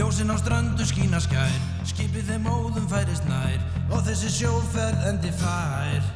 Ljósinn 0.00 0.32
á 0.32 0.36
ströndu 0.40 0.80
skína 0.88 1.18
skær. 1.20 1.56
Skipið 1.84 2.30
þeim 2.30 2.46
óðum 2.48 2.86
færist 2.88 3.26
nær. 3.28 3.58
Og 3.92 4.00
þessi 4.06 4.30
sjóferð 4.32 5.02
endi 5.10 5.28
fær. 5.36 6.06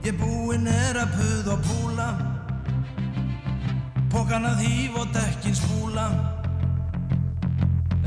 Ég 0.00 0.16
búinn 0.16 0.64
er 0.64 0.96
að 0.96 1.10
puð 1.12 1.50
og 1.52 1.66
púla. 1.66 2.06
Pókan 4.14 4.48
að 4.48 4.62
hýf 4.64 4.96
og 4.96 5.10
dekkin 5.12 5.58
spúla. 5.58 6.06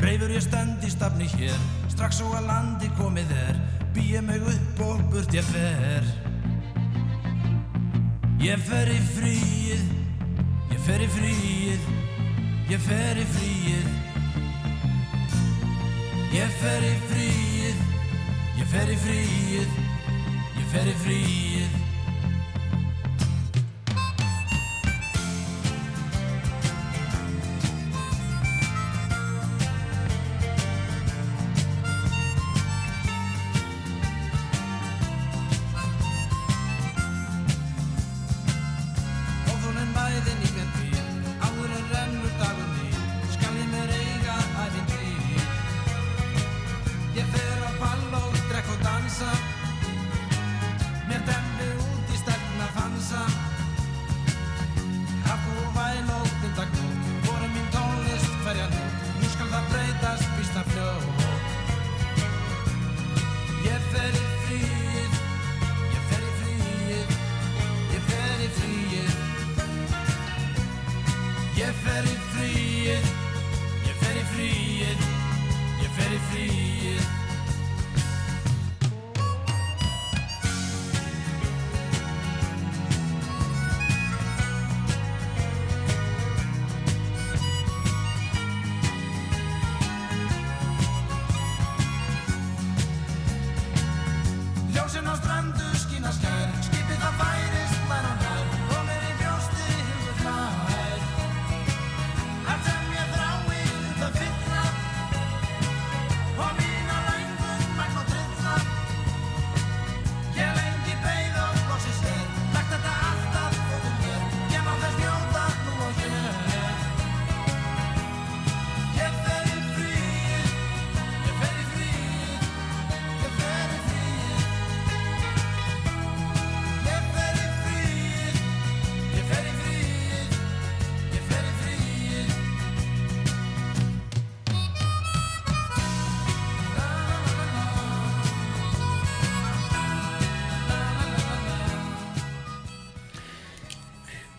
Reyfur 0.01 0.33
ég 0.33 0.41
stend 0.41 0.81
í 0.81 0.89
stafni 0.89 1.29
hér. 1.35 1.61
Strax 1.93 2.23
og 2.25 2.33
að 2.39 2.49
landi 2.49 2.89
komið 2.97 3.35
er. 3.43 3.59
Býja 3.93 4.23
mig 4.25 4.41
upp 4.41 4.81
og 4.87 5.03
burt 5.13 5.37
ég 5.37 5.45
fer. 5.51 6.09
Ég 8.41 8.65
fer 8.71 8.89
í 8.89 8.97
fríið. 9.11 9.85
Ég 10.73 10.81
fer 10.89 11.05
í 11.05 11.11
fríið. 11.13 11.87
Ég 12.73 12.83
fer 12.89 13.21
í 13.21 13.27
fríið 13.35 14.04
Ég 16.35 16.51
fer 16.59 16.83
í 16.83 16.95
fríið 17.07 17.77
Ég 18.59 18.67
fer 18.67 18.89
í 18.91 18.95
fríið 19.05 19.77
Ég 20.59 20.65
fer 20.73 20.89
í 20.91 20.95
fríið 21.05 21.84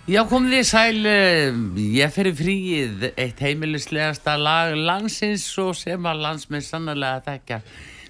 Já, 0.07 0.21
komið 0.23 0.53
þið 0.55 0.67
sæl, 0.69 1.07
eh, 1.11 1.57
ég 1.99 2.13
í 2.31 2.33
fríið, 2.39 3.01
eitt 3.19 3.41
heimilislegasta 3.43 4.37
lag 4.39 4.77
landsins 4.79 5.43
og 5.59 5.73
sem 5.75 5.99
að 6.07 6.21
landsmið 6.23 6.63
sannarlega 6.63 7.25
þekkja. 7.27 7.59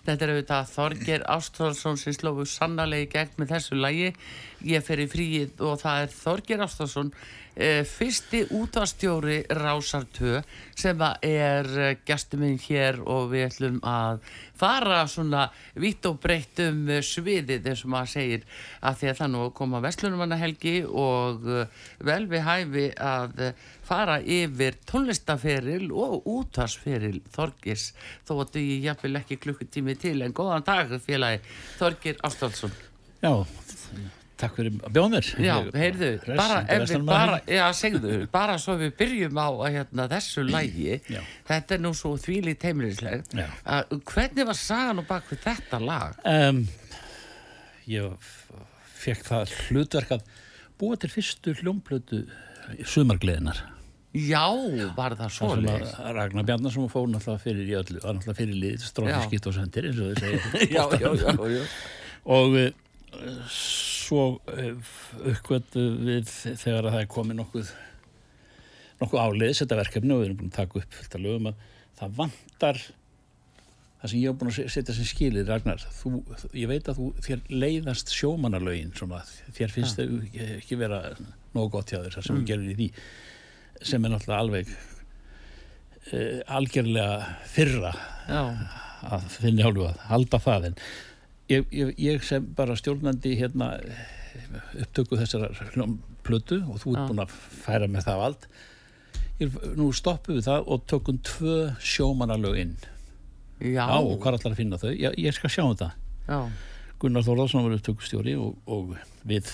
Þetta 0.04 0.26
er 0.26 0.32
auðvitað 0.34 0.68
Þorger 0.74 1.24
Ástráðsson 1.24 1.96
sem 1.96 2.12
slófu 2.12 2.44
sannarlega 2.44 3.06
í 3.06 3.08
gegn 3.14 3.40
með 3.40 3.48
þessu 3.54 3.80
lagi. 3.80 4.12
Ég 4.60 4.84
í 5.00 5.08
fríið 5.08 5.64
og 5.64 5.80
það 5.80 6.02
er 6.02 6.12
Þorger 6.18 6.66
Ástráðsson, 6.66 7.12
eh, 7.14 7.45
fyrsti 7.56 8.42
útastjóri 8.52 9.38
Rásar 9.48 10.04
2 10.12 10.42
sem 10.76 11.00
er 11.24 11.68
eh, 11.80 11.94
gestur 12.04 12.42
minn 12.42 12.58
hér 12.60 12.98
og 13.00 13.30
við 13.30 13.46
ætlum 13.46 13.78
að 13.80 14.18
fara 14.56 14.98
svona 15.08 15.46
vitt 15.80 16.04
og 16.08 16.18
breytt 16.20 16.60
um 16.66 16.82
eh, 16.92 17.00
sviðið 17.00 17.70
eins 17.70 17.84
og 17.86 17.94
maður 17.94 18.12
segir 18.12 18.44
að 18.84 18.98
því 19.00 19.08
að 19.10 19.20
það 19.22 19.32
nú 19.32 19.46
koma 19.56 19.80
Vestlunumannahelgi 19.86 20.74
og 20.84 21.48
vel 22.10 22.20
við 22.28 22.44
hæfi 22.44 22.86
að 23.00 23.40
fara 23.86 24.18
yfir 24.20 24.76
tónlistaferil 24.88 25.88
og 25.94 26.28
útvarsferil 26.28 27.22
Þorgis 27.32 27.88
þó 28.28 28.36
að 28.42 28.58
þau 28.58 28.66
jafnvel 28.90 29.14
ekki 29.22 29.40
klukkutími 29.46 29.96
til 30.00 30.18
en 30.26 30.36
góðan 30.36 30.66
dag 30.66 30.92
félagi 31.00 31.40
Þorgir 31.80 32.20
Ástálsson 32.26 32.76
Já, 33.24 33.32
takk 34.40 34.56
fyrir 34.58 34.74
að 34.84 34.94
bjóða 34.96 35.10
mér. 35.14 35.28
Já, 35.42 35.54
heyrðu, 35.80 36.08
bara, 36.36 36.56
við 36.68 37.06
bara, 37.08 37.36
já, 37.48 37.64
segðu, 37.76 38.16
bara 38.32 38.56
svo 38.60 38.76
við 38.80 38.94
byrjum 39.00 39.38
á 39.40 39.48
hérna, 39.64 40.08
þessu 40.12 40.44
lægi, 40.46 40.98
Já. 41.12 41.20
þetta 41.48 41.76
er 41.76 41.84
nú 41.84 41.92
svo 41.96 42.14
Já. 43.32 43.46
að 43.76 43.94
hvernig 44.12 44.48
var 44.50 44.60
sagan 44.60 45.02
og 45.02 45.08
bak 45.08 45.30
við 45.32 45.42
þetta 45.46 45.80
lag? 45.82 46.18
Um, 46.28 46.64
ég 47.88 48.28
fekk 49.06 49.24
það 49.30 49.56
hlutverk 49.68 50.12
að 50.18 50.28
búa 50.80 51.00
til 51.00 51.12
fyrstu 51.12 51.56
hljómblötu 51.62 52.26
sumargleðinar. 52.84 53.64
Já, 54.16 54.46
var 54.96 55.12
það 55.16 55.32
svo 55.34 55.52
sem 55.52 55.64
leið? 55.66 55.90
að 56.00 56.14
Ragnar 56.16 56.46
Bjarnarsson 56.48 56.88
fór 56.88 57.08
náttúrulega 57.12 57.42
fyrir 57.42 57.68
í 57.68 57.74
öllu, 57.76 58.00
var 58.00 58.16
náttúrulega 58.16 58.38
fyrir 58.38 58.80
strófi 58.80 59.18
skipt 59.26 59.48
og 59.50 59.56
sendir, 59.56 59.88
eins 59.90 60.00
og 60.00 60.12
þau 60.12 60.22
segja. 60.24 60.40
Já, 60.76 60.84
já, 61.00 61.10
já, 61.20 61.34
já. 61.52 61.64
Og 62.36 62.56
uh, 62.56 62.70
svo 63.52 64.20
uh, 64.36 64.92
uppkvötu 65.32 65.86
við 66.06 66.28
þegar 66.28 66.88
að 66.88 66.92
það 66.92 67.00
er 67.02 67.10
komið 67.16 67.40
nokkuð, 67.40 67.72
nokkuð 69.00 69.24
áleiðis 69.24 69.64
þetta 69.64 69.80
verkefni 69.80 70.14
og 70.14 70.22
við 70.22 70.28
erum 70.28 70.38
búin 70.42 70.52
að 70.52 70.60
taka 70.60 70.80
upp 70.82 70.96
þetta 71.00 71.22
lögum 71.22 71.50
að 71.50 71.66
það 71.96 72.16
vantar 72.20 72.80
það 74.00 74.12
sem 74.12 74.20
ég 74.20 74.30
hef 74.30 74.40
búin 74.40 74.52
að 74.52 74.72
setja 74.74 74.96
sem 74.96 75.08
skilir 75.08 75.48
Ragnar, 75.48 75.86
þú, 75.98 76.12
ég 76.56 76.70
veit 76.70 76.90
að 76.90 77.00
þú 77.00 77.06
þér 77.26 77.46
leiðast 77.64 78.12
sjómanarlögin 78.14 78.92
svona, 78.96 79.22
þér 79.56 79.72
finnst 79.72 80.00
þau 80.00 80.18
ekki 80.58 80.78
vera 80.80 81.00
nógu 81.56 81.70
gott 81.78 81.92
hjá 81.92 82.02
þér, 82.02 82.18
sem 82.20 82.36
mm. 82.36 82.44
gerir 82.48 82.74
í 82.74 82.76
því 82.76 82.90
sem 83.86 84.04
er 84.04 84.12
náttúrulega 84.12 84.42
alveg 84.44 84.74
uh, 86.12 86.40
algjörlega 86.58 87.16
fyrra 87.52 87.92
já. 88.28 88.42
að 89.16 89.28
finna 89.38 89.66
hálfu 89.66 89.88
að 89.88 90.06
halda 90.10 90.42
það 90.44 90.70
en 90.70 90.80
ég, 91.52 91.66
ég, 91.70 91.92
ég 91.98 92.22
sem 92.26 92.46
bara 92.56 92.76
stjórnandi 92.78 93.36
hérna 93.38 93.74
upptöku 94.82 95.18
þessar 95.20 95.54
plötu 96.26 96.60
og 96.66 96.80
þú 96.82 96.94
ert 96.94 97.02
Já. 97.02 97.06
búin 97.10 97.22
að 97.24 97.36
færa 97.62 97.88
með 97.90 98.08
það 98.08 98.22
vald 98.22 98.48
ég, 99.40 99.58
nú 99.78 99.90
stoppum 99.96 100.38
við 100.38 100.48
það 100.48 100.70
og 100.72 100.86
tökum 100.90 101.20
tvö 101.24 101.56
sjómanalög 101.80 102.58
inn. 102.64 102.74
Já, 103.60 103.86
á 103.88 103.96
og 104.00 104.18
hvað 104.20 104.40
ætlar 104.40 104.52
að 104.52 104.58
finna 104.60 104.80
þau? 104.80 104.90
Ég 104.92 105.36
skal 105.36 105.52
sjá 105.52 105.62
um 105.64 105.72
þetta 105.72 105.92
já, 106.26 106.40
Gunnar 107.00 107.24
Þórðarsson 107.24 107.64
var 107.64 107.76
upptökustjóri 107.78 108.34
og, 108.40 108.58
og 108.68 108.96
við 109.28 109.48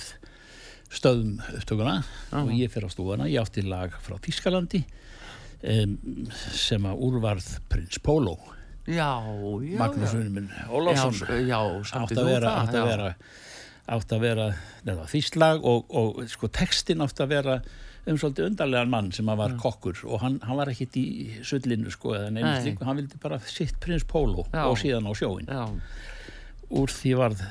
stöðum 0.93 1.37
upptökuna 1.59 2.00
og 2.41 2.50
ég 2.56 2.73
fyrir 2.73 2.91
á 2.91 2.94
stúfana 2.94 3.29
ég 3.31 3.43
átti 3.43 3.65
lag 3.67 3.94
frá 4.03 4.17
Þískalandi 4.23 4.83
um, 4.83 5.94
sem 6.56 6.89
að 6.89 7.05
úrvarð 7.06 7.49
Prins 7.71 8.03
Pólo 8.03 8.37
Magnús. 9.79 10.14
Unuminn 10.19 10.50
já, 11.46 11.58
átt 12.02 12.17
að 12.19 12.26
vera, 12.26 12.56
átt 12.62 12.75
að 12.75 12.90
vera 12.90 13.14
átt 13.93 14.12
að 14.14 14.20
vera 14.23 14.49
neða, 14.87 15.06
þýslag 15.11 15.64
og, 15.67 15.88
og 15.90 16.20
sko 16.31 16.50
textin 16.55 17.02
átt 17.02 17.20
að 17.23 17.32
vera 17.34 17.56
um 18.06 18.19
svolítið 18.19 18.49
undarlegan 18.50 18.90
mann 18.90 19.11
sem 19.14 19.29
var 19.38 19.55
kokkur 19.62 20.00
og 20.08 20.23
hann, 20.23 20.38
hann 20.43 20.58
var 20.58 20.70
ekkit 20.73 20.96
í 20.99 21.06
sullinu 21.46 21.90
sko 21.94 22.17
slíku, 22.62 22.87
hann 22.87 22.99
vildi 22.99 23.19
bara 23.23 23.38
sitt 23.46 23.79
prins 23.82 24.06
Pólo 24.08 24.46
Já. 24.50 24.64
og 24.67 24.79
síðan 24.81 25.06
á 25.06 25.12
sjóin 25.19 25.46
Já, 25.46 25.62
úr 26.73 26.94
því 26.94 27.14
varð 27.20 27.43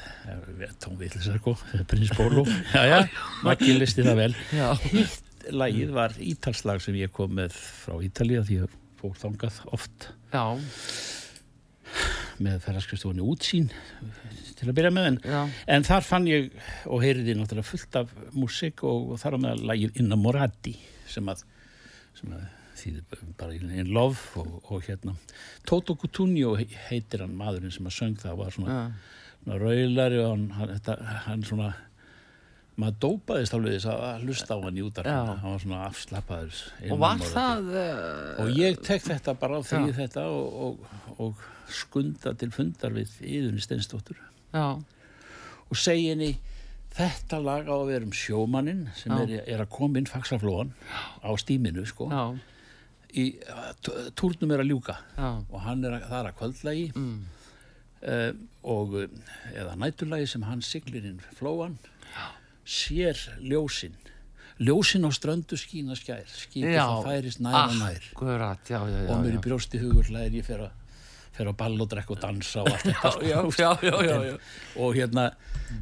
tónvillisar 0.83 1.39
sko, 1.39 1.55
prins 1.87 2.11
Pólo 2.15 2.43
já 2.75 2.83
já, 2.89 2.99
Maggi 3.47 3.75
listi 3.77 4.03
það 4.07 4.23
vel. 4.25 4.31
Hitt 4.91 5.47
lagið 5.51 5.95
var 5.95 6.15
ítalslag 6.21 6.83
sem 6.83 6.99
ég 6.99 7.11
kom 7.15 7.31
með 7.39 7.55
frá 7.55 7.95
Ítalía 8.03 8.43
því 8.45 8.59
ég 8.63 8.75
fór 8.99 9.15
þangað 9.17 9.63
oft 9.73 10.11
já, 10.31 10.45
með 12.41 12.63
ferðarskristofunni 12.65 13.25
útsýn 13.25 13.69
til 14.57 14.69
að 14.69 14.77
byrja 14.77 14.93
með 14.93 15.09
en 15.09 15.19
En 15.67 15.85
þar 15.85 16.05
fann 16.05 16.29
ég 16.29 16.49
og 16.85 17.03
heyriði 17.03 17.35
náttúrulega 17.37 17.67
fullt 17.67 17.99
af 18.01 18.15
músík 18.37 18.83
og, 18.87 19.13
og 19.13 19.21
þar 19.21 19.37
á 19.37 19.43
meðal 19.43 19.69
lagið 19.71 20.01
Innamorati 20.01 20.75
sem 21.09 21.29
að, 21.31 21.43
sem 22.17 22.33
að 22.35 22.43
þýðir 22.81 23.33
bara 23.37 23.53
in 23.53 23.93
love 23.93 24.41
og, 24.41 24.59
og 24.71 24.85
hérna. 24.87 25.15
Toto 25.67 25.95
Cutugno 25.99 26.55
heitir 26.57 27.25
hann 27.25 27.37
maðurinn 27.37 27.73
sem 27.73 27.87
að 27.89 27.97
söng 27.97 28.17
það 28.21 28.39
var 28.39 28.55
svona, 28.55 28.81
svona 29.41 29.59
raulari 29.61 30.21
og 30.21 30.31
hann, 30.31 30.47
hann, 30.57 30.75
þetta, 30.77 30.97
hann 31.27 31.45
svona 31.47 31.71
maður 32.79 32.95
dópaðist 33.03 33.53
alveg 33.57 33.73
þess 33.75 33.89
að 33.91 34.21
hlusta 34.25 34.55
á 34.55 34.59
hann 34.63 34.77
í 34.79 34.83
útar 34.85 35.07
Já. 35.09 35.17
hann 35.27 35.41
var 35.43 35.59
svona 35.63 35.81
afslappaður 35.89 36.61
og 36.93 37.01
var 37.01 37.19
það 37.25 37.67
uh, 37.75 38.43
og 38.45 38.51
ég 38.57 38.79
tek 38.87 39.03
þetta 39.05 39.33
bara 39.41 39.59
á 39.59 39.61
því 39.67 39.81
Já. 39.91 39.95
þetta 39.99 40.23
og, 40.31 40.61
og, 40.65 41.17
og 41.27 41.43
skunda 41.71 42.33
til 42.39 42.49
fundar 42.55 42.95
við 42.95 43.11
yðunni 43.23 43.61
Steinsdóttur. 43.63 44.17
Já, 44.55 44.65
og 45.71 45.77
segi 45.79 46.09
henni 46.11 46.31
þetta 46.95 47.37
lag 47.43 47.67
á 47.71 47.75
að 47.75 47.85
vera 47.93 48.07
um 48.07 48.15
sjómaninn 48.15 48.81
sem 48.99 49.13
er, 49.15 49.37
er 49.47 49.61
að 49.63 49.69
koma 49.71 50.01
inn 50.01 50.09
faxaflóan 50.11 50.73
á 51.23 51.31
stíminu 51.39 51.85
sko 51.87 52.09
í, 53.15 53.27
t- 53.83 54.09
túrnum 54.19 54.51
er 54.55 54.63
að 54.63 54.71
ljúka 54.73 54.97
og 55.51 55.61
hann 55.67 55.83
er 55.87 55.95
að, 55.99 56.09
það 56.09 56.17
er 56.23 56.29
að 56.31 56.35
kvöldlagi. 56.41 56.83
Mm, 56.95 57.21
uh, 58.07 58.27
og 58.71 58.97
eða 59.55 59.77
næturlagi 59.79 60.27
sem 60.33 60.43
hann 60.47 60.61
siglir 60.65 61.07
inn 61.07 61.23
flóan 61.39 61.75
sér 62.71 63.19
ljósin. 63.43 63.95
Ljósin 64.61 65.07
á 65.07 65.11
ströndu 65.11 65.57
skína 65.57 65.97
skær 65.97 66.27
Já, 66.53 66.85
það 66.85 67.07
færist 67.07 67.41
nær 67.41 67.57
og 67.63 67.79
nær. 67.79 68.05
Akkurat, 68.13 68.69
já, 68.69 68.79
já, 68.85 68.99
já 69.07 69.09
og 69.09 69.25
mér 69.25 69.39
í 69.39 69.41
brjósti 69.41 69.81
hugur 69.81 70.11
hlæðir 70.11 70.37
ég 70.41 70.47
fer 70.47 70.63
að 70.67 70.77
fer 71.31 71.47
á 71.47 71.53
ball 71.55 71.79
og 71.79 71.89
drekka 71.91 72.15
og 72.15 72.21
dansa 72.21 72.63
og 72.63 72.69
allt 72.69 72.85
þetta 72.85 73.11
sko. 73.15 73.23
já, 73.23 73.39
já, 73.63 73.69
já, 73.87 73.95
já, 74.03 74.15
já. 74.27 74.35
og 74.83 74.97
hérna 74.97 75.27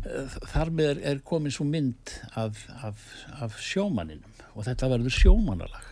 eh, 0.05 0.35
þar 0.53 0.71
með 0.77 0.91
er, 0.91 1.01
er 1.11 1.21
komin 1.25 1.53
svo 1.53 1.65
mynd 1.67 2.13
af, 2.37 2.61
af, 2.85 3.07
af 3.41 3.57
sjómaninum 3.63 4.45
og 4.53 4.67
þetta 4.67 4.91
verður 4.93 5.15
sjómanalag 5.17 5.89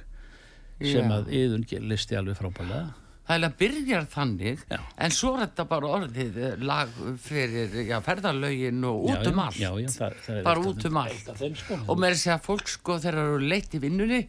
sem 0.77 1.09
að 1.09 1.31
yðun 1.33 1.65
listi 1.89 2.17
alveg 2.19 2.37
frábælega 2.37 2.93
Það 3.27 3.35
er 3.35 3.43
að 3.47 3.55
byrjar 3.59 4.05
þannig 4.07 4.61
Já. 4.71 4.77
en 5.03 5.11
svo 5.11 5.29
er 5.35 5.41
þetta 5.41 5.63
bara 5.67 5.87
orðið 5.97 6.37
eh, 6.47 6.53
lag 6.63 6.91
fyrir 7.19 7.73
já, 7.89 7.97
ferðarlögin 8.05 8.85
og 8.87 9.01
út 9.09 9.25
já, 9.25 9.31
um 9.33 9.41
allt 9.43 9.59
já, 9.59 9.67
já, 9.83 9.87
það, 9.97 10.13
það 10.23 10.37
er 10.37 10.45
Bara 10.47 10.63
út 10.69 10.85
um 10.87 10.99
allt. 11.01 11.31
sko. 11.59 11.79
og 11.91 11.99
með 11.99 12.13
þess 12.15 12.29
að 12.37 12.45
fólk 12.47 12.71
sko 12.71 12.95
þegar 13.03 13.17
það 13.19 13.31
eru 13.33 13.49
leitt 13.51 13.75
í 13.75 13.81
vinnunni 13.83 14.21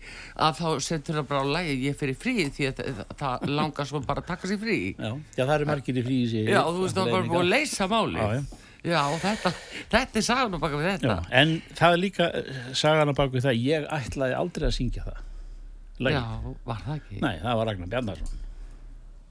að 0.48 0.58
þá 0.58 0.66
setur 0.88 1.20
það 1.20 1.28
bara 1.30 1.42
á 1.46 1.52
lagi 1.58 1.76
ég 1.84 1.98
fyrir 2.00 2.18
frí 2.18 2.34
því 2.56 2.66
að 2.72 2.80
það, 2.80 3.04
það 3.22 3.46
langar 3.60 3.90
svo 3.92 4.00
bara 4.08 4.24
að 4.24 4.30
taka 4.32 4.50
sér 4.50 4.60
frí 4.64 4.78
já, 4.98 5.12
það 5.38 5.54
eru 5.60 5.70
margir 5.70 6.02
í 6.02 6.04
fríi 6.08 6.26
sig 6.34 6.50
Já, 6.50 6.60
þú 6.66 6.82
veist 6.82 6.98
það 6.98 7.04
var 7.06 7.14
bara 7.14 7.30
búið 7.30 7.44
að 7.44 7.52
leysa 7.54 7.88
máli 7.94 8.26
Já, 8.88 9.00
og 9.10 9.16
þetta, 9.22 9.50
þetta 9.94 10.20
er 10.20 10.26
sagan 10.26 10.58
og 10.58 10.60
baka 10.62 10.78
við 10.82 10.90
þetta 10.96 11.16
en 11.42 11.54
það 11.78 11.94
er 11.96 12.02
líka 12.02 12.28
eh, 12.42 12.60
sagan 12.78 13.10
á 13.10 13.14
baku 13.18 13.42
það, 13.46 13.62
ég 13.62 13.88
ætlaði 13.94 14.36
aldrei 14.38 14.68
að 14.72 14.76
syngja 14.78 15.06
það 15.06 15.24
Lagið. 15.98 16.18
Já, 16.18 16.52
var 16.68 16.84
það 16.84 17.00
ekki? 17.00 17.16
Nei, 17.24 17.32
það 17.42 17.56
var 17.58 17.68
Ragnar 17.72 17.90
Bjarnarsson 17.94 18.36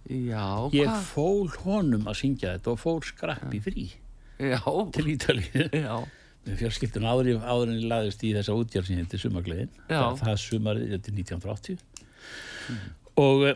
Já, 0.07 0.43
Ég 0.71 0.87
hvað? 0.87 1.01
fól 1.11 1.49
honum 1.65 2.05
að 2.07 2.15
syngja 2.21 2.53
þetta 2.55 2.71
og 2.73 2.79
fór 2.79 3.03
skrapp 3.09 3.53
í 3.53 3.59
frí. 3.65 3.87
Já, 4.39 4.61
til 4.95 5.05
Ítalíu. 5.15 5.65
Já, 5.73 5.95
með 6.47 6.59
fjölskyldun 6.61 7.07
áður, 7.09 7.29
í- 7.33 7.39
áður 7.43 7.71
en 7.73 7.79
ég 7.81 7.87
laðist 7.91 8.23
í 8.23 8.31
þessa 8.37 8.55
útgjörð 8.55 8.87
sem 8.91 9.01
heitir 9.01 9.19
Sumargleðin. 9.23 9.71
Það, 9.89 10.19
það 10.21 10.31
er 10.35 10.41
sumarið 10.45 10.91
þetta 10.95 11.11
er 11.11 11.17
1980 11.23 11.81
og 13.17 13.43
uh, 13.47 13.53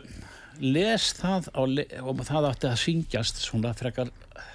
les 0.60 1.04
það 1.18 1.48
á, 1.54 1.62
og 2.02 2.22
það 2.26 2.48
átti 2.50 2.68
að 2.70 2.80
syngjast 2.82 3.38
svona 3.44 3.70
frekar 3.78 4.10
eh, 4.10 4.50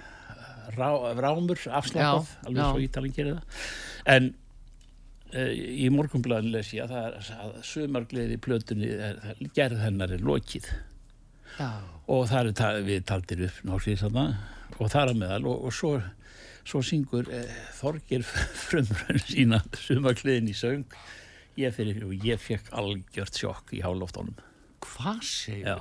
rá, 0.75 0.89
rámur 1.17 1.61
afslapað, 1.69 2.27
Já, 2.27 2.43
alveg 2.49 2.67
svo 2.73 2.81
ítalinn 2.83 3.15
gerir 3.15 3.37
það. 3.39 3.63
En 4.17 4.29
uh, 5.31 5.53
í 5.55 5.87
morgunblæðin 5.95 6.51
les 6.57 6.73
ég 6.75 6.85
að 6.85 6.97
er 6.99 7.17
að 7.39 7.57
sumargleði 7.71 8.37
plötunni 8.43 8.91
er, 8.97 9.17
það- 9.23 9.49
gerð 9.57 9.81
hennar 9.87 10.13
er 10.17 10.25
lokið 10.27 10.69
já, 11.57 11.69
og 12.07 12.27
það 12.31 12.39
er 12.51 12.57
ta 12.61 12.71
við 12.85 13.05
taldir 13.09 13.45
upp 13.47 13.61
náttúrulega 13.67 14.03
þarna 14.05 14.25
og 14.77 14.91
þar 14.93 15.13
að 15.13 15.21
meðal 15.21 15.43
og, 15.51 15.67
og 15.67 15.75
svo, 15.75 15.93
svo 16.67 16.83
syngur 16.85 17.29
eh, 17.33 17.61
Þorgir 17.77 18.25
frumrönn 18.67 19.23
sína 19.23 19.61
sumakliðin 19.85 20.51
í 20.51 20.57
söng. 20.57 20.85
Ég 21.57 21.73
fyrir 21.73 22.03
og 22.05 22.27
ég 22.27 22.37
fekk 22.41 22.69
algjört 22.77 23.39
sjokk 23.39 23.73
í 23.73 23.81
hálóftónum 23.81 24.37
hvað 24.83 25.21
segir 25.25 25.69
já. 25.71 25.77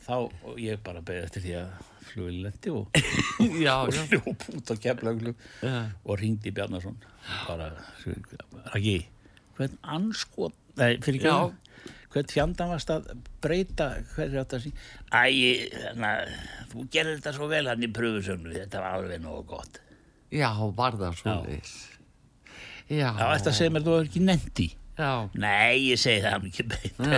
Þá 0.00 0.14
og 0.16 0.58
ég 0.60 0.80
bara 0.84 1.02
beði 1.04 1.24
eftir 1.26 1.44
því 1.44 1.54
að 1.60 1.88
fluglendi 2.10 2.72
og, 2.74 3.00
hljóp 4.10 4.46
út 4.56 4.72
á 4.72 4.74
keflauglu 4.82 5.34
og 5.68 6.14
ringdi 6.18 6.52
Bjarnason. 6.54 6.96
Bara, 7.46 7.70
Raki 8.72 8.98
hvern 9.58 9.76
anskot, 9.84 10.56
nei, 10.80 10.96
fyrir 11.04 11.20
ekki 11.20 11.34
hvern 12.10 12.30
fjandan 12.32 12.72
varst 12.72 12.90
að 12.94 13.10
breyta 13.44 13.90
hverju 14.16 14.40
átt 14.42 14.56
að 14.58 14.64
sín 14.66 14.74
Æ, 15.14 15.22
þannig 15.76 16.08
að 16.10 16.34
þú 16.72 16.88
gerir 16.96 17.16
þetta 17.20 17.34
svo 17.36 17.48
vel 17.52 17.62
hann 17.70 17.86
í 17.86 17.92
pröfusögnu, 17.94 18.52
þetta 18.56 18.82
var 18.82 18.98
alveg 18.98 19.22
nógu 19.22 19.44
gott. 19.54 19.80
Já, 20.34 20.50
var 20.78 20.98
það 20.98 21.16
svo 21.22 21.38
leis 21.46 21.72
Já, 22.90 23.08
Já, 23.14 23.24
þetta 23.36 23.52
segir 23.54 23.72
mér 23.76 23.84
þú 23.86 23.96
hefur 23.96 24.08
ekki 24.10 24.22
nefndi 24.26 24.68
já, 25.00 25.10
Nei, 25.40 25.78
ég 25.86 25.98
segi 26.02 26.20
það 26.26 26.42
mikið 26.44 26.66
beint 26.74 26.98
en 27.06 27.12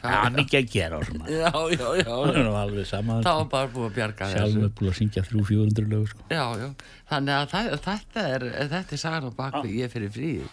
það 0.00 0.14
er 0.16 0.32
mikið 0.34 0.58
að 0.60 0.70
gera 0.72 0.96
og 0.98 1.04
svona. 1.06 1.28
Já, 1.30 1.50
já, 1.76 1.84
já, 2.00 2.08
Það 2.10 2.32
er 2.40 2.46
nú 2.48 2.54
alveg 2.58 2.88
sama 2.88 3.18
það 3.22 3.36
var 3.42 3.48
bara 3.52 3.70
búið 3.76 3.86
að 3.90 3.94
bjarga 4.00 4.30
þessu. 4.32 4.40
Sjálfur 4.40 4.72
búin 4.80 4.90
að 4.90 4.96
syngja 4.98 5.22
þrjú, 5.28 5.44
fjórundur 5.50 5.86
lög 5.92 6.08
sko. 6.10 6.24
Já, 6.32 6.42
já, 6.64 6.68
þannig 7.12 7.36
að 7.36 7.52
það, 7.52 7.68
þetta 7.86 8.24
er 8.34 8.46
þetta 8.72 8.96
er 8.96 9.02
sagan 9.04 9.28
á 9.28 9.32
bakvið 9.44 9.76
ég 9.78 9.92
fyrir 9.94 10.14
fríð 10.16 10.48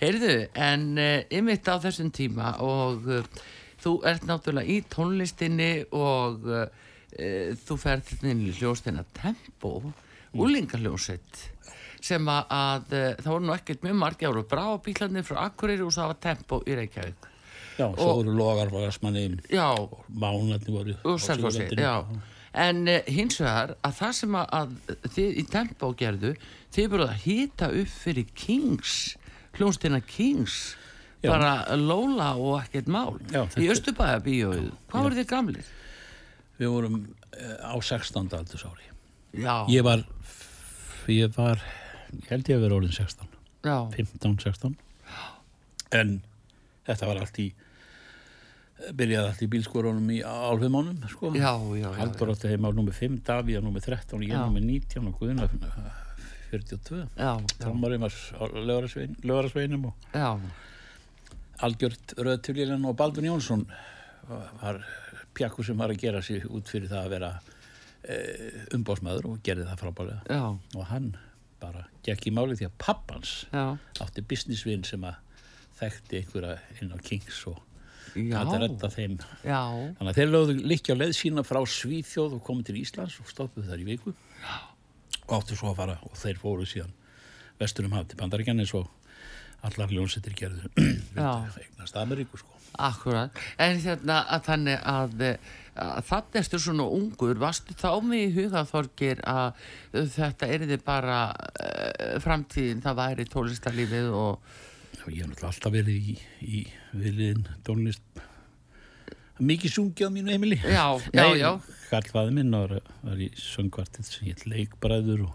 Heyrðu, 0.00 0.34
en 0.60 0.88
ymitt 1.32 1.68
á 1.72 1.80
þessum 1.80 2.10
tíma 2.12 2.54
og 2.64 3.06
uh, 3.08 3.44
þú 3.80 3.94
ert 4.08 4.26
náttúrulega 4.28 4.68
í 4.68 4.82
tónlistinni 4.92 5.70
og 5.96 6.44
uh, 6.50 6.66
þú 7.64 7.78
ferð 7.80 8.10
þinn 8.20 8.42
hljóstina 8.58 9.06
Tempo, 9.16 9.78
úlingaljósett 10.36 11.46
sem 12.06 12.28
að, 12.28 12.42
að 12.52 12.90
það 12.92 13.30
voru 13.32 13.46
nú 13.46 13.54
ekkert 13.56 13.86
mjög 13.86 13.96
margir 13.98 14.28
ára 14.30 14.42
brá 14.50 14.66
bílarnir 14.84 15.24
frá 15.26 15.40
Akureyri 15.46 15.82
og 15.86 15.94
það 15.96 16.10
var 16.12 16.20
Tempo 16.26 16.58
í 16.68 16.76
Reykjavík. 16.76 17.30
Já, 17.76 17.88
svo 17.92 18.12
voru 18.20 18.32
logar 18.36 18.70
vagasmanni 18.72 19.24
Já, 19.52 19.68
Mánarnir 20.08 20.72
voru 20.72 20.94
og 21.04 21.20
Suðurlandinu. 21.20 21.82
já. 21.82 22.04
En 22.56 22.86
hins 22.88 23.40
vegar 23.40 23.74
að 23.84 23.96
það 23.98 24.12
sem 24.16 24.36
að, 24.40 24.46
að 24.56 25.10
þið 25.16 25.40
í 25.42 25.44
Tempo 25.52 25.90
gerðu 25.98 26.30
þið 26.72 26.90
voruð 26.92 27.12
að 27.12 27.24
hýta 27.26 27.68
upp 27.82 27.92
fyrir 27.92 28.30
Kings 28.36 28.94
hljónstina 29.58 30.00
Kings 30.06 30.76
Já. 31.24 31.30
bara 31.32 31.76
Lola 31.76 32.34
og 32.36 32.60
ekkert 32.62 32.88
mál 32.92 33.16
Já, 33.32 33.42
í 33.44 33.48
þetta- 33.48 33.72
Östubæða 33.74 34.20
bíóið 34.26 34.70
hvað 34.90 35.06
voru 35.08 35.18
þið 35.20 35.28
gamlir? 35.32 35.70
Við 36.60 36.72
vorum 36.72 36.98
eh, 37.36 37.56
á 37.64 37.74
16. 37.80 38.28
aldursári 38.36 38.86
Ég 39.68 39.82
var 39.84 40.04
ég 41.08 41.32
var, 41.36 41.60
ég 42.16 42.30
held 42.30 42.48
ég 42.48 42.56
að 42.56 42.64
vera 42.66 42.78
orðin 42.80 42.94
16 42.96 43.28
já, 43.66 43.76
15, 43.96 44.38
16 44.42 44.76
en 45.96 46.16
þetta 46.86 47.06
var 47.10 47.20
allt 47.20 47.38
í 47.42 47.50
byrjaði 48.96 49.28
allt 49.30 49.42
í 49.42 49.48
bílskórunum 49.50 50.08
í 50.12 50.18
álfumánum 50.22 50.98
sko. 51.08 51.30
Haldur 51.32 52.32
átti 52.34 52.50
heima 52.52 52.68
á 52.68 52.72
nummer 52.76 52.92
5, 52.92 53.22
Davíða 53.24 53.62
nummer 53.64 53.80
13 53.80 54.20
ég 54.26 54.34
Já. 54.34 54.42
nummer 54.44 54.60
19 54.60 55.08
og 55.08 55.16
Guðna 55.20 55.48
42 56.56 57.02
já, 57.16 57.32
Trommarinn 57.60 58.04
var 58.06 58.14
já, 60.14 60.30
algjört 61.66 62.16
röðtulílan 62.18 62.86
og 62.88 62.96
Baldur 62.98 63.26
Jónsson 63.26 63.66
var 64.26 64.80
pjakku 65.36 65.64
sem 65.66 65.78
var 65.78 65.92
að 65.92 66.02
gera 66.06 66.22
sig 66.24 66.46
út 66.48 66.68
fyrir 66.70 66.90
það 66.90 67.04
að 67.04 67.14
vera 67.14 67.30
e, 68.02 68.16
umbásmaður 68.76 69.30
og 69.32 69.44
gerði 69.46 69.68
það 69.68 69.84
frábælega 69.84 70.38
já, 70.38 70.42
og 70.80 70.90
hann 70.90 71.12
bara 71.60 71.86
gekk 72.06 72.28
í 72.28 72.34
máli 72.34 72.56
því 72.58 72.70
að 72.70 72.76
pappans 72.82 73.36
já, 73.52 73.64
átti 74.04 74.24
businessvinn 74.26 74.84
sem 74.86 75.04
að 75.06 75.22
þekkti 75.76 76.20
einhverja 76.22 76.58
inn 76.80 76.92
á 76.92 76.98
Kings 77.04 77.42
og 77.50 77.60
já, 78.16 78.38
hætti 78.38 78.54
að 78.56 78.62
redda 78.64 78.90
þeim. 78.92 79.16
Já, 79.44 79.60
þannig 79.98 80.10
að 80.10 80.18
þeir 80.18 80.30
lögðu 80.32 80.56
líkja 80.72 80.96
leið 80.96 81.12
sína 81.18 81.44
frá 81.46 81.60
Svíþjóð 81.68 82.38
og 82.38 82.42
komið 82.46 82.70
til 82.70 82.78
Íslands 82.80 83.18
og 83.20 83.28
stoppuðu 83.30 83.68
þar 83.68 83.82
í 83.82 83.88
viku. 83.90 84.14
Og 84.14 84.75
áttu 85.34 85.58
svo 85.58 85.72
að 85.72 85.80
fara 85.80 85.96
og 86.06 86.18
þeir 86.20 86.38
fóru 86.42 86.66
síðan 86.68 86.92
vesturum 87.60 87.96
haf 87.96 88.06
til 88.10 88.20
Bandaríkjan 88.20 88.60
eins 88.62 88.74
og 88.76 88.90
allar 89.66 89.90
ljónsettir 89.90 90.36
gerðu 90.36 90.70
Já. 91.16 91.48
eignast 91.62 91.96
Ameríku 91.96 92.38
sko 92.38 92.56
akkurat. 92.76 93.32
En 93.56 93.78
hérna 93.80 94.18
að 94.28 94.42
þannig 94.50 94.82
að, 94.84 95.22
að 95.80 96.08
þannig 96.10 96.38
erstu 96.42 96.58
svona 96.60 96.86
ungur, 96.92 97.38
varstu 97.40 97.72
þá 97.78 97.88
með 98.04 98.20
í 98.20 98.32
huga 98.36 98.64
Þorgir 98.68 99.22
að 99.24 99.62
þetta 100.12 100.50
erði 100.58 100.78
bara 100.84 101.20
uh, 101.32 102.16
framtíðin, 102.20 102.82
það 102.84 102.98
væri 103.00 103.28
tónlistarlífið 103.32 104.10
og 104.12 104.54
og 105.06 105.12
ég 105.14 105.22
hef 105.22 105.28
náttúrulega 105.30 105.50
alltaf 105.52 105.74
verið 105.74 106.06
í, 106.10 106.14
í 106.42 106.60
viðliðin 106.96 107.44
tónlist 107.66 108.22
mikið 109.38 109.74
sungið 109.74 110.08
á 110.08 110.10
mínu 110.12 110.32
heimili 110.32 110.60
Já, 110.62 110.86
já, 111.12 111.26
já. 111.36 111.50
Karlfaði 111.90 112.36
minn 112.38 112.54
var, 112.54 112.78
var 113.02 113.20
í 113.20 113.28
söngvartið 113.40 114.08
sem 114.08 114.30
hétt 114.30 114.46
leikbræður 114.48 115.26
og, 115.28 115.34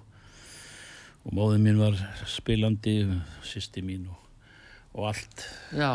og 1.25 1.37
móðið 1.37 1.61
mín 1.67 1.81
var 1.81 1.99
spilandi 2.29 2.95
sýsti 3.47 3.83
mín 3.85 4.07
og, 4.11 4.17
og 4.97 5.11
allt 5.11 5.45
já, 5.77 5.91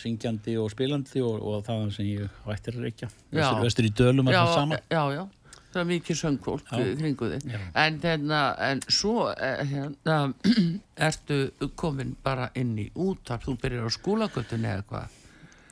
syngjandi 0.00 0.58
og 0.60 0.70
spilandi 0.72 1.24
og, 1.24 1.42
og 1.42 1.66
það 1.66 1.90
sem 1.98 2.12
ég 2.12 2.38
vættir 2.46 2.78
að 2.78 2.86
reykja 2.86 3.10
vestur, 3.10 3.64
vestur 3.66 3.90
í 3.90 3.92
dölum 4.02 4.30
já, 4.30 4.40
alltaf 4.40 4.62
saman 4.62 4.86
já, 4.86 5.02
já. 5.18 5.26
Það 5.68 5.82
er 5.82 5.88
mikið 5.90 6.16
söngfólk 6.16 6.70
Já. 6.72 6.78
í 6.80 6.92
kringu 6.96 7.26
þig. 7.28 7.42
Já. 7.52 7.58
En, 7.82 7.96
hérna, 8.00 8.38
en 8.64 8.78
svo 8.88 9.26
eh, 9.34 9.60
hérna, 9.68 10.16
ertu 11.08 11.68
komin 11.76 12.14
bara 12.24 12.48
inn 12.56 12.72
í 12.80 12.86
útarp, 12.96 13.44
þú 13.44 13.56
byrjar 13.60 13.84
á 13.84 13.92
skólagötunni 13.92 14.70
eða 14.70 14.86
hvað, 14.88 15.18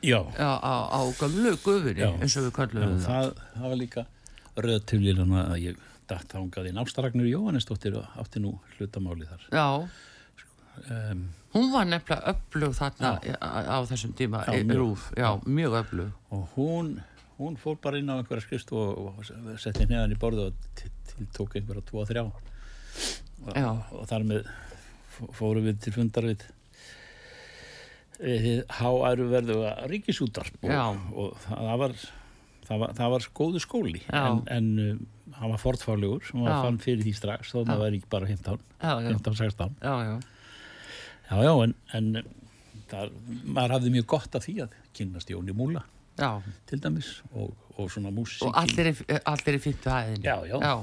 já, 0.02 0.20
já, 0.38 0.50
á, 0.60 0.74
á 0.92 1.00
gamlu 1.20 1.56
gufunni, 1.64 2.00
Já. 2.00 2.10
eins 2.20 2.36
og 2.36 2.44
við 2.46 2.50
já 2.52 2.56
kallum 2.58 2.98
það. 2.98 3.06
það, 3.06 3.32
það 3.56 3.68
var 3.70 3.76
líka 3.80 4.06
röð 4.56 4.84
til 4.86 5.00
lílana 5.04 5.46
að 5.52 5.62
ég 5.66 5.80
datt 6.08 6.28
þangað 6.32 6.68
í 6.70 6.74
Námsdaragnur 6.76 7.26
Jóhannesdóttir 7.30 7.96
og 7.98 8.06
átti 8.22 8.40
nú 8.44 8.52
hlutamáli 8.76 9.26
þar 9.26 9.46
Já, 9.52 9.66
um, 10.90 11.24
hún 11.56 11.72
var 11.72 11.86
nefnilega 11.88 12.32
öflug 12.34 12.74
þarna 12.78 13.10
á, 13.40 13.48
á 13.66 13.76
þessum 13.88 14.12
tíma, 14.16 14.44
Já, 14.46 14.54
já, 14.60 14.64
mjög. 14.64 14.78
rúf, 14.82 15.08
já, 15.16 15.30
mjög 15.46 15.78
öflug. 15.82 16.12
og 16.30 16.48
hún, 16.56 16.92
hún 17.38 17.56
fór 17.56 17.76
bara 17.82 17.98
inn 17.98 18.08
á 18.12 18.16
einhverja 18.20 18.44
skrist 18.46 18.72
og, 18.72 19.16
og 19.18 19.58
setti 19.58 19.86
neðan 19.88 20.12
í 20.14 20.18
borðu 20.20 20.50
og 20.50 21.26
tók 21.36 21.56
einhverja 21.56 21.82
tvo 21.88 22.02
og 22.04 22.08
þrjá 22.10 22.24
og, 22.26 23.56
Já. 23.56 23.70
og 23.92 24.06
þar 24.08 24.24
með 24.28 24.46
fó- 25.16 25.32
fórum 25.36 25.64
við 25.68 25.80
til 25.84 25.92
fundar 25.96 26.24
við 26.28 26.44
við 28.20 28.62
háæru 28.78 29.26
verðu 29.32 29.58
ríkisútarp 29.90 30.56
og, 30.62 30.70
Já. 30.70 30.84
og 31.12 31.36
það 31.44 31.82
var 31.82 31.96
það 32.66 32.80
var, 32.82 32.94
það 32.98 33.12
var 33.14 33.26
góðu 33.40 33.62
skóli. 33.62 34.00
Já. 34.06 34.22
en, 34.22 34.40
en 34.56 34.70
um, 34.86 35.02
hann 35.36 35.52
var 35.52 35.60
fortfálegur 35.62 36.24
sem 36.26 36.42
var 36.44 36.64
fann 36.64 36.80
fyrir 36.82 37.04
því 37.04 37.12
strax 37.18 37.52
þó 37.52 37.60
maður 37.64 37.84
var 37.84 37.98
ekki 37.98 38.10
bara 38.16 38.30
15, 38.30 38.64
Já, 38.80 38.92
já, 39.04 39.10
15-16 39.12 39.76
já, 39.82 39.94
já, 40.06 41.42
já 41.46 41.52
en, 41.66 41.74
en 41.98 42.10
það, 42.90 43.14
maður 43.44 43.76
hafði 43.76 43.94
mjög 43.96 44.08
gott 44.14 44.38
af 44.38 44.46
því 44.46 44.56
að 44.64 44.76
kynnast 44.96 45.32
Jóni 45.32 45.56
Múla 45.56 45.84
til 46.70 46.80
dæmis 46.80 47.18
og, 47.34 47.50
og 47.76 47.90
svona 47.92 48.12
músík 48.14 48.46
Og 48.46 48.54
allir 48.56 49.58
í 49.58 49.60
fymtu 49.60 49.92
hæðinni. 49.92 50.24
Já, 50.24 50.38
já. 50.48 50.76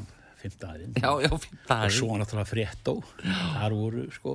Fymta 0.43 0.73
aðein 0.73 0.97
og 1.07 1.93
svo 1.95 2.17
náttúrulega 2.19 2.49
fréttó. 2.49 2.97
Þar 3.23 3.75
voru 3.79 4.03
sko 4.13 4.33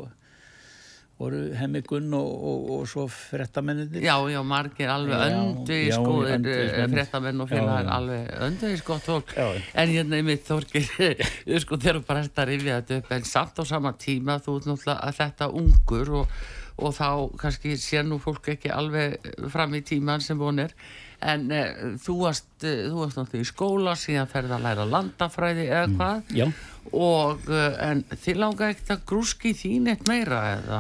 voru 1.19 1.39
hemmigunn 1.59 2.13
og, 2.15 2.29
og, 2.51 2.67
og 2.77 2.83
svo 2.87 3.07
fréttamennir 3.11 3.97
Já, 4.05 4.15
já, 4.31 4.39
margir 4.47 4.91
alveg 4.93 5.25
öndvið 5.25 5.81
já, 5.89 5.97
skoðir, 5.97 6.35
öndvegismenn. 6.37 6.93
fréttamenn 6.95 7.43
og 7.43 7.49
félagar 7.51 7.89
alveg 7.97 8.29
öndvið 8.47 8.77
skott 8.83 9.09
fólk. 9.09 9.33
En 9.75 9.91
hérna 9.91 10.21
einmitt 10.21 10.47
Þorgir, 10.47 10.87
sko 11.65 11.81
þegar 11.81 11.99
þú 11.99 12.05
bara 12.13 12.23
ert 12.23 12.39
að 12.39 12.49
rifja 12.53 12.79
þetta 12.79 13.01
upp, 13.03 13.11
en 13.19 13.27
samt 13.33 13.59
á 13.59 13.65
sama 13.67 13.93
tíma 13.99 14.39
þú 14.45 14.55
ert 14.61 14.71
náttúrulega 14.71 15.09
að 15.09 15.19
þetta 15.19 15.51
ungur 15.63 16.15
og, 16.21 16.39
og 16.79 16.95
þá 17.01 17.09
kannski 17.43 17.75
sér 17.83 18.07
nú 18.07 18.21
fólk 18.23 18.53
ekki 18.55 18.71
alveg 18.71 19.19
fram 19.51 19.75
í 19.75 19.83
tíman 19.83 20.23
sem 20.23 20.39
er. 20.63 20.77
En 21.19 21.49
uh, 21.51 21.97
þú 21.99 22.15
varst, 22.23 22.47
þú 22.63 22.95
varst 23.01 23.19
náttúrulega 23.19 23.43
í 23.43 23.51
skóla, 23.51 23.97
síðan 23.99 24.31
ferði 24.31 24.55
að 24.55 24.67
læra 24.69 24.87
landafræði 24.87 25.67
eða 25.67 25.89
hvað. 25.99 26.35
já, 26.39 26.47
Og, 26.89 27.43
en 27.85 27.99
þið 28.15 28.39
langa 28.41 28.71
ekkert 28.71 28.95
að 28.95 29.03
grúski 29.11 29.51
þín 29.53 29.91
eitt 29.93 30.07
meira 30.09 30.39
eða? 30.55 30.79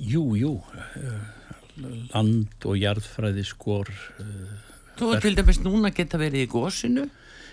Jú, 0.00 0.24
jú 0.38 0.52
eh, 0.96 1.22
land 2.14 2.66
og 2.68 2.76
jarðfræði 2.80 3.44
skor 3.48 3.90
eh, 4.20 4.58
Þú 5.00 5.14
er 5.16 5.22
til 5.24 5.32
dæmis 5.38 5.62
núna 5.64 5.88
geta 5.96 6.18
verið 6.20 6.42
í 6.44 6.48
gósinu. 6.52 7.06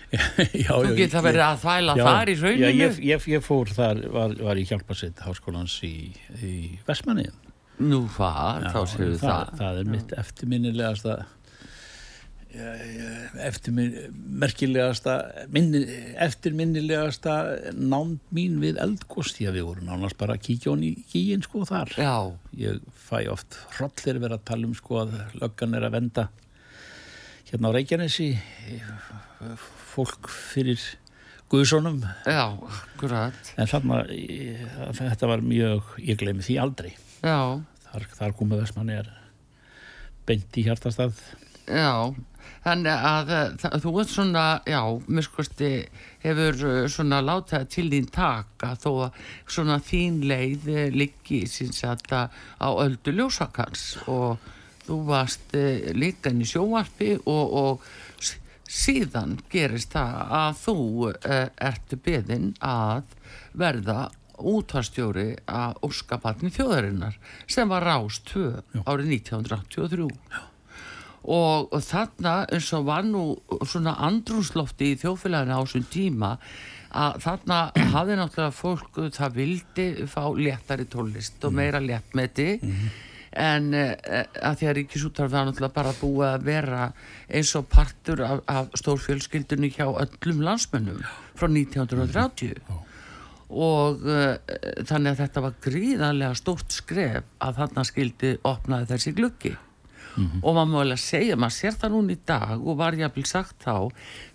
já, 0.66 0.68
Þú 0.68 0.90
geta 0.98 1.22
verið 1.24 1.44
að 1.46 1.60
þvæla 1.62 1.94
já, 1.96 2.02
þar 2.04 2.28
í 2.28 2.34
já, 2.34 2.42
rauninu. 2.44 2.72
ég, 2.82 2.98
ég, 3.08 3.26
ég 3.32 3.44
fór 3.44 3.72
þar, 3.72 4.02
var, 4.12 4.34
var 4.50 4.60
í 4.60 4.64
hjálpasett 4.68 5.20
háskólans 5.24 5.78
í, 5.84 5.92
í 6.44 6.52
Vestmanni 6.88 7.26
Nú 7.78 8.02
hvað, 8.16 8.68
þá 8.74 8.78
séu 8.90 9.10
það, 9.14 9.20
það. 9.22 9.50
það 9.60 9.80
er 9.80 9.90
mitt 9.92 10.14
eftirminnilegasta 10.18 11.12
eftirmin, 11.18 11.18
merkilegasta 11.18 11.18
minni, 11.18 11.37
eftirminnilegasta 16.24 17.34
nánd 17.76 18.18
mín 18.34 18.58
við 18.62 18.80
eldgost 18.82 19.38
því 19.38 19.48
að 19.50 19.56
við 19.58 19.66
vorum 19.68 19.88
nánast 19.90 20.18
bara 20.20 20.38
hon 20.64 20.82
í 20.86 20.92
kíin 21.12 21.42
sko 21.44 21.64
þar. 21.68 21.92
Já, 21.98 22.16
ég 22.58 22.80
fæ 23.08 23.18
oft 23.32 23.58
hrollir 23.76 24.20
vera 24.22 24.38
að 24.38 24.46
tala 24.50 24.68
um 24.68 24.76
sko 24.76 25.02
að 25.04 25.10
löggan 25.40 25.76
er 25.78 25.84
að 25.88 25.96
venda 25.98 26.24
hérna 27.48 27.70
á 27.72 27.76
Reykjanesi 27.76 28.30
fólk 29.94 30.28
fyrir 30.28 30.80
Guðsónum. 31.48 32.02
Já, 32.28 32.44
akkurat. 32.60 33.54
en 33.56 33.68
þarna 33.70 34.02
þetta 34.98 35.30
var 35.30 35.40
mjög, 35.40 35.94
ég 36.04 36.18
gleymi 36.20 36.44
því 36.44 36.58
aldrei. 36.60 36.90
Já, 37.24 37.64
þar, 37.86 38.04
þar 38.18 38.34
komið 38.36 38.60
Vestmanni 38.66 38.98
er 39.00 39.08
beint 40.28 40.58
í 40.60 40.66
hjartastað 40.66 41.16
já. 41.68 41.92
Þannig 42.64 43.06
að 43.08 43.32
eh, 43.32 43.50
það, 43.62 43.76
þú 43.84 43.92
ert 44.02 44.12
svona, 44.12 44.44
já, 44.68 44.80
miskusti 45.06 45.70
hefur 46.24 46.62
eh, 46.68 46.82
svona 46.90 47.22
látið 47.24 47.54
það 47.54 47.66
til 47.74 47.86
þín 47.94 48.08
taka 48.12 48.74
þó 48.82 48.90
að 49.06 49.22
svona 49.46 49.78
þín 49.84 50.20
leið 50.28 50.68
eh, 50.74 50.88
liggi 50.92 51.44
síns 51.48 51.84
að 51.86 52.04
það 52.10 52.38
á 52.58 52.68
öldu 52.84 53.14
ljósakans. 53.14 53.86
Og 54.10 54.54
þú 54.88 54.98
varst 55.08 55.56
eh, 55.56 55.90
líka 55.96 56.32
inn 56.32 56.42
í 56.44 56.48
sjóvarpi 56.48 57.14
og, 57.28 57.56
og 57.62 58.28
síðan 58.68 59.38
gerist 59.52 59.94
það 59.96 60.16
að 60.38 60.62
þú 60.62 60.78
eh, 61.12 61.48
ertu 61.70 61.98
beðinn 62.04 62.52
að 62.64 63.16
verða 63.58 64.08
útvarstjóri 64.38 65.30
að 65.50 65.80
óskaparni 65.88 66.52
þjóðarinnar 66.54 67.16
sem 67.50 67.70
var 67.70 67.86
Rás 67.88 68.20
2 68.30 68.84
árið 68.84 69.14
1983 69.18 70.06
og, 70.06 70.36
og 71.28 71.74
þarna 71.84 72.34
eins 72.48 72.70
og 72.76 72.86
var 72.88 73.04
nú 73.04 73.24
svona 73.68 73.96
andrúnslofti 74.06 74.94
í 74.94 74.98
þjóðfélaginu 75.02 75.58
á 75.58 75.60
þessum 75.60 75.86
tíma 75.92 76.30
að 76.88 77.18
þarna 77.24 77.58
hafði 77.92 78.16
náttúrulega 78.16 78.56
fólk 78.56 79.02
það 79.12 79.36
vildi 79.36 79.86
fá 80.08 80.22
léttari 80.32 80.88
tónlist 80.88 81.44
og 81.44 81.54
meira 81.58 81.82
léttmeti. 81.84 82.56
En 83.38 83.74
uh, 83.76 83.92
að 84.40 84.56
því 84.58 84.68
að 84.70 84.76
Ríkisúttarf 84.78 85.32
var 85.34 85.44
náttúrulega 85.46 85.76
bara 85.76 85.94
búið 86.00 86.28
að 86.30 86.46
vera 86.48 86.86
eins 87.28 87.52
og 87.60 87.68
partur 87.68 88.24
af, 88.24 88.40
af 88.48 88.72
stórfjölskyldunni 88.80 89.68
hjá 89.76 89.84
öllum 89.90 90.40
landsmönnum 90.46 91.04
frá 91.36 91.46
1930 91.46 92.56
og 93.48 94.02
uh, 94.04 94.34
þannig 94.88 95.12
að 95.12 95.20
þetta 95.22 95.44
var 95.44 95.60
gríðarlega 95.64 96.40
stórt 96.40 96.72
skref 96.72 97.28
að 97.44 97.60
þarna 97.62 97.84
skildi 97.88 98.34
opnaði 98.48 98.90
þessi 98.94 99.14
gluggi 100.18 100.40
og 100.42 100.56
maður 100.58 100.84
alveg 100.84 101.02
segja, 101.02 101.36
maður 101.38 101.56
sér 101.58 101.78
það 101.80 101.94
núna 101.94 102.14
í 102.14 102.18
dag 102.28 102.56
og 102.58 102.78
var 102.80 102.98
jafnvel 102.98 103.26
sagt 103.30 103.64
þá 103.64 103.74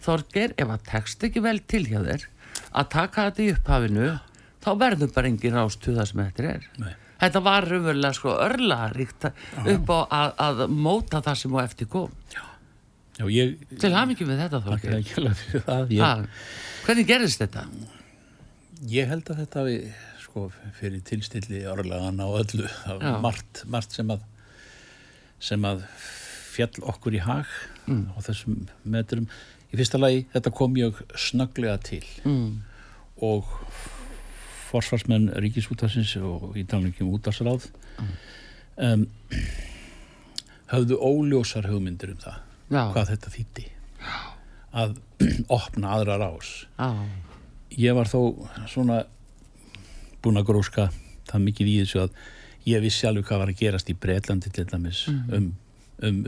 Þorger, 0.06 0.56
ef 0.58 0.74
að 0.76 0.86
tekst 0.90 1.24
ekki 1.28 1.44
vel 1.44 1.60
til 1.60 1.84
hjá 1.90 2.00
þér 2.06 2.28
að 2.74 2.90
taka 2.94 3.28
þetta 3.30 3.44
í 3.44 3.52
upphafinu 3.54 4.10
þá 4.64 4.70
verður 4.80 5.14
bara 5.16 5.30
engin 5.30 5.58
rástu 5.58 5.94
það 5.96 6.10
sem 6.10 6.24
þetta 6.24 6.48
er. 6.54 6.68
Nei. 6.80 6.94
þetta 7.24 7.42
var 7.44 7.68
raunverulega 7.70 8.18
sko 8.18 8.34
örlaríkt 8.46 9.28
upp 9.28 9.92
á 9.92 10.00
að, 10.08 10.34
að 10.48 10.64
móta 10.72 11.22
það 11.26 11.40
sem 11.42 11.56
á 11.56 11.60
eftir 11.64 11.90
kom. 11.92 12.12
Já, 12.34 13.26
ég 13.30 13.60
til 13.78 13.92
hamingjum 13.94 14.32
við 14.32 14.40
þetta 14.42 14.62
Þorger 14.66 14.96
ég, 15.94 16.24
hvernig 16.88 17.10
gerðist 17.12 17.44
þetta? 17.44 17.68
Ég 18.90 19.08
held 19.12 19.30
að 19.32 19.44
þetta 19.44 19.66
við, 19.68 19.84
sko, 20.24 20.48
fyrir 20.80 21.04
tilstilli 21.08 21.62
orðlagan 21.70 22.20
á 22.20 22.28
öllu, 22.28 22.66
Já. 22.68 23.12
margt, 23.24 23.62
margt 23.72 23.94
sem 23.96 24.10
að, 24.12 24.24
sem 25.44 25.66
að 25.68 25.84
fjall 26.54 26.86
okkur 26.94 27.18
í 27.18 27.24
hag 27.26 27.50
á 27.90 28.18
þessum 28.24 28.64
metrum. 28.88 29.28
Í 29.74 29.80
fyrsta 29.80 30.00
lagi, 30.00 30.24
þetta 30.32 30.54
kom 30.54 30.72
mjög 30.76 31.02
snögglega 31.18 31.80
til. 31.84 32.06
Mm. 32.24 32.62
og 33.24 33.46
forsvarsmenn 34.74 35.30
ríkisútarsins 35.38 36.16
og 36.18 36.56
í 36.58 36.64
talningum 36.66 37.12
útarsráð 37.14 37.68
um, 38.82 39.06
höfðu 40.74 40.98
óljósar 40.98 41.68
hugmyndir 41.70 42.16
um 42.16 42.22
það 42.24 42.40
Já. 42.74 42.82
hvað 42.96 43.12
þetta 43.12 43.34
þýtti 43.36 43.66
að 44.74 44.96
opna 45.60 45.94
aðra 45.94 46.18
rás. 46.24 46.66
Já, 46.74 46.90
ég 47.86 47.96
var 47.96 48.10
þó 48.10 48.48
svona 48.68 49.04
búin 50.26 50.42
að 50.42 50.50
gróska 50.50 50.90
það 51.30 51.46
mikið 51.46 51.70
í 51.70 51.76
þessu 51.84 52.02
að 52.08 52.18
ég 52.70 52.82
vissi 52.84 53.08
alveg 53.08 53.26
hvað 53.28 53.42
var 53.44 53.52
að 53.54 53.60
gerast 53.60 53.90
í 53.92 53.96
Breitlandi 54.00 54.52
til 54.54 54.66
dæmis 54.70 55.06
um, 55.10 55.54
um 56.04 56.20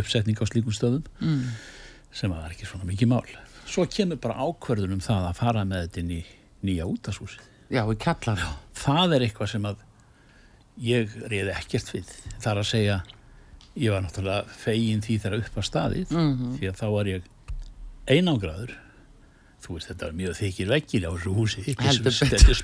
uppsetning 0.00 0.38
á 0.40 0.44
slíkum 0.48 0.72
stöðum 0.74 1.04
mm. 1.20 1.42
sem 2.12 2.30
var 2.32 2.50
ekki 2.52 2.68
svona 2.68 2.88
mikið 2.88 3.10
mál. 3.12 3.24
Svo 3.68 3.86
kemur 3.90 4.20
bara 4.20 4.38
ákverðun 4.44 4.96
um 4.96 5.02
það 5.04 5.28
að 5.30 5.38
fara 5.40 5.64
með 5.68 5.86
þetta 5.86 6.00
inn 6.04 6.14
í 6.18 6.22
nýja 6.64 6.86
útashúsið 6.88 7.50
já, 7.74 7.82
í 7.84 7.96
kallar 8.00 8.40
það 8.76 9.16
er 9.16 9.26
eitthvað 9.26 9.52
sem 9.54 9.68
að 9.68 9.82
ég 10.84 11.12
reyði 11.30 11.52
ekkert 11.54 11.92
við. 11.94 12.08
Þar 12.42 12.60
að 12.62 12.70
segja 12.70 12.96
ég 13.74 13.90
var 13.94 14.02
náttúrulega 14.04 14.56
fegin 14.58 15.02
því 15.02 15.18
þegar 15.22 15.38
upp 15.44 15.56
að 15.60 15.68
staðið 15.68 16.10
Mhm. 16.14 16.56
því 16.58 16.68
að 16.70 16.80
þá 16.80 16.86
var 16.94 17.10
ég 17.10 17.30
einangraður 18.06 18.74
þú 19.64 19.76
veist 19.78 19.90
þetta 19.90 20.08
var 20.10 20.16
mjög 20.20 20.36
þykir 20.40 20.70
veggir 20.74 21.06
á 21.08 21.10
þessu 21.14 21.34
húsi. 21.38 21.64
Þetta 21.64 21.88
er- 21.88 21.98
er 22.44 22.60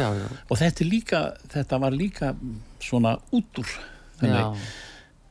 já, 0.00 0.10
og 0.50 0.58
þetta, 0.58 0.84
er 0.84 0.90
líka, 0.90 1.20
þetta 1.54 1.80
var 1.80 1.96
líka 1.96 2.34
svona 2.82 3.16
út 3.32 3.62
úr. 3.62 3.74
Þannig, 4.20 4.64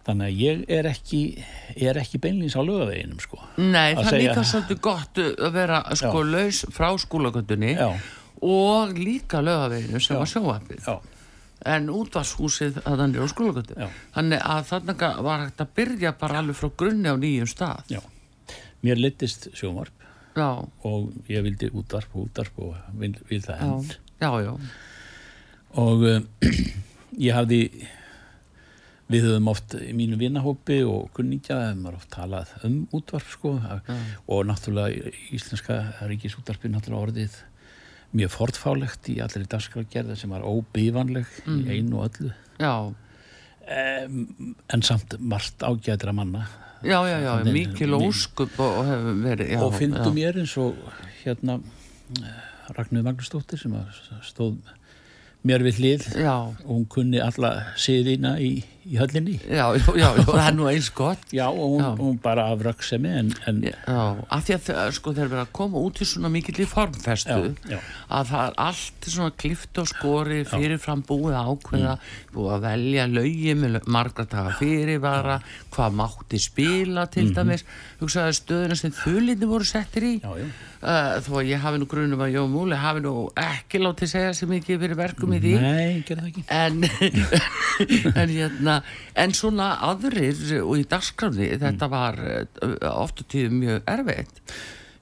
þannig 0.08 0.29
að 0.29 0.39
ég 0.41 0.63
er 0.79 0.88
ekki 0.89 1.22
er 1.77 2.00
ekki 2.01 2.22
beinlýns 2.24 2.55
á 2.58 2.62
lögaveginum 2.65 3.19
sko. 3.22 3.38
Nei, 3.58 3.93
Að 3.93 4.03
það 4.05 4.13
er 4.13 4.24
líka 4.24 4.46
svolítið 4.50 4.81
gott 4.88 5.22
að 5.29 5.51
vera 5.53 5.84
sko 6.00 6.24
Já. 6.24 6.29
laus 6.34 6.63
frá 6.74 6.89
skólagöndunni 7.03 7.75
og 8.41 8.96
líka 8.98 9.43
lögaveginu 9.43 10.00
sem 10.01 10.15
Já. 10.15 10.19
var 10.19 10.31
sjóafið 10.34 10.89
en 11.69 11.89
útvarshúsið 11.91 12.77
að 12.88 13.01
þannig 13.03 13.19
á 13.19 13.27
skólagöndu 13.27 13.75
Já. 13.75 13.88
þannig 14.15 14.41
að 14.48 14.62
þannig 14.72 15.05
var 15.27 15.43
hægt 15.43 15.63
að 15.65 15.74
byrja 15.75 16.13
bara 16.17 16.39
alveg 16.39 16.55
frá 16.55 16.69
grunni 16.79 17.10
á 17.12 17.15
nýjum 17.19 17.50
stað. 17.51 17.84
Já. 17.91 18.00
Mér 18.81 18.96
litist 19.03 19.50
sjómarp 19.53 19.99
já, 20.39 20.50
og 20.89 21.31
ég 21.31 21.46
vildi 21.46 21.72
útvarp 21.74 22.15
og 22.15 22.27
útvarp 22.27 22.62
og 22.65 22.75
vil, 23.01 23.15
vil 23.29 23.43
það 23.46 23.65
enn 23.67 23.89
já, 24.19 24.55
og 25.79 26.05
um, 26.10 26.27
ég 27.27 27.36
hafði 27.36 27.63
við 29.10 29.25
höfum 29.25 29.50
oft 29.50 29.74
í 29.77 29.91
mínu 29.98 30.19
vinahópi 30.22 30.79
og 30.86 31.10
kunningja 31.17 31.58
hefum 31.63 31.84
maður 31.86 32.00
oft 32.00 32.12
talað 32.13 32.51
um 32.67 32.79
útvarp 32.93 33.29
sko. 33.34 33.55
Og 34.29 34.43
náttúrulega 34.46 35.13
íslenska 35.34 35.79
ríkisútvarpi 36.10 36.69
náttúrulega 36.69 37.08
orðið 37.08 37.39
mjög 38.19 38.34
fortfálegt 38.34 39.10
í 39.13 39.19
allir 39.22 39.50
dagskrafgerða 39.50 40.17
sem 40.17 40.34
var 40.34 40.46
óbífanleg 40.46 41.29
í 41.50 41.60
einu 41.74 42.01
og 42.01 42.10
öllu. 42.10 42.34
Já. 42.62 42.93
um, 43.69 44.55
en 44.74 44.81
samt 44.86 45.17
margt 45.19 45.62
ágætra 45.62 46.13
manna 46.13 46.48
Já, 46.83 47.00
já, 47.09 47.19
já, 47.19 47.33
Þannig- 47.43 47.53
mikil 47.53 47.93
óskup 47.98 48.59
og, 48.59 48.77
og 48.79 48.86
hefur 48.88 49.15
verið 49.25 49.50
já, 49.51 49.59
og 49.62 49.74
fyndu 49.75 50.03
já. 50.05 50.13
mér 50.15 50.38
eins 50.39 50.57
og 50.57 50.75
hérna 51.25 51.59
Ragnar 52.77 53.03
Magnúsdóttir 53.03 53.59
sem 53.59 53.74
stóð 54.24 54.57
mér 55.43 55.63
við 55.65 55.79
hlið. 55.81 56.05
Og 56.29 56.55
hún 56.69 56.86
kunni 56.88 57.19
alla 57.24 57.74
siðina 57.79 58.38
í, 58.39 58.63
í 58.89 58.98
höllinni. 59.00 59.36
Já, 59.46 59.67
já, 59.77 59.86
já, 60.01 60.08
það 60.25 60.39
er 60.48 60.55
nú 60.58 60.67
eins 60.72 60.89
gott. 60.98 61.25
Já 61.36 61.46
og 61.50 61.75
hún, 61.75 61.84
hún 62.00 62.17
bara 62.24 62.48
af 62.53 62.63
röggsemi 62.65 63.12
en, 63.19 63.29
en 63.50 63.59
Já, 63.70 63.75
af 64.33 64.46
því 64.48 64.55
að 64.57 64.94
sko, 64.98 65.13
þeir 65.13 65.29
verið 65.29 65.44
að 65.46 65.51
koma 65.59 65.83
út 65.85 66.01
í 66.01 66.07
svona 66.09 66.31
mikill 66.33 66.57
í 66.63 66.68
formfestu 66.70 67.37
að 68.09 68.31
það 68.31 68.46
er 68.48 68.57
allt 68.66 69.09
svona 69.09 69.35
klift 69.37 69.77
og 69.81 69.90
skori 69.92 70.40
fyrirfram 70.50 71.03
búið 71.07 71.37
ákveða 71.40 71.94
búið 72.33 72.53
að 72.55 72.66
velja 72.66 73.05
lögi 73.13 73.53
með 73.59 73.75
lög- 73.77 73.90
margra 73.94 74.25
daga 74.29 74.55
fyrirvara 74.59 75.37
hvað 75.75 75.98
mátti 76.01 76.40
spila 76.42 77.05
til 77.13 77.29
dæmis. 77.35 77.63
Hugsaði 78.01 78.35
stöðuna 78.40 78.77
sem 78.79 78.92
þulinni 78.96 79.48
voru 79.50 79.68
settir 79.68 80.05
í. 80.07 80.16
Já, 80.24 80.33
já. 80.40 80.50
Uh, 80.79 81.18
þó 81.25 81.33
að 81.42 81.50
ég 81.50 81.59
hafi 81.59 81.79
nú 81.81 81.87
grunum 81.92 82.22
að 82.24 82.29
Jón 82.37 82.53
Múli 82.53 82.77
hafi 82.79 83.01
nú 83.03 83.11
ekki 83.35 83.81
látið 83.81 84.11
segja 84.13 84.29
sér 84.37 84.48
mikið 84.48 84.77
fyrir 84.79 84.96
verkum 84.96 85.33
í 85.35 85.40
því. 85.44 85.51
Nei, 85.59 85.98
ekki. 86.00 86.44
En, 86.55 86.77
en, 88.22 88.31
hérna, 88.31 88.78
en 89.20 89.35
svona 89.37 89.72
aðrir 89.89 90.59
og 90.63 90.75
í 90.79 90.87
dagskráni 90.89 91.51
þetta 91.61 91.89
var 91.92 92.20
uh, 92.20 92.75
oft 92.96 93.24
og 93.24 93.31
tíðum 93.31 93.61
mjög 93.63 93.89
erfitt. 93.96 94.44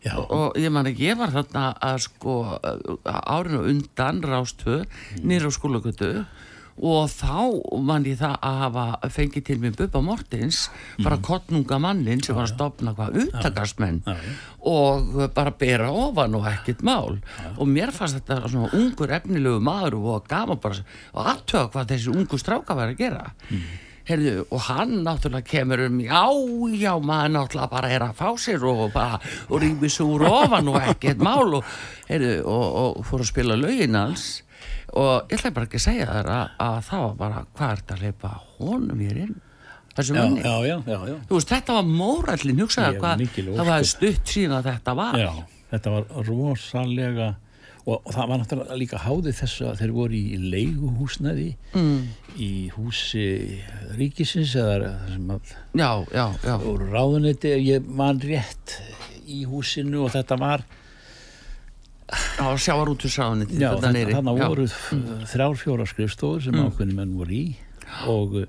Já, 0.06 0.14
og 0.22 0.56
ég 0.60 0.72
man 0.72 0.88
ekki, 0.88 1.10
ég 1.10 1.20
var 1.20 1.34
þarna 1.34 1.70
að 1.84 2.04
sko 2.06 2.36
uh, 2.56 2.98
árinu 3.08 3.66
undan 3.72 4.22
rástöð 4.24 4.86
nýra 5.26 5.50
á 5.50 5.52
skólagötu 5.52 6.12
og 6.22 6.28
þá 6.78 7.80
man 7.82 8.06
ég 8.06 8.20
það 8.20 8.36
að 8.46 8.60
hafa 8.62 9.10
fengið 9.16 9.46
til 9.48 9.58
mér 9.64 9.74
Bubba 9.80 10.02
Mortins 10.06 10.60
bara 11.02 11.18
kottnunga 11.26 11.80
mannin 11.82 12.22
sem 12.22 12.38
var 12.38 12.46
að 12.46 12.54
stopna 12.54 12.94
hvað 12.98 13.18
upptakastmenn 13.24 14.04
Já, 14.06 14.14
já. 14.14 14.36
og 14.68 15.18
bara 15.34 15.56
bera 15.58 15.90
ofan 15.90 16.38
og 16.38 16.46
ekkert 16.52 16.84
mál. 16.86 17.18
Og 17.58 17.66
mér 17.72 17.90
fannst 17.96 18.20
þetta 18.20 18.44
svona 18.46 18.70
ungur 18.78 19.12
efnilegu 19.18 19.60
maður 19.64 19.98
og 20.04 20.30
gaman 20.30 20.62
bara 20.62 20.86
og 21.14 21.34
aðtöða 21.34 21.72
hvað 21.74 21.92
þessi 21.96 22.14
ungu 22.14 22.38
stráka 22.42 22.78
var 22.78 22.94
að 22.94 23.02
gera. 23.02 23.26
Heyrðu, 24.08 24.46
og 24.56 24.62
hann 24.70 25.02
náttúrulega 25.04 25.44
kemur 25.50 25.82
um 25.84 25.98
já, 26.00 26.22
já, 26.80 26.94
maður 27.04 27.34
náttúrulega 27.34 27.72
bara 27.74 27.90
er 27.92 28.06
að 28.06 28.14
fá 28.22 28.30
sér 28.40 28.64
og 28.64 28.86
bara 28.94 29.18
og 29.50 29.60
rými 29.60 29.90
svo 29.92 30.14
úr 30.16 30.24
ofan 30.30 30.70
og 30.72 30.78
ekkert 30.94 31.20
mál 31.20 31.58
og, 31.60 31.66
heyrðu, 32.08 32.38
og, 32.48 32.68
og 33.02 33.08
fór 33.10 33.26
að 33.26 33.32
spila 33.34 33.58
lögin 33.60 33.98
hans 34.00 34.30
og 34.98 35.32
ég 35.32 35.38
ætla 35.38 35.54
bara 35.56 35.70
ekki 35.70 35.82
að 35.82 35.86
segja 35.88 36.08
þér 36.14 36.32
að, 36.36 36.56
að 36.68 36.80
það 36.88 37.04
var 37.04 37.20
bara 37.20 37.44
hvað 37.52 37.74
er 37.74 37.84
þetta 37.84 37.98
að 37.98 38.08
leipa 38.08 38.34
honum 38.58 39.04
hér 39.06 39.22
inn? 39.26 39.36
Þessu 39.98 40.14
já, 40.14 40.22
manni? 40.22 40.42
já, 40.46 40.56
já, 40.68 40.76
já, 40.86 40.98
já. 41.10 41.20
þú 41.30 41.38
veist, 41.40 41.52
þetta 41.54 41.78
var 41.78 41.88
mórallin 41.90 42.60
mikil 43.22 43.46
það 43.54 43.70
var 43.72 43.88
stutt 43.90 44.34
síðan 44.34 44.60
að 44.60 44.68
þetta 44.72 44.98
var. 44.98 45.22
Já 45.22 45.32
þetta 45.72 45.94
var 45.94 46.08
rosalega 46.28 47.28
og, 47.88 48.00
og 48.02 48.10
það 48.14 48.30
var 48.30 48.42
náttúrulega 48.42 48.80
líka 48.80 49.02
háðið 49.04 49.40
þessu 49.42 49.68
að 49.70 49.82
þeir 49.82 49.94
voru 49.96 50.18
í 50.20 50.40
leiguhúsnaði 50.54 51.50
mm. 51.74 52.00
í 52.44 52.52
húsi 52.76 53.28
ríkisins 54.00 54.56
eða 54.60 54.78
það 54.84 55.14
sem 55.14 55.32
að 55.36 55.54
já, 55.82 55.92
já, 56.16 56.26
voru 56.64 56.90
ráðuneyti 56.92 57.56
ég 57.64 57.88
man 57.88 58.22
rétt 58.24 58.78
í 59.28 59.44
húsinu 59.48 60.06
og 60.06 60.14
þetta 60.16 60.40
var 60.40 60.68
já 62.08 62.48
sjávar 62.64 62.92
út 62.94 63.04
úr 63.04 63.12
sáðunni 63.12 63.60
Já, 63.60 63.72
þannig 63.84 64.14
voru 64.40 64.68
mm. 64.68 65.26
þrjár 65.34 65.58
fjóra 65.60 65.88
skrifstofur 65.90 66.46
sem 66.46 66.56
mm. 66.56 66.70
ákveðni 66.70 66.96
menn 66.96 67.18
voru 67.20 67.36
í 67.36 67.46
og 68.08 68.40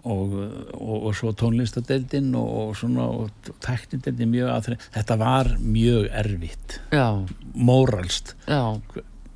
og, 0.00 0.32
og, 0.72 0.94
og 1.10 1.14
svo 1.16 1.32
tónlistadeildin 1.36 2.32
og, 2.38 2.48
og 2.60 2.76
svona 2.78 3.06
og 3.12 3.50
teknideildin 3.60 4.32
mjög 4.32 4.52
að 4.54 4.68
þetta 4.94 5.16
var 5.20 5.52
mjög 5.60 6.08
erfitt 6.22 6.78
já, 6.94 7.06
móralst 7.54 8.34
já, 8.48 8.62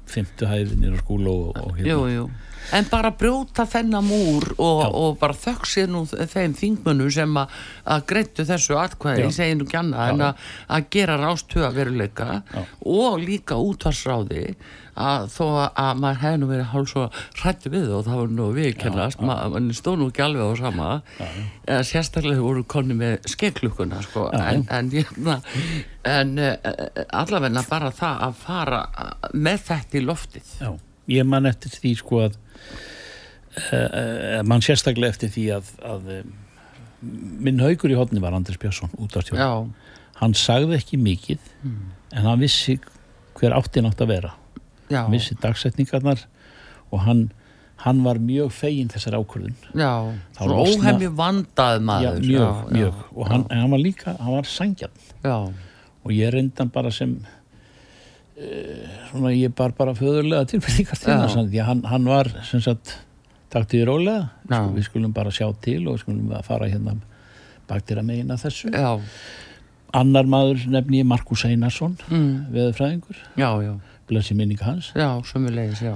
fymtu 0.08 0.48
hæðinir 0.48 0.96
á 0.96 1.02
og, 1.04 1.52
og 1.60 1.76
hérna. 1.76 1.90
jú, 1.90 2.00
jú 2.14 2.26
en 2.72 2.86
bara 2.90 3.10
brjóta 3.18 3.66
þennan 3.68 4.06
múr 4.06 4.46
og, 4.56 4.84
og 4.94 5.18
bara 5.20 5.36
þökk 5.36 5.66
sér 5.68 5.90
nú 5.92 6.04
þeim 6.08 6.54
þingmönnum 6.58 7.10
sem 7.12 7.36
að, 7.40 7.58
að 7.96 8.06
greittu 8.12 8.46
þessu 8.48 8.78
atkvæði, 8.80 9.24
Já. 9.24 9.26
ég 9.26 9.36
segi 9.36 9.58
nú 9.58 9.66
ekki 9.68 9.80
annað 9.80 10.14
en 10.14 10.24
Já. 10.24 10.28
að, 10.30 10.48
að 10.78 10.88
gera 10.96 11.18
rástöða 11.20 11.74
veruleika 11.76 12.30
Já. 12.40 12.64
og 12.94 13.20
líka 13.24 13.60
útvarsráði 13.60 14.46
að 14.94 15.24
þó 15.34 15.46
að 15.74 15.96
maður 15.98 16.20
hefði 16.22 16.38
nú 16.38 16.48
verið 16.52 16.68
hálf 16.70 16.90
svo 16.92 17.04
hrættu 17.40 17.70
við 17.72 17.88
og 17.96 18.04
það 18.06 18.20
var 18.20 18.28
nú 18.38 18.44
viðkennast, 18.54 19.24
maður 19.26 19.66
stóð 19.74 19.96
nú 19.98 20.06
ekki 20.12 20.22
alveg 20.22 20.44
á 20.46 20.52
sama 20.60 20.90
eða 21.66 21.80
sérstaklega 21.88 22.44
voru 22.44 22.62
konni 22.62 22.94
með 22.98 23.16
skeklukkuna 23.32 24.02
sko, 24.06 24.28
Já, 24.30 24.38
já. 24.38 24.62
en, 24.78 24.92
en, 24.94 25.42
en 26.14 26.32
uh, 26.38 26.54
allavegna 27.10 27.64
bara 27.66 27.90
það 27.94 28.22
að 28.28 28.38
fara 28.44 28.80
með 29.34 29.66
þetta 29.72 29.98
í 29.98 30.04
loftið 30.06 30.54
Já, 30.62 30.70
ég 31.18 31.26
man 31.26 31.50
eftir 31.50 31.74
því 31.74 31.96
sko 31.98 32.22
að 32.28 32.38
mann 34.48 34.62
sérstaklega 34.64 35.12
eftir 35.14 35.30
því 35.34 35.44
að, 35.58 35.68
að 35.86 36.08
um, 36.18 36.32
minn 37.44 37.60
haugur 37.62 37.92
í 37.92 37.98
hodni 37.98 38.22
var 38.22 38.34
Andris 38.36 38.58
Björnsson 38.62 38.90
útvarstjórn. 38.98 39.40
já, 39.40 39.92
Hann 40.20 40.34
sagði 40.38 40.76
ekki 40.78 40.98
mikið 41.02 41.40
en 42.14 42.22
hann 42.28 42.38
vissi 42.42 42.76
hver 43.38 43.54
áttin 43.56 43.86
átt 43.88 44.02
að 44.04 44.12
vera. 44.14 44.32
já, 44.88 45.00
Hann 45.02 45.12
vissi 45.14 45.34
dagsetningarnar 45.42 46.22
og 46.94 47.00
hann, 47.06 47.24
hann 47.82 48.02
var 48.06 48.18
mjög 48.22 48.52
fegin 48.54 48.88
þessar 48.92 49.16
ákvörðun. 49.18 49.54
já 49.74 49.90
losna- 50.40 50.64
óhemmi 50.64 51.08
vandað 51.18 51.78
Já, 51.78 51.84
maður 51.90 52.20
mjög, 52.26 52.70
mjög. 52.72 52.94
já, 52.94 53.04
og 53.16 53.28
hann, 53.28 53.46
hann 53.50 53.70
var 53.70 53.78
líka, 53.82 54.16
hann 54.20 54.32
var 54.38 54.42
sangjarn 54.50 54.92
já, 55.24 55.36
og 56.04 56.10
ég 56.12 56.30
reyndan 56.32 56.70
bara 56.72 56.90
sem 56.90 57.18
svona 58.34 59.30
ég 59.34 59.54
bar 59.54 59.74
bara 59.78 59.94
föðurlega 59.94 60.48
tilbyrningar 60.50 60.98
til 60.98 61.14
að 61.14 61.58
hann, 61.68 61.84
hann 61.86 62.08
var 62.10 62.30
sem 62.48 62.62
sagt 62.64 62.96
taktu 63.54 63.78
í 63.78 63.86
rólega 63.86 64.28
sko, 64.48 64.60
við 64.74 64.86
skulum 64.88 65.14
bara 65.14 65.32
sjá 65.34 65.46
til 65.62 65.84
og 65.90 66.00
skulum 66.02 66.32
að 66.34 66.46
fara 66.48 66.70
hérna 66.70 66.96
baktir 67.68 68.00
að 68.00 68.08
meina 68.10 68.36
þessu. 68.40 68.72
Já, 68.74 68.98
annar 69.94 70.28
maður 70.28 70.66
nefni 70.74 71.00
ég 71.00 71.08
Markus 71.08 71.46
Einarsson 71.46 71.94
mm. 72.08 72.30
veðurfræðingur, 72.54 73.22
blessi 74.10 74.36
minninga 74.36 74.66
hans. 74.66 74.90
Já, 74.98 75.08
sömulegis, 75.30 75.80
já. 75.84 75.94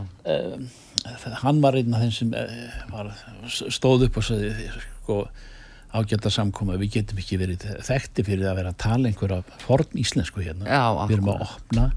hann 1.42 1.60
var 1.64 1.76
einn 1.76 1.94
af 1.94 2.06
þeim 2.06 2.14
sem 2.14 2.34
eh, 2.38 2.80
var, 2.92 3.10
stóð 3.50 4.06
upp 4.08 4.22
og 4.22 4.28
sagði 4.30 4.70
sko, 4.78 5.20
ágæta 5.98 6.30
samkoma 6.32 6.78
við 6.80 6.98
getum 6.98 7.20
ekki 7.20 7.40
verið 7.40 7.66
þekkti 7.84 8.24
fyrir 8.24 8.48
að 8.48 8.60
vera 8.62 8.72
að 8.72 8.80
tala 8.84 9.10
einhverja 9.10 9.42
forn 9.64 10.00
íslensku 10.00 10.44
hérna. 10.44 10.68
Já, 10.70 10.84
við 11.08 11.18
erum 11.18 11.34
að 11.34 11.48
opna 11.48 11.90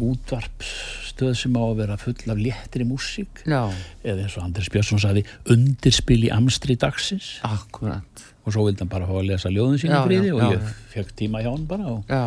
útvarpsstöð 0.00 1.34
sem 1.36 1.56
á 1.56 1.62
að 1.64 1.76
vera 1.82 1.96
full 2.00 2.14
af 2.32 2.38
léttri 2.40 2.84
músík. 2.88 3.42
Já, 3.46 3.70
eða 4.04 4.24
eins 4.26 4.36
og 4.38 4.44
Andris 4.46 4.68
Björnsson 4.72 5.00
sagði 5.02 5.24
undirspil 5.52 6.24
í 6.26 6.30
amstri 6.34 6.76
dagsins. 6.80 7.38
Akkurat. 7.46 8.26
og 8.40 8.54
svo 8.54 8.62
vildi 8.64 8.80
hann 8.80 8.88
bara 8.88 9.04
fá 9.06 9.12
að 9.20 9.26
lesa 9.28 9.50
ljóðin 9.52 9.76
sín 9.78 9.90
í 9.92 9.92
já, 9.92 10.32
og 10.32 10.40
já, 10.40 10.48
ég 10.56 10.70
fekk 10.94 11.10
tíma 11.18 11.42
hjá 11.44 11.50
hann 11.52 11.66
bara 11.68 11.90
og 11.92 12.08
Já, 12.08 12.22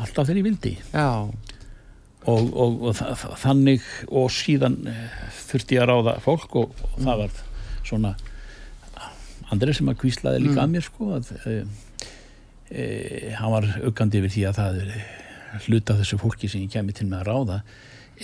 alltaf 0.00 0.24
þegar 0.26 0.38
ég 0.40 0.46
vildi 0.48 0.72
já, 0.88 1.04
og, 2.24 2.48
og, 2.56 2.78
og 2.88 2.96
þa 2.96 3.10
þa- 3.20 3.36
þannig 3.42 3.84
og 4.08 4.30
síðan 4.32 4.78
eh, 4.88 5.02
þurfti 5.50 5.76
ég 5.76 5.84
að 5.84 5.90
ráða 5.92 6.14
fólk 6.24 6.56
og, 6.62 6.72
og 6.80 6.96
Mm. 6.98 7.04
það 7.04 7.20
var 7.20 7.30
svona 7.84 8.14
Andri 9.52 9.74
sem 9.76 9.88
að 9.92 9.98
kvíslaði 10.00 10.40
líka 10.46 10.56
Mm. 10.56 10.64
að 10.64 10.72
mér 10.74 10.84
sko 10.88 11.10
að 11.18 11.30
e, 11.46 11.54
e, 12.72 13.30
hann 13.36 13.52
var 13.52 13.68
aukandi 13.84 14.18
yfir 14.20 14.32
því 14.34 14.42
að 14.48 14.58
það 14.58 14.80
er 14.82 14.90
hluta 15.66 15.96
þessu 15.98 16.18
fólki 16.20 16.50
sem 16.50 16.64
ég 16.64 16.72
kemi 16.74 16.94
til 16.96 17.08
með 17.08 17.22
að 17.22 17.28
ráða 17.32 17.58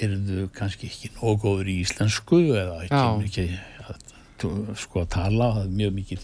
eruðu 0.05 0.49
kannski 0.57 0.89
ekki 0.91 1.13
nógu 1.15 1.37
góður 1.45 1.71
í 1.71 1.77
íslensku 1.85 2.41
eða 2.59 2.81
ekki, 2.85 3.03
ekki 3.29 3.45
að, 3.89 4.73
sko 4.83 5.05
að 5.05 5.13
tala 5.15 5.53
það 5.55 5.67
er 5.69 5.77
mjög 5.79 5.93
mikil 6.01 6.19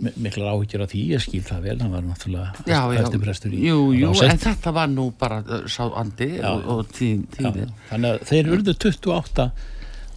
mi- 0.00 0.14
miklar 0.26 0.52
áhyggjur 0.54 0.84
af 0.84 0.90
því, 0.92 1.02
ég 1.14 1.22
skil 1.24 1.42
það 1.46 1.64
vel 1.68 1.76
hann 1.80 1.94
var 1.94 2.04
náttúrulega 2.06 2.64
já, 2.66 2.80
já. 2.94 3.00
eftir 3.04 3.22
prestur 3.22 3.54
í 3.54 3.62
Jú, 3.66 3.78
jú, 3.96 4.12
en 4.26 4.40
þetta 4.42 4.72
var 4.76 4.90
nú 4.92 5.08
bara 5.18 5.40
uh, 5.46 5.64
sá 5.70 5.84
andi 6.00 6.30
Já, 6.38 6.50
og, 6.50 6.86
tíðin. 6.96 7.26
þannig 7.38 8.10
að 8.10 8.24
þeir 8.30 8.52
urðu 8.56 8.76
28 8.86 9.50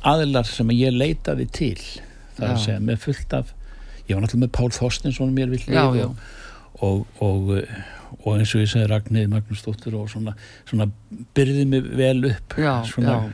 aðilar 0.04 0.48
sem 0.50 0.72
ég 0.76 0.92
leitaði 0.92 1.46
til. 1.56 1.78
Það 2.36 2.46
er 2.48 2.54
að 2.54 2.64
segja 2.66 2.80
með 2.84 2.98
fullt 3.06 3.36
af 3.38 3.52
ég 4.08 4.16
var 4.18 4.24
náttúrulega 4.26 4.44
með 4.44 4.54
Pál 4.58 4.72
Þorstinsson 4.76 5.36
mér 5.36 5.54
já. 5.64 5.84
og, 5.88 6.18
og, 6.84 7.06
og, 7.24 7.54
og 8.20 8.38
eins 8.38 8.54
og 8.56 8.62
ég 8.64 8.70
segi 8.72 8.88
Ragnir 8.90 9.30
Magnúsdóttur 9.32 9.96
og 10.00 10.10
svona, 10.12 10.36
svona 10.70 10.88
byrði 11.36 11.66
mig 11.70 11.88
vel 11.98 12.26
upp 12.32 12.58
Já, 12.58 12.84
svona 12.88 13.16
já. 13.24 13.32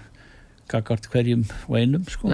gagart 0.70 1.08
hverjum 1.12 1.44
og 1.68 1.78
einum 1.80 2.06
sko. 2.10 2.30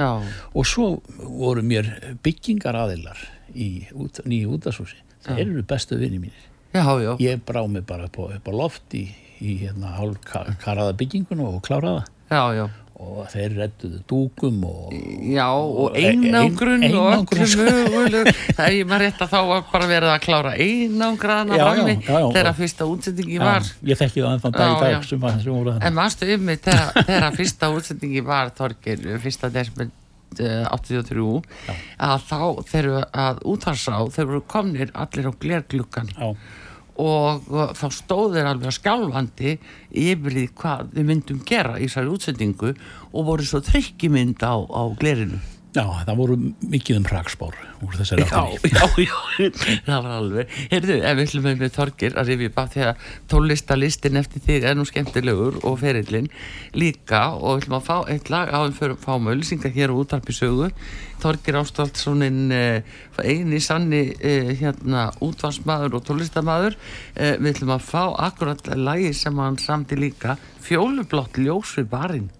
Og 0.54 0.66
svo 0.68 0.90
voru 1.24 1.64
mér 1.64 2.18
byggingar 2.24 2.76
aðilar 2.76 3.18
í 3.56 3.88
út, 3.96 4.20
nýju 4.28 4.58
útasúsi 4.58 4.98
Já. 5.26 5.38
eru 5.40 5.64
bestu 5.64 5.96
vinni 5.98 6.20
mínir 6.20 6.44
já, 6.76 6.84
já, 7.02 7.16
ég 7.24 7.40
brá 7.48 7.64
mig 7.68 7.86
bara 7.88 8.06
upp 8.06 8.18
á, 8.20 8.36
upp 8.36 8.46
á 8.46 8.54
loft 8.54 8.94
í, 8.94 9.08
í 9.42 9.56
hérna 9.64 9.96
hálf 9.96 10.20
karaða 10.62 10.94
byggingun 11.00 11.40
og 11.40 11.62
kláraða 11.66 12.04
já, 12.30 12.44
já. 12.54 12.66
Og 12.96 13.26
þeir 13.28 13.56
redduðu 13.60 13.98
dúkum 14.08 14.62
og 14.70 14.94
Já, 15.28 15.48
og 15.52 15.80
Og 15.90 15.98
ein- 16.00 16.24
einangrun 16.24 16.84
ein- 16.84 16.96
og 16.96 17.10
einangrun. 17.12 17.44
öllu 17.44 17.66
möguleg 17.66 18.30
það 18.56 18.64
er 18.68 18.76
ég 18.78 18.88
maður 18.88 19.04
rétt 19.06 19.24
að 19.26 19.34
þá 19.34 19.40
var 19.50 19.66
bara 19.72 19.90
verið 19.90 20.12
að 20.14 20.22
klára 20.26 20.54
einangraðna 20.56 21.58
Já, 21.58 21.60
já, 21.60 21.66
frammi 21.74 21.96
já, 22.00 22.20
já. 22.20 22.30
þegar 22.38 22.56
fyrsta 22.62 22.88
útsendingi 22.94 23.40
var 23.44 23.62
Já, 23.62 23.74
ég 23.92 24.00
þekki 24.00 24.24
það 24.24 24.32
ennþann 24.38 24.56
dag 24.56 24.66
í 24.66 24.72
Já, 24.72 24.80
dag 24.86 24.92
já. 24.96 25.02
sem, 25.10 25.20
var- 25.20 25.40
sem 25.44 25.52
voru 25.54 25.74
en 25.76 25.82
það 25.82 25.94
manstu 26.00 26.34
um 26.38 26.46
mig 26.46 26.62
þegar, 26.62 27.32
fyrsta 27.36 27.72
útsendingi 27.76 28.24
var 28.24 28.50
Þorgir, 28.56 29.06
fyrsta 29.20 29.52
desmond 29.52 29.92
83 30.36 31.42
að 32.00 32.24
þá 32.28 32.40
þegar 32.68 33.06
að 33.16 33.38
útvarsá 33.48 34.00
þeir 34.12 34.26
voru 34.32 34.42
komnir 34.52 34.90
allir 34.96 35.30
á 35.30 35.34
glergluggan 35.40 36.10
Já, 36.16 36.32
og 37.02 37.50
þá 37.76 37.88
stóð 37.92 38.38
þeir 38.38 38.52
alveg 38.52 38.76
skjálfandi 38.78 39.58
yfir 39.92 40.38
því 40.38 40.46
hvað 40.62 40.94
við 40.96 41.10
myndum 41.10 41.42
gera 41.48 41.76
í 41.80 41.90
þessari 41.90 42.14
útsendingu 42.14 42.72
og 43.12 43.28
voru 43.28 43.48
svo 43.48 43.60
trykkimynd 43.66 44.40
á, 44.46 44.56
á 44.56 44.84
glerinu 45.00 45.42
já, 45.76 45.84
það 46.08 46.18
voru 46.20 46.36
mikið 46.72 46.98
um 47.00 47.06
hrakspár 47.10 47.56
úr 47.86 47.96
þessari 48.00 48.24
Já, 48.26 48.40
áttinni. 48.40 49.06
já, 49.06 49.10
já, 49.46 49.50
það 49.86 49.98
var 50.06 50.14
alveg. 50.16 50.54
Heyrðu, 50.72 50.96
ef 51.02 51.18
við 51.20 51.26
ætlum 51.26 51.48
með 51.50 51.74
Þorgir 51.76 52.16
að 52.18 52.30
rifja 52.32 52.52
upp 52.52 52.62
af 52.64 52.70
því 52.74 52.84
að 52.86 53.10
tólistalistin 53.34 54.20
eftir 54.22 54.44
þig 54.46 54.68
er 54.70 54.78
nú 54.80 54.86
skemmtilegur 54.88 55.60
og 55.68 55.76
ferillin 55.82 56.30
líka 56.78 57.24
og 57.36 57.58
við 57.58 57.66
ætlum 57.66 57.78
að 57.80 57.90
fá 57.90 57.98
eitt 58.16 58.32
lag 58.34 58.54
á 58.56 58.58
þeim 58.64 58.78
fyrir 58.80 58.96
fáum 59.04 59.30
auðlýsingar 59.32 59.76
hér 59.76 59.94
á 59.94 60.00
útarpi 60.00 60.36
sögu. 60.36 60.70
Þorgir 61.24 61.60
Ástvaldssonin 61.62 62.40
eh, 62.56 62.96
eini 63.24 63.60
sanni 63.64 64.02
eh, 64.20 64.54
hérna 64.60 65.10
útvarsmaður 65.24 66.00
og 66.00 66.08
tólistamaður 66.08 66.80
eh, 67.16 67.36
við 67.40 67.52
ætlum 67.54 67.76
að 67.76 67.86
fá 67.92 68.02
akkurat 68.30 68.72
lagi 68.80 69.14
sem 69.16 69.44
hann 69.44 69.60
samti 69.62 70.00
líka 70.00 70.36
fjólublott 70.66 71.40
ljós 71.40 71.78
við 71.80 71.92
barinn 71.92 72.34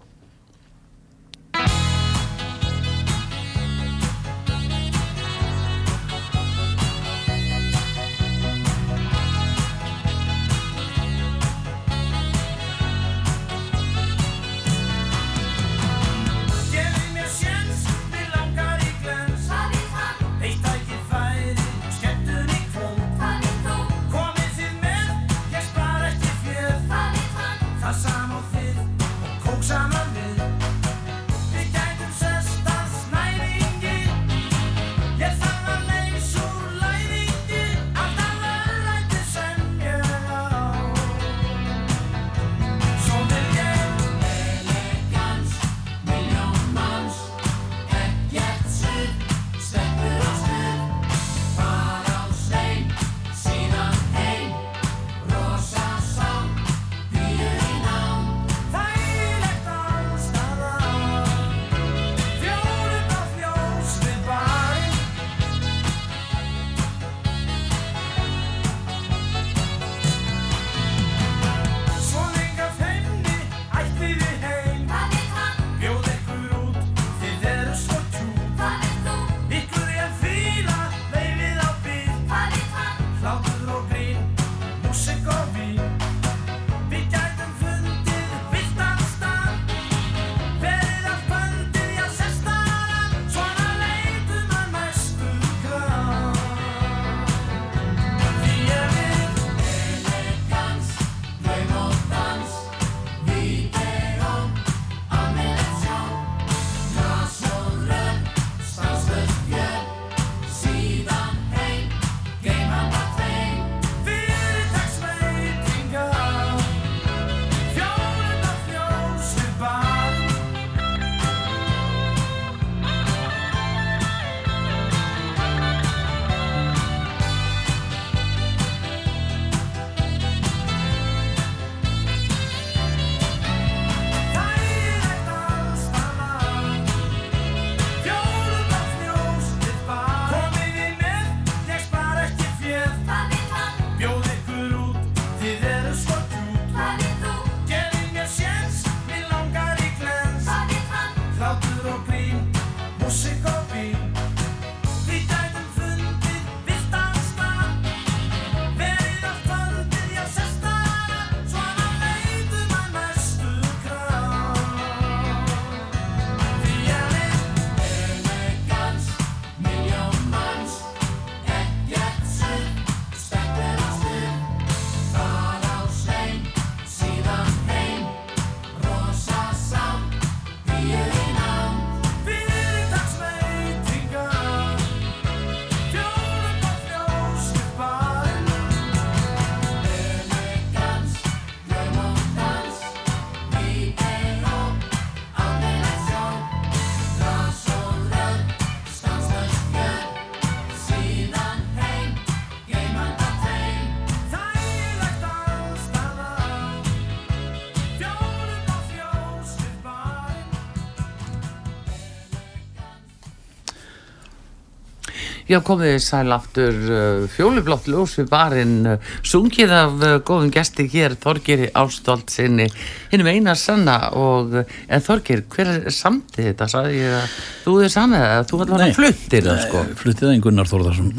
Já, 215.46 215.60
komið 215.62 215.92
þið 215.92 216.00
sæl 216.02 216.34
aftur 216.34 216.78
uh, 216.90 217.24
fjólublátt 217.30 217.84
ljós 217.86 218.16
við 218.18 218.26
barinn 218.32 218.88
uh, 218.90 219.10
sungið 219.22 219.74
af 219.76 219.92
uh, 220.00 220.14
góðum 220.26 220.50
gesti 220.54 220.88
hér 220.90 221.14
Þorgeri 221.22 221.68
Ástólt 221.70 222.32
sinni 222.34 222.66
hinnum 223.12 223.30
eina 223.30 223.54
sanna 223.54 224.10
og 224.18 224.56
en 224.58 225.04
Þorger, 225.06 225.44
hver 225.52 225.70
er 225.76 225.94
samtið 225.94 226.48
þetta? 226.50 226.68
Sagði 226.72 226.98
ég 226.98 227.14
að 227.20 227.38
þú 227.62 227.76
er 227.86 227.94
samið 227.94 228.24
það, 228.26 228.42
þú 228.50 228.60
að 228.66 228.84
fluttir 228.98 229.46
það 229.46 229.62
sko. 229.68 229.82
Fluttið 230.02 230.30
það 230.32 230.42
Gunnar 230.48 230.70
Þórðarsson 230.72 231.12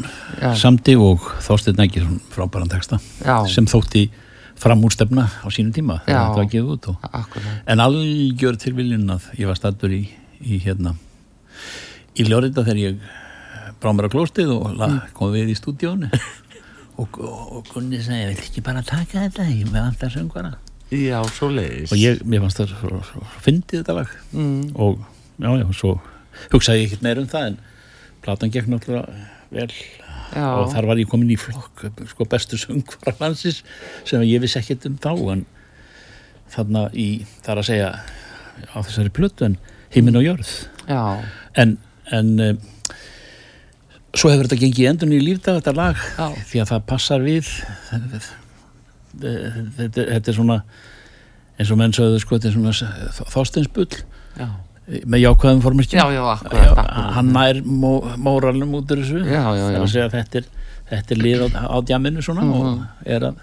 samdi 0.60 0.96
og 1.08 1.28
Þorsteinn 1.48 1.84
Ægjesson 1.86 2.22
frábæran 2.34 2.72
texta 2.74 3.00
Já. 3.24 3.38
sem 3.48 3.68
þótti 3.70 4.10
framúrstefna 4.58 5.24
á 5.24 5.48
sínum 5.54 5.72
tíma 5.72 6.02
þegar 6.04 6.26
þetta 6.26 6.42
var 6.42 6.50
gefið 6.52 6.72
út 6.74 6.90
og 6.92 7.08
Akkurat. 7.08 7.60
En 7.64 7.80
algjör 7.80 8.60
tilviljun 8.60 9.16
að 9.16 9.30
ég 9.38 9.48
var 9.48 9.56
stattur 9.56 9.94
í, 9.94 10.02
í 10.44 10.60
hérna 10.64 10.98
í 12.18 12.26
Ljóriða 12.26 12.64
þegar 12.66 12.80
ég 12.82 13.08
brá 13.82 13.92
mér 13.94 14.08
á 14.08 14.14
klóstið 14.14 14.54
og 14.54 14.70
la, 14.78 14.88
kom 15.16 15.34
við 15.34 15.52
í 15.52 15.58
stúdíónu 15.58 16.08
og, 16.98 17.18
og, 17.28 17.44
og 17.58 17.68
Gunni 17.72 18.00
segi, 18.02 18.24
ég 18.24 18.32
vil 18.32 18.46
ekki 18.48 18.64
bara 18.66 18.82
taka 18.86 19.26
þetta? 19.26 19.46
Ég 19.52 19.70
með 19.70 19.84
alltaf 19.84 20.14
söngvara 20.16 20.56
Já, 20.88 21.20
svo 21.36 21.50
leiðis. 21.52 21.92
og 21.92 22.00
ég, 22.00 22.20
mér 22.24 22.40
fannst 22.46 22.62
það 22.62 22.70
svo, 22.72 22.90
svo, 23.04 23.22
svo 23.28 23.42
fyndið 23.44 23.82
þetta 23.82 23.96
lag. 23.98 24.12
Mm. 24.32 24.70
og 24.72 25.02
já, 25.36 25.50
já, 25.60 25.66
svo 25.76 25.90
hugsaði 26.54 26.80
ég 26.80 26.86
ekkert 26.88 27.04
meira 27.04 27.20
um 27.20 27.28
það 27.28 27.48
en 27.50 27.58
platan 28.24 28.54
gekk 28.54 28.70
náttúrulega 28.72 29.26
vel. 29.52 29.68
Já, 30.28 30.44
og 30.44 30.72
þar 30.72 30.88
var 30.88 31.00
ég 31.00 31.08
komin 31.08 31.32
í 31.32 31.36
flokk 31.40 31.84
sko 32.08 32.24
bestu 32.28 32.56
söngvara 32.60 33.14
landsins 33.20 33.62
sem 34.08 34.24
ég 34.28 34.40
vissi 34.44 34.58
ekkert 34.60 34.88
um 34.88 34.96
þá 35.00 35.12
en 35.34 35.44
þarna 36.52 36.86
í, 36.96 37.08
þar 37.44 37.60
að 37.60 37.68
segja 37.68 37.92
á 38.72 38.76
þessari 38.80 39.12
plötu 39.12 39.44
en 39.48 39.58
heiminn 39.92 40.16
og 40.20 40.24
jörð. 40.24 40.52
Já, 40.88 41.20
en, 41.60 41.76
en 42.16 42.34
um, 42.48 42.60
svo 44.16 44.30
hefur 44.32 44.46
þetta 44.48 44.60
gengið 44.62 44.88
endun 44.92 45.12
í 45.12 45.20
lífdag 45.20 45.58
þetta 45.60 45.74
lag. 45.76 45.96
Já. 46.18 46.28
því 46.52 46.60
að 46.62 46.70
það 46.72 46.86
passar 46.88 47.20
við. 47.26 47.50
Þetta, 49.18 50.04
þetta, 50.06 50.30
er 50.30 50.36
svona 50.36 50.58
eins 51.58 51.70
og 51.74 51.78
menn 51.80 51.94
sögðu 51.96 52.20
sko 52.22 52.36
þetta 52.38 52.50
er 52.50 52.54
svona 52.54 52.72
þásteinsbull 53.32 53.88
já, 54.38 54.46
með 55.10 55.22
jákvæðum 55.24 55.62
formerkjum 55.64 55.98
já, 55.98 56.06
já, 56.14 56.84
hann 57.16 57.32
nær 57.34 57.58
mó, 57.66 57.90
móralnum 58.20 58.76
út 58.78 58.92
úr 58.94 59.02
þessu. 59.02 59.24
Þetta 60.12 60.38
er, 60.42 60.46
þetta 60.92 61.16
er 61.16 61.22
lið 61.24 61.46
á, 61.50 61.66
á 61.66 61.76
djaminu 61.82 62.22
svona 62.24 62.44
Mhm. 62.46 62.54
og 62.54 63.08
er 63.16 63.26
að, 63.32 63.42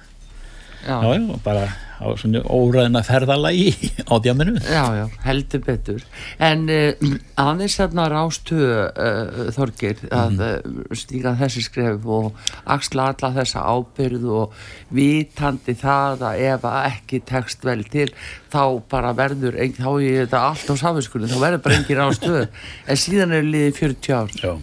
bara 1.43 1.65
á 1.95 2.07
svona 2.19 2.41
óræðina 2.43 3.01
ferðalagi 3.05 3.71
á 4.11 4.13
djaminu 4.19 4.55
Já, 4.59 4.83
já, 4.97 5.05
heldur 5.23 5.61
betur. 5.65 6.03
En 6.43 6.65
uh, 6.71 7.13
aðeins 7.39 7.77
þarna 7.79 8.07
rástu 8.11 8.57
uh, 8.59 9.51
Þorgir 9.55 10.01
að 10.13 10.43
uh, 10.43 10.95
stíga 10.97 11.35
þessi 11.39 11.63
skref 11.65 12.05
og 12.05 12.35
axla 12.63 13.09
alla 13.13 13.31
þessa 13.37 13.63
ábyrð 13.63 14.27
og 14.41 14.57
vitandi 14.95 15.77
það 15.79 16.25
að 16.31 16.43
ef 16.49 16.67
ekki 16.73 17.21
tekst 17.27 17.65
vel 17.65 17.81
til 17.91 18.09
þá 18.51 18.63
bara 18.91 19.13
verður, 19.15 19.59
ein, 19.59 19.75
þá 19.75 19.89
er 19.93 20.25
þetta 20.25 20.43
allt 20.49 20.71
á 20.71 20.75
safinskunni, 20.83 21.31
þá 21.31 21.39
verður 21.41 21.63
bara 21.65 21.79
engin 21.79 22.01
rástu. 22.01 22.43
en 22.89 22.99
síðan 22.99 23.35
er 23.39 23.47
liðið 23.47 23.81
40 23.81 24.19
ár. 24.19 24.35
já, 24.43 24.53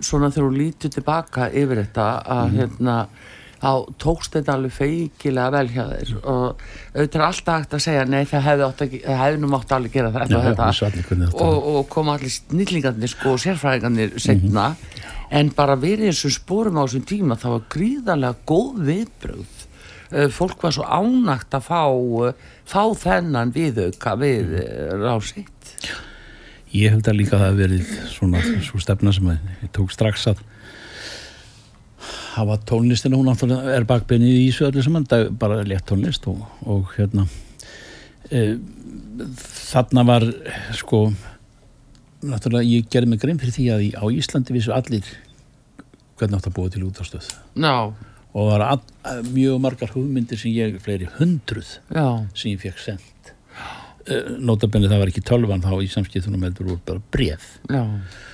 svona 0.00 0.30
þegar 0.32 0.46
þú 0.46 0.54
lítur 0.54 0.92
tilbaka 0.94 1.50
yfir 1.52 1.82
þetta 1.82 2.06
að 2.38 2.54
hérna 2.56 2.94
þá 3.60 3.70
tókst 4.00 4.36
þetta 4.36 4.56
alveg 4.56 4.72
feikilega 4.72 5.52
vel 5.54 5.68
hjá 5.70 5.82
þér. 5.90 6.12
Og 6.20 6.62
auðvitað 6.94 7.20
er 7.20 7.26
alltaf 7.26 7.58
hægt 7.60 7.76
að 7.76 7.84
segja 7.86 8.04
nei 8.08 8.20
það 8.30 8.46
hefði, 8.48 8.66
að, 8.66 8.98
það 9.04 9.22
hefði 9.22 9.40
nú 9.42 9.52
mátt 9.52 9.74
alveg 9.76 9.96
gera 9.96 10.12
þetta 10.16 10.40
Já, 10.40 10.90
þetta 10.90 11.30
og, 11.30 11.70
og 11.74 11.88
koma 11.92 12.16
allir 12.16 12.34
snillingarnir 12.34 13.12
sko 13.12 13.34
og 13.36 13.42
sérfræðingarnir 13.44 14.16
setna 14.22 14.70
en 15.30 15.50
bara 15.54 15.78
verið 15.78 16.10
eins 16.10 16.24
og 16.26 16.34
spórum 16.34 16.80
á 16.80 16.84
þessum 16.84 17.06
tíma 17.06 17.38
það 17.38 17.56
var 17.56 17.66
gríðarlega 17.74 18.48
góð 18.50 18.84
viðbröð 18.88 19.42
uh, 19.46 20.28
fólk 20.34 20.64
var 20.64 20.74
svo 20.74 20.86
ánægt 20.86 21.56
að 21.56 21.66
fá 21.68 21.82
uh, 21.86 22.46
fá 22.68 22.82
þennan 22.98 23.54
viðauka 23.54 24.16
við 24.20 24.56
uh, 24.58 24.94
rásitt 25.04 25.90
ég 26.74 26.94
held 26.94 27.06
að 27.10 27.20
líka 27.20 27.36
það 27.36 27.46
hafi 27.46 27.60
verið 27.64 27.92
svona 28.10 28.42
svo 28.66 28.82
stefna 28.82 29.14
sem 29.14 29.30
að 29.30 29.52
ég 29.62 29.74
tók 29.76 29.94
strax 29.94 30.26
að 30.32 30.42
hafa 32.34 32.58
tónlistina, 32.68 33.18
hún 33.18 33.28
náttúrulega 33.28 33.74
er 33.76 33.86
bakbeinið 33.88 34.36
í 34.38 34.44
þessu 34.48 34.68
öllu 34.70 34.84
saman, 34.84 35.08
það 35.08 35.26
er 35.26 35.32
bara 35.42 35.64
létt 35.66 35.86
tónlist 35.90 36.28
og, 36.30 36.44
og 36.64 36.94
hérna 36.96 37.26
e, 38.30 38.44
þarna 39.70 40.06
var 40.08 40.26
sko 40.76 41.08
náttúrulega 42.20 42.68
ég 42.68 42.88
gerði 42.92 43.12
mig 43.12 43.22
grein 43.22 43.40
fyrir 43.40 43.56
því 43.56 43.66
að 43.74 43.84
í, 43.86 43.90
á 43.96 44.04
Íslandi 44.12 44.56
vissu 44.56 44.74
allir 44.76 45.06
hvernig 46.20 46.38
átt 46.38 46.48
að 46.50 46.56
búa 46.56 46.72
til 46.72 46.84
útastöð 46.88 47.28
Já, 47.56 47.76
og 48.32 48.40
það 48.40 48.50
var 48.50 48.66
all, 48.66 48.82
mjög 49.30 49.62
margar 49.64 49.94
hugmyndir 49.94 50.40
sem 50.40 50.54
ég, 50.56 50.76
fleiri 50.84 51.08
hundruð 51.18 51.76
já, 51.88 52.06
sem 52.34 52.52
ég 52.52 52.64
fekk 52.64 52.82
sendt 52.84 53.32
uh, 53.32 54.36
notabenni 54.40 54.90
það 54.90 55.04
var 55.04 55.14
ekki 55.14 55.24
tölvan 55.26 55.64
þá 55.64 55.72
í 55.80 55.88
samskiptunum 55.92 56.44
heldur 56.48 56.74
voru 56.74 56.84
bara 56.92 57.04
bref 57.12 57.54
já. 57.70 57.84
og 57.84 58.29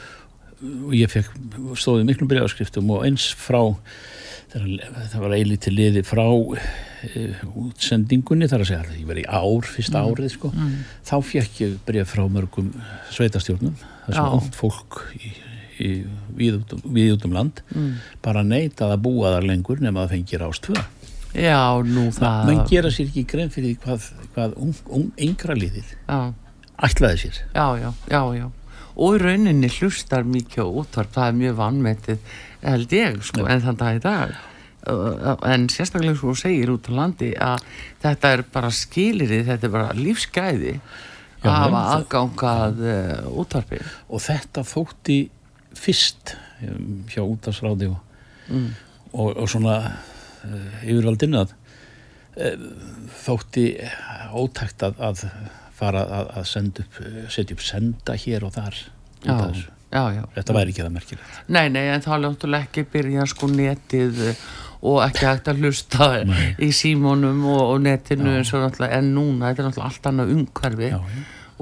ég 0.97 1.11
fekk 1.13 1.33
stóðið 1.79 2.07
miklum 2.11 2.31
brefaskriftum 2.31 2.93
og 2.95 3.07
eins 3.09 3.31
frá 3.39 3.61
það 4.57 5.19
var 5.21 5.35
eilítið 5.37 5.75
liði 5.75 6.03
frá 6.07 6.25
uh, 6.27 7.41
útsendingunni 7.67 8.49
þar 8.49 8.65
að 8.65 8.71
segja 8.71 8.85
að 8.85 9.01
ég 9.01 9.09
var 9.11 9.21
í 9.21 9.27
ár, 9.27 9.69
fyrsta 9.69 10.05
árið 10.07 10.31
sko, 10.33 10.53
þá 11.05 11.17
fekk 11.33 11.61
ég 11.65 11.75
bref 11.89 12.15
frá 12.15 12.25
mörgum 12.33 12.71
sveitastjórnum 13.13 13.77
þar 14.07 14.19
sem 14.19 14.39
ótt 14.39 14.57
fólk 14.57 15.01
í, 15.19 15.33
í, 15.83 15.91
við, 16.39 16.61
út, 16.61 16.77
við 16.87 17.17
út 17.17 17.27
um 17.29 17.37
land 17.37 17.63
bara 18.25 18.47
neitað 18.47 18.97
að 18.97 19.05
búa 19.09 19.35
þar 19.37 19.51
lengur 19.51 19.83
nema 19.85 20.07
það 20.07 20.17
fengir 20.17 20.47
ástvöð 20.47 20.85
Já, 21.37 21.77
nú 21.85 22.07
það 22.17 22.47
menn 22.49 22.63
gera 22.71 22.89
sér 22.95 23.11
ekki 23.11 23.27
grein 23.29 23.51
fyrir 23.53 23.75
hvað, 23.83 24.07
hvað 24.33 24.55
ung, 24.63 24.77
ung, 24.89 25.11
yngra 25.21 25.57
liðið 25.59 25.91
ætlaði 26.87 27.27
sér. 27.27 27.43
Já, 27.53 27.67
já, 27.81 27.91
já, 28.09 28.23
já 28.39 28.47
og 28.97 29.17
í 29.17 29.23
rauninni 29.23 29.69
hlustar 29.79 30.25
mikið 30.25 30.65
á 30.65 30.69
útvarp 30.81 31.13
það 31.15 31.29
er 31.31 31.41
mjög 31.41 31.57
vannmetið 31.61 32.37
held 32.67 32.95
ég, 32.97 33.19
sko, 33.29 33.45
en 33.47 33.65
þann 33.65 33.81
dag 33.81 33.99
í 33.99 34.03
dag. 34.05 34.37
En 35.47 35.67
sérstaklega 35.73 36.17
svo 36.19 36.33
segir 36.39 36.71
út 36.73 36.89
á 36.89 36.93
landi 36.95 37.33
að 37.43 37.65
þetta 38.05 38.33
er 38.37 38.43
bara 38.55 38.71
skilirið, 38.75 39.49
þetta 39.51 39.67
er 39.69 39.75
bara 39.75 39.95
lífsgæði 39.99 40.75
Já, 40.77 41.51
að 41.51 41.57
hafa 41.59 41.83
aðgangað 41.97 42.83
uh, 42.87 43.39
útvarpi. 43.43 43.81
Og 44.09 44.23
þetta 44.25 44.65
þótti 44.67 45.19
fyrst 45.77 46.37
hjá 47.13 47.23
útastráði 47.25 47.93
og, 47.93 48.03
Mm. 48.47 48.69
og, 49.11 49.33
og 49.43 49.49
svona 49.51 49.73
uh, 49.83 50.75
yfirvaldinu 50.87 51.41
að 51.41 51.55
uh, 52.39 52.67
þótti 53.25 53.65
ótækt 54.39 54.85
að, 54.87 55.01
að 55.03 55.25
fara 55.77 56.05
að, 56.19 56.29
að 56.41 56.53
upp 56.83 57.01
uh, 57.03 57.17
setja 57.33 57.57
upp 57.57 57.65
senda 57.65 58.17
hér 58.19 58.47
og 58.47 58.55
þar 58.57 58.79
já, 59.25 59.37
já, 59.93 60.03
já. 60.17 60.23
Þetta 60.37 60.57
væri 60.57 60.73
ekki 60.73 60.85
það 60.85 60.95
merkilegt. 60.97 61.41
Nei, 61.53 61.67
nei, 61.73 61.85
en 61.95 62.05
þá 62.05 62.13
náttúrulega 62.23 62.69
ekki 62.69 62.87
byrja 62.93 63.27
sko 63.31 63.49
netið 63.53 64.21
eh, 64.31 64.43
og 64.87 65.01
ekki 65.07 65.25
hægt 65.27 65.49
að 65.51 65.63
hlusta 65.65 66.11
í 66.67 66.71
símónum 66.77 67.45
og, 67.53 67.63
og 67.75 67.81
netinu 67.87 68.37
eins 68.37 68.53
og 68.57 68.67
náttúrulega 68.67 69.01
en 69.01 69.11
núna, 69.15 69.51
þetta 69.51 69.65
er 69.65 69.69
náttúrulega 69.71 69.91
allt 69.93 70.11
annað 70.13 70.37
umhverfi. 70.37 70.93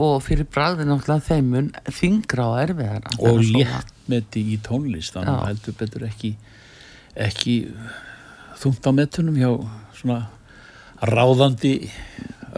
Og 0.04 0.16
fyrir 0.26 0.48
bragði 0.50 0.88
náttúrulega 0.88 1.28
þeimun 1.28 1.70
þingra 1.94 2.48
og 2.50 2.56
erfiðara 2.64 3.12
og 3.14 3.44
svo 3.44 3.60
var. 3.60 3.84
léttmeti 3.84 4.42
í 4.54 4.58
tónlist 4.64 5.14
þannig 5.14 5.36
að 5.36 5.46
heldur 5.52 5.76
betur 5.78 6.06
ekki 6.08 6.32
ekki 7.14 7.58
þungt 8.58 8.88
á 8.88 8.92
metunum 8.94 9.36
hjá 9.38 9.50
svona 9.94 10.18
ráðandi 11.04 11.90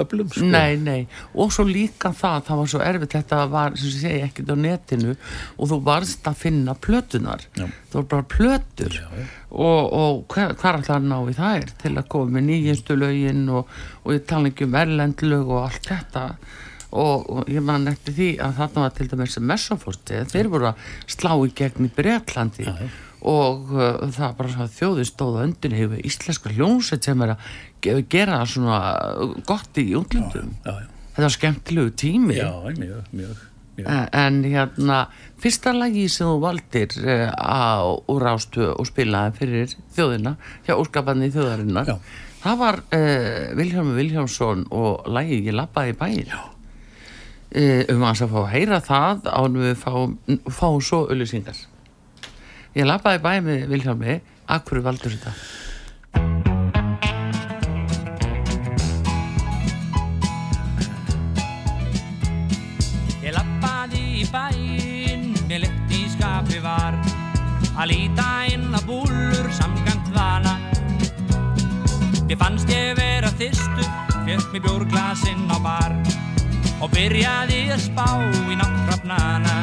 öflum 0.02 0.28
sko. 0.32 0.44
Nei, 0.52 0.76
nei, 0.80 1.06
og 1.34 1.52
svo 1.54 1.64
líka 1.68 2.12
það, 2.16 2.42
það 2.48 2.60
var 2.60 2.70
svo 2.72 2.82
erfitt, 2.84 3.16
þetta 3.16 3.40
var, 3.52 3.78
sem 3.80 3.90
ég 3.90 4.02
segi, 4.02 4.20
ekkert 4.26 4.52
á 4.52 4.56
netinu 4.66 5.14
og 5.16 5.72
þú 5.72 5.80
varst 5.86 6.28
að 6.30 6.38
finna 6.42 6.76
plötunar, 6.86 7.46
Já. 7.56 7.64
það 7.66 7.98
var 8.00 8.06
bara 8.12 8.28
plötur. 8.36 9.00
Já, 9.00 9.26
og, 9.50 9.80
og 9.96 10.22
hver, 10.34 10.54
hver 10.60 10.80
ætlaði 10.82 10.98
að 10.98 11.10
ná 11.10 11.18
í 11.18 11.36
þær 11.40 11.74
til 11.82 11.94
að 11.96 12.08
koma 12.12 12.36
með 12.36 12.48
nýjastu 12.50 12.98
lögin 13.00 13.42
og, 13.48 13.74
og 14.04 14.16
ég 14.16 14.28
tala 14.28 14.52
ekki 14.52 14.68
um 14.68 14.78
erlendlög 14.82 15.52
og 15.52 15.66
allt 15.66 15.90
þetta. 15.92 16.28
Og, 16.96 17.26
og 17.28 17.48
ég 17.50 17.64
man 17.66 17.88
eftir 17.90 18.14
því 18.16 18.28
að 18.40 18.60
þarna 18.60 18.84
var 18.86 18.92
til 18.94 19.08
dæmis 19.10 19.40
Messafórti, 19.42 20.22
þeir 20.30 20.48
voru 20.52 20.70
að 20.70 20.86
slá 21.12 21.34
í 21.42 21.50
gegn 21.58 21.88
í 21.88 21.92
Bretlandi. 21.92 22.68
Já, 22.68 22.86
og 23.26 23.72
uh, 23.74 24.04
það 24.12 24.26
er 24.28 24.34
bara 24.38 24.52
svo 24.52 24.64
að 24.66 24.74
þjóði 24.76 25.04
stóða 25.08 25.44
undir 25.48 25.74
hefur 25.74 26.02
íslenska 26.06 26.52
hljónsett 26.52 27.08
sem 27.08 27.22
er 27.24 27.34
að 27.34 27.46
gera 27.82 28.44
svona 28.48 28.78
gott 29.46 29.78
í 29.78 29.90
útlöndum 29.98 30.54
þetta 31.16 31.26
var 31.26 31.34
skemmtilegu 31.34 31.92
tími 31.96 32.38
Já, 32.38 32.50
mjög, 32.76 33.04
mjög, 33.12 33.44
mjög. 33.78 33.92
En, 34.16 34.42
hérna, 34.44 34.98
fyrsta 35.40 35.72
lagi 35.76 36.06
sem 36.12 36.28
þú 36.28 36.40
valdir 36.44 36.96
uh, 37.02 37.28
á 37.36 37.84
úr 37.84 38.26
ástu 38.32 38.70
og 38.72 38.88
spilaði 38.88 39.36
fyrir 39.36 39.74
þjóðina, 39.96 40.36
hjá 40.66 40.74
úrskapanni 40.76 41.28
þjóðarinnar, 41.34 41.90
Já. 41.92 41.96
það 42.44 42.60
var 42.62 42.80
uh, 42.84 43.54
Vilhjálmur 43.58 43.98
Vilhjálmsson 44.00 44.66
og 44.72 45.08
lagi 45.12 45.42
Ég 45.44 45.56
labbaði 45.56 45.92
í 45.92 45.98
bæinn. 46.00 46.32
Já. 46.32 46.42
Uh, 47.56 47.82
um 47.94 48.04
að 48.08 48.24
fá 48.26 48.40
að 48.42 48.50
heyra 48.52 48.80
það 48.84 49.28
ánum 49.30 49.62
við 49.68 49.76
fáum, 49.80 50.16
fáum 50.48 50.80
svo 50.84 51.04
auðlýsingar. 51.06 51.60
Ég 52.76 52.88
lappaði 52.88 53.22
bæði 53.24 53.44
með 53.46 53.70
Vilhjálmi, 53.72 54.18
akkur 54.52 54.82
valdur 54.84 55.14
þetta? 55.14 55.32
Að 67.76 67.90
líta 67.90 68.26
inn 68.48 68.72
á 68.72 68.80
búlur 68.88 69.48
samkant 69.52 70.08
vana. 70.14 70.56
Mér 72.26 72.38
fannst 72.40 72.70
ég 72.72 72.96
vera 72.96 73.28
þyrstur, 73.36 73.90
fekk 74.24 74.48
mér 74.54 74.64
bjórglasinn 74.64 75.44
á 75.52 75.58
bar 75.60 75.92
og 76.80 76.88
byrjaði 76.92 77.66
að 77.74 77.84
spá 77.84 78.08
í 78.48 78.56
náttúrafnana. 78.56 79.56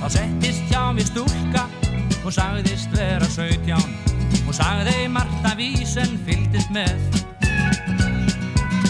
Þá 0.00 0.06
settist 0.18 0.66
hjá 0.70 0.82
mér 0.96 1.06
stúlka 1.06 1.66
og 2.24 2.34
sagðist 2.34 2.90
vera 2.98 3.30
sautján 3.30 3.98
og 4.46 4.54
sagði 4.58 5.06
margt 5.14 5.46
af 5.46 5.58
vísen 5.60 6.18
fylgdist 6.26 6.74
með. 6.74 7.29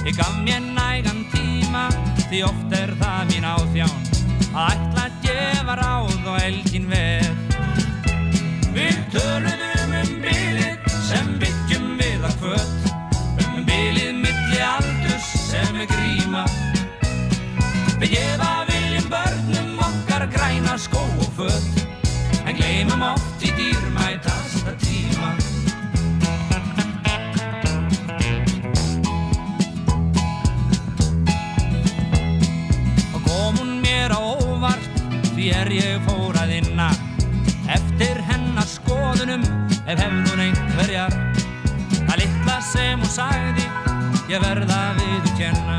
Ég 0.04 0.16
gaf 0.16 0.32
mér 0.44 0.60
nægan 0.60 1.26
tíma 1.32 1.88
því 2.30 2.38
oft 2.48 2.72
er 2.72 2.92
það 3.00 3.26
mín 3.28 3.44
áþján 3.44 3.96
að 4.56 4.70
ætla 4.72 5.02
að 5.04 5.18
gefa 5.26 5.74
ráð 5.80 6.28
og 6.30 6.38
elgin 6.40 6.86
veð. 6.88 7.28
Við 8.72 8.96
töluðum 9.12 9.92
um 9.98 10.14
bilið 10.24 10.88
sem 11.04 11.28
byggjum 11.42 11.92
við 12.00 12.24
að 12.30 12.38
kvöt 12.40 13.44
um 13.44 13.60
bilið 13.68 14.16
milli 14.22 14.64
aldurs 14.70 15.28
sem 15.50 15.82
er 15.84 15.92
gríma. 15.92 16.46
Við 18.00 18.16
gefa 18.16 18.50
viljum 18.72 19.12
börnum 19.12 19.84
okkar 19.90 20.28
græna 20.32 20.80
skó 20.80 21.04
og 21.04 21.30
fött 21.36 21.84
en 22.46 22.56
gleymum 22.56 23.04
oft 23.12 23.44
í 23.44 23.52
dýrmætasta 23.52 23.89
mér 34.11 34.18
á 34.18 34.23
óvart 34.42 34.87
því 35.35 35.46
er 35.55 35.68
ég 35.70 36.03
fór 36.07 36.35
að 36.40 36.55
inna. 36.59 36.88
Eftir 37.70 38.18
hennar 38.27 38.66
skoðunum 38.66 39.44
ef 39.87 40.01
hefðun 40.01 40.42
einhverjar. 40.46 41.14
Það 42.09 42.16
litla 42.18 42.57
sem 42.64 42.99
hún 42.99 43.12
sagði 43.12 43.66
ég 44.31 44.42
verða 44.42 44.81
við 44.99 45.29
að 45.31 45.37
kenna 45.38 45.79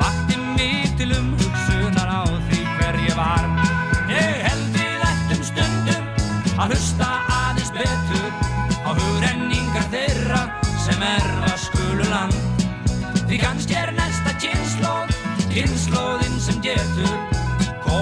vakti 0.00 0.36
mig 0.58 0.92
til 1.00 1.12
um 1.16 1.30
hugsunar 1.40 2.10
á 2.12 2.22
því 2.50 2.60
hver 2.76 3.00
ég 3.06 3.16
var. 3.16 3.48
Ég 4.12 4.44
held 4.44 4.76
við 4.76 5.06
ættum 5.08 5.46
stundum 5.48 6.04
að 6.58 6.74
hlusta 6.74 7.08
aðeins 7.38 7.72
betur 7.72 8.28
á 8.84 8.90
hugrenningar 8.92 9.88
þeirra 9.94 10.42
sem 10.84 11.08
erfa 11.14 11.56
skulu 11.64 12.12
land 12.12 12.36
Því 13.28 13.40
kannski 13.40 13.76
er 13.76 13.92
næsta 13.92 14.32
kynnslóð, 14.40 15.16
kynnslóðin 15.52 16.38
sem 16.40 16.62
getur 16.64 17.27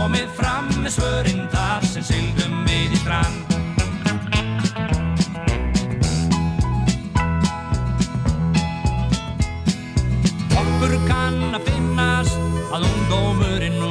komið 0.07 0.29
fram 0.39 0.67
með 0.85 0.93
svörinn 0.95 1.47
þar 1.51 1.85
sem 1.91 2.05
sylgum 2.07 2.61
við 2.63 2.93
í 2.95 2.99
strand. 3.01 3.55
Okkur 10.61 10.95
kann 11.09 11.57
að 11.59 11.67
finnast 11.67 12.39
að 12.71 12.87
ungdómurinn 12.87 13.81
nú 13.83 13.91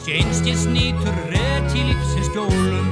sé 0.00 0.16
einskis 0.22 0.64
nýtur 0.72 1.20
rétt 1.34 1.76
í 1.76 1.84
lífsins 1.90 2.32
skjólum 2.32 2.88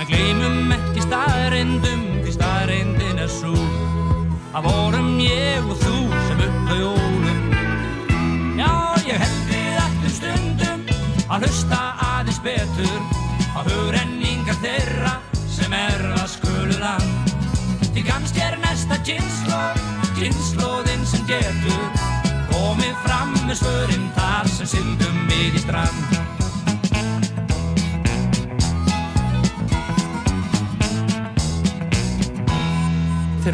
En 0.00 0.10
gleymum 0.10 0.74
ekki 0.80 1.06
staðreindum 1.06 2.02
því 2.24 2.34
staðreindin 2.40 3.22
er 3.22 3.30
svo 3.38 3.54
að 4.50 4.66
vorum 4.66 5.14
ég 5.22 5.62
og 5.62 5.78
þú 5.78 5.89
betur 12.50 13.00
á 13.54 13.60
hugrenningar 13.66 14.58
þeirra 14.64 15.12
sem 15.50 15.74
er 15.76 16.06
að 16.16 16.26
skulu 16.34 16.78
land 16.82 17.36
Því 17.90 18.04
kannski 18.06 18.42
er 18.46 18.56
næsta 18.62 18.96
kynnslóð, 19.06 19.80
kynnslóðin 20.18 21.06
sem 21.10 21.26
getur 21.28 21.86
komið 22.50 22.94
fram 23.04 23.34
með 23.46 23.56
svörin 23.62 24.06
þar 24.18 24.50
sem 24.56 24.70
syndum 24.76 25.09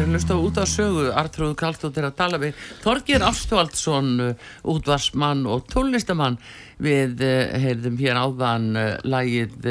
Þeir 0.07 0.13
eru 0.13 0.21
hlusta 0.21 0.35
út 0.39 0.55
á 0.55 0.63
sögu, 0.63 1.01
Artrúð 1.19 1.49
Kallstóttir 1.59 2.05
að 2.07 2.13
tala 2.15 2.37
við 2.39 2.59
Þorgir 2.79 3.23
Ástvaldsson, 3.27 4.11
uh, 4.23 4.45
útvarsmann 4.71 5.41
og 5.51 5.65
tónlistamann 5.67 6.37
við, 6.79 7.25
uh, 7.27 7.57
heyrðum 7.59 7.97
hér 7.99 8.15
áðan 8.15 8.69
uh, 8.79 8.85
lagið 9.03 9.67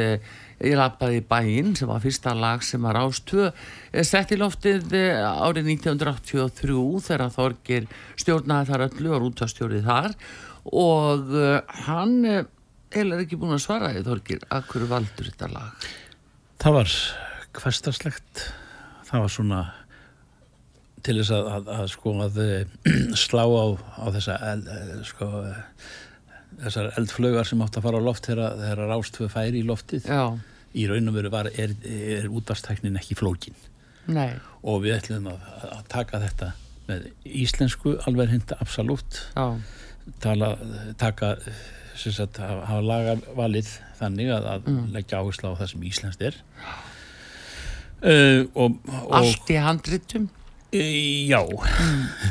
Ég 0.61 0.77
lappaði 0.77 1.23
bæinn 1.25 1.73
sem 1.77 1.89
var 1.89 2.03
fyrsta 2.05 2.35
lag 2.37 2.61
sem 2.65 2.85
var 2.85 2.99
ástöð 3.01 3.49
sett 4.05 4.35
í 4.37 4.39
loftið 4.41 4.93
árið 4.93 5.73
1983 5.73 6.77
þegar 7.09 7.33
Þorgir 7.33 7.89
stjórnaði 8.21 8.71
þar 8.75 8.87
öllu 8.91 9.17
og 9.17 9.27
útastjórið 9.31 9.89
þar 9.89 10.19
og 10.69 11.33
hann 11.87 12.15
uh, 12.29 12.43
er 12.93 13.17
ekki 13.23 13.41
búin 13.41 13.57
að 13.57 13.65
svara 13.65 13.95
því 13.97 14.05
Þorgir, 14.11 14.45
að 14.53 14.69
hverju 14.69 14.93
valdur 14.93 15.33
þetta 15.33 15.51
lag? 15.57 15.91
Það 16.61 16.79
var 16.83 17.01
hverstarslegt. 17.57 18.47
Það 19.07 19.23
var 19.23 19.37
svona 19.41 19.65
til 21.07 21.17
þess 21.21 21.33
að, 21.37 21.49
að, 21.53 21.71
að 21.77 21.87
sko 21.93 22.13
að 22.25 22.41
eh, 22.43 22.75
slá 23.27 23.45
á, 23.47 23.67
á 23.77 24.07
þessa 24.17 24.37
eld, 24.51 24.69
eh, 24.73 24.91
sko, 25.07 25.31
eh, 25.47 25.87
þessar 26.65 26.91
eldflögar 27.01 27.49
sem 27.49 27.63
átt 27.65 27.79
að 27.79 27.89
fara 27.89 28.03
á 28.03 28.07
loft 28.07 28.29
þegar, 28.29 28.85
rástvö 28.91 29.31
færi 29.33 29.63
í 29.63 29.67
loftið. 29.69 30.11
Já, 30.11 30.27
Í 30.77 30.85
raun 30.91 31.09
og 31.09 31.15
veru 31.17 31.31
var, 31.33 31.47
er, 31.57 31.73
er 31.89 32.27
útvarstæknin 32.29 32.99
ekki 33.01 33.17
flókin. 33.17 33.57
Nei, 34.13 34.35
og 34.61 34.83
við 34.85 34.99
ætlum 34.99 35.31
að, 35.31 35.47
að 35.73 35.87
taka 35.89 36.21
þetta 36.21 36.51
með 36.87 37.07
íslensku 37.25 37.95
alveg 38.07 38.35
hinda 38.35 38.59
absolutt. 38.63 39.23
Tala, 40.23 40.53
taka 41.01 41.33
sagt, 41.97 42.39
hafa 42.39 42.83
lagavalið 42.85 43.71
þannig 43.99 44.31
að, 44.37 44.51
að 44.53 44.69
leggja 44.95 45.23
áherslu 45.23 45.51
á 45.51 45.59
það 45.63 45.73
sem 45.73 45.87
íslenskt 45.89 46.27
er. 46.29 46.39
Uh, 47.97 48.45
og, 48.53 48.77
og 48.85 49.15
allt 49.17 49.51
í 49.51 49.57
handritum 49.65 50.29
e, 50.83 51.27
já, 51.31 51.41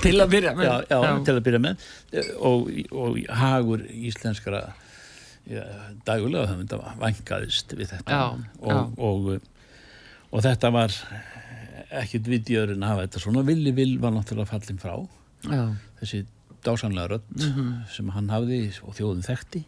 til 0.03 0.15
að 0.21 0.31
byrja 0.35 0.53
með. 0.57 0.65
Já, 0.69 0.75
já, 0.89 1.11
til 1.27 1.35
að 1.35 1.43
byrja 1.47 1.61
með. 1.65 1.85
Eh, 2.13 2.29
og, 2.49 2.69
og 2.91 3.19
hagur 3.41 3.83
íslenskara 3.89 4.61
já, 5.49 5.63
dagulega 6.07 6.47
höfunda 6.53 6.79
vangaðist 7.01 7.75
við 7.77 7.91
þetta. 7.93 8.11
Já, 8.11 8.23
og, 8.61 8.71
já. 8.71 8.79
Og, 8.97 9.29
og 10.31 10.45
þetta 10.45 10.71
var 10.75 10.95
ekkit 11.95 12.25
vidjörin 12.27 12.81
að 12.83 12.89
hafa 12.95 13.05
þetta 13.07 13.23
svona. 13.25 13.45
Villi 13.47 13.71
vil 13.77 13.97
var 14.03 14.11
náttúrulega 14.15 14.49
fallin 14.55 14.81
frá. 14.81 14.95
Já, 15.45 15.63
þessi 16.01 16.23
dásanlega 16.65 17.11
rödd 17.15 17.27
Mhm. 17.37 17.71
sem 17.93 18.07
hann 18.09 18.29
hafði 18.33 18.63
og 18.83 18.95
þjóðin 18.97 19.25
þekkti. 19.27 19.63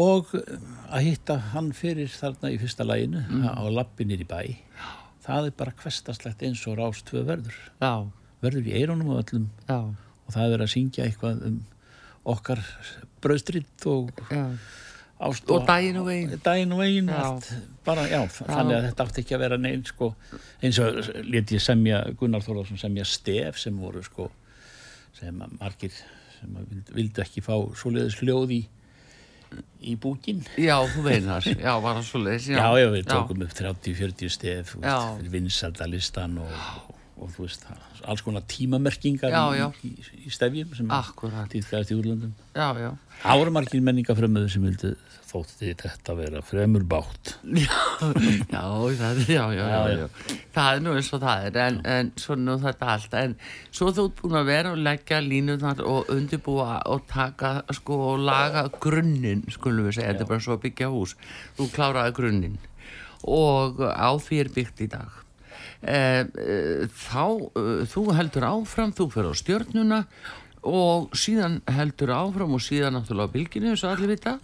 Og 0.00 0.30
að 0.32 1.00
hitta 1.02 1.36
hann 1.52 1.72
fyrir 1.74 2.08
þarna 2.08 2.52
í 2.54 2.58
fyrsta 2.62 2.84
læginu 2.86 3.20
Mhm. 3.26 3.48
á 3.52 3.62
lappinir 3.68 4.20
í 4.22 4.26
bæ 4.26 4.56
það 5.24 5.50
er 5.50 5.56
bara 5.58 5.74
hverstaslegt 5.82 6.44
eins 6.46 6.62
og 6.70 6.78
rást 6.80 7.06
tvö 7.10 7.24
verður. 7.28 7.56
Já, 7.80 7.94
verður 8.44 8.70
í 8.70 8.76
eyrunum 8.80 9.12
og 9.14 9.22
öllum. 9.24 9.48
Já, 9.68 9.80
og 10.26 10.36
það 10.36 10.56
er 10.56 10.64
að 10.64 10.72
syngja 10.74 11.06
eitthvað 11.08 11.42
um 11.48 11.58
okkar 12.30 12.60
brauðstritt 13.24 13.86
og 13.90 14.10
ást 15.20 15.50
og 15.52 15.66
daginn 15.68 15.98
og 16.00 16.06
veginn. 16.08 16.36
Veginn 16.78 17.10
Já. 17.12 17.24
bara, 17.84 18.06
já, 18.08 18.20
þannig 18.28 18.76
að 18.76 18.86
þetta 18.88 19.06
átti 19.06 19.22
ekki 19.24 19.36
að 19.36 19.42
vera 19.44 19.58
neinn 19.60 19.84
sko, 19.88 20.12
eins 20.62 20.78
og 20.80 21.00
let 21.28 21.52
ég 21.52 21.64
semja 21.64 22.02
Gunnar 22.20 22.44
Þórðarsson 22.44 22.80
semja 22.80 23.04
stef 23.08 23.60
sem 23.60 23.76
voru 23.80 24.02
sko 24.04 24.30
sem 25.18 25.36
margir 25.58 25.92
sem 26.38 26.56
vildu 26.94 27.24
ekki 27.24 27.42
fá 27.44 27.56
svoleiðis 27.76 28.20
hljóð 28.22 28.54
í 28.56 28.60
í 29.80 29.94
búkin. 30.00 30.42
Já, 30.60 30.76
þú 30.92 31.04
veinar, 31.06 31.46
já, 31.46 31.72
var 31.80 31.98
það 31.98 32.06
svo 32.10 32.22
leiðis 32.22 32.48
já, 32.52 32.64
já, 32.82 32.88
við 32.92 33.06
tókum 33.08 33.44
upp 33.46 33.54
30-40 33.56 34.34
stef 34.36 34.74
Já. 34.82 34.96
vinsaldalistan 35.32 36.36
og, 36.44 36.96
og 37.20 37.30
þú 37.34 37.44
veist, 37.44 37.66
alls 38.08 38.22
konar 38.24 38.44
tímamerkingar 38.48 39.32
Já, 39.34 39.42
já. 39.58 39.66
í, 39.84 39.92
í 40.24 40.32
stefjum 40.32 40.74
sem 40.78 40.90
týðkæðast 41.52 41.92
í 41.92 41.98
úrlöndum. 42.00 42.34
Það 43.20 43.40
voru 43.42 43.52
margir 43.52 43.82
menningafrömmuður 43.84 44.52
sem 44.54 44.64
vildu 44.64 44.94
þótti 45.30 45.74
þetta 45.78 46.14
vera 46.18 46.40
fremur 46.42 46.82
bátt. 46.90 47.34
Já, 47.44 47.68
já, 48.54 48.62
það, 48.98 49.20
já, 49.28 49.44
já, 49.54 49.60
já, 49.60 49.66
Já, 49.68 49.98
já. 50.00 50.38
Það 50.56 50.70
er 50.72 50.82
nú 50.82 50.94
eins 50.96 51.10
og 51.14 51.22
það 51.22 51.44
er, 51.50 51.58
en, 51.66 51.78
en 51.92 52.10
svo 52.18 52.36
nú 52.40 52.56
þetta 52.64 52.88
allt, 52.96 53.14
en 53.20 53.36
svo 53.70 53.92
þú 53.94 54.06
ert 54.08 54.24
búin 54.24 54.40
að 54.40 54.50
vera 54.50 54.72
og 54.74 54.82
leggja 54.88 55.20
línunar 55.22 55.84
og 55.86 56.10
undirbúa 56.16 56.80
og 56.90 57.04
taka, 57.12 57.52
sko, 57.76 58.00
og 58.14 58.24
laga 58.26 58.64
grunninn, 58.82 59.44
skulum 59.54 59.86
við 59.86 60.00
segja, 60.00 60.14
þetta 60.14 60.26
er 60.26 60.32
bara 60.32 60.46
svo 60.48 60.56
að 60.56 60.64
byggja 60.66 60.90
hús. 60.96 61.14
Þú 61.60 61.70
kláraði 61.76 62.16
grunninn 62.18 62.58
og 63.28 63.82
á 63.84 64.10
því 64.16 64.38
er 64.40 64.54
byggt 64.56 64.86
í 64.86 64.90
dag. 64.96 65.19
E, 65.80 65.96
e, 65.96 66.58
þá, 66.92 67.24
e, 67.56 67.64
þú 67.88 68.04
heldur 68.18 68.46
áfram, 68.50 68.92
þú 68.92 69.08
fyrir 69.14 69.32
á 69.32 69.34
stjörnuna 69.40 70.00
og 70.68 71.14
síðan 71.16 71.60
heldur 71.72 72.12
áfram 72.12 72.52
og 72.56 72.60
síðan 72.64 72.98
náttúrulega 72.98 73.32
á 73.32 73.34
bylginu, 73.34 73.72
eins 73.72 73.84
og 73.86 73.94
allir 73.94 74.12
vita. 74.12 74.38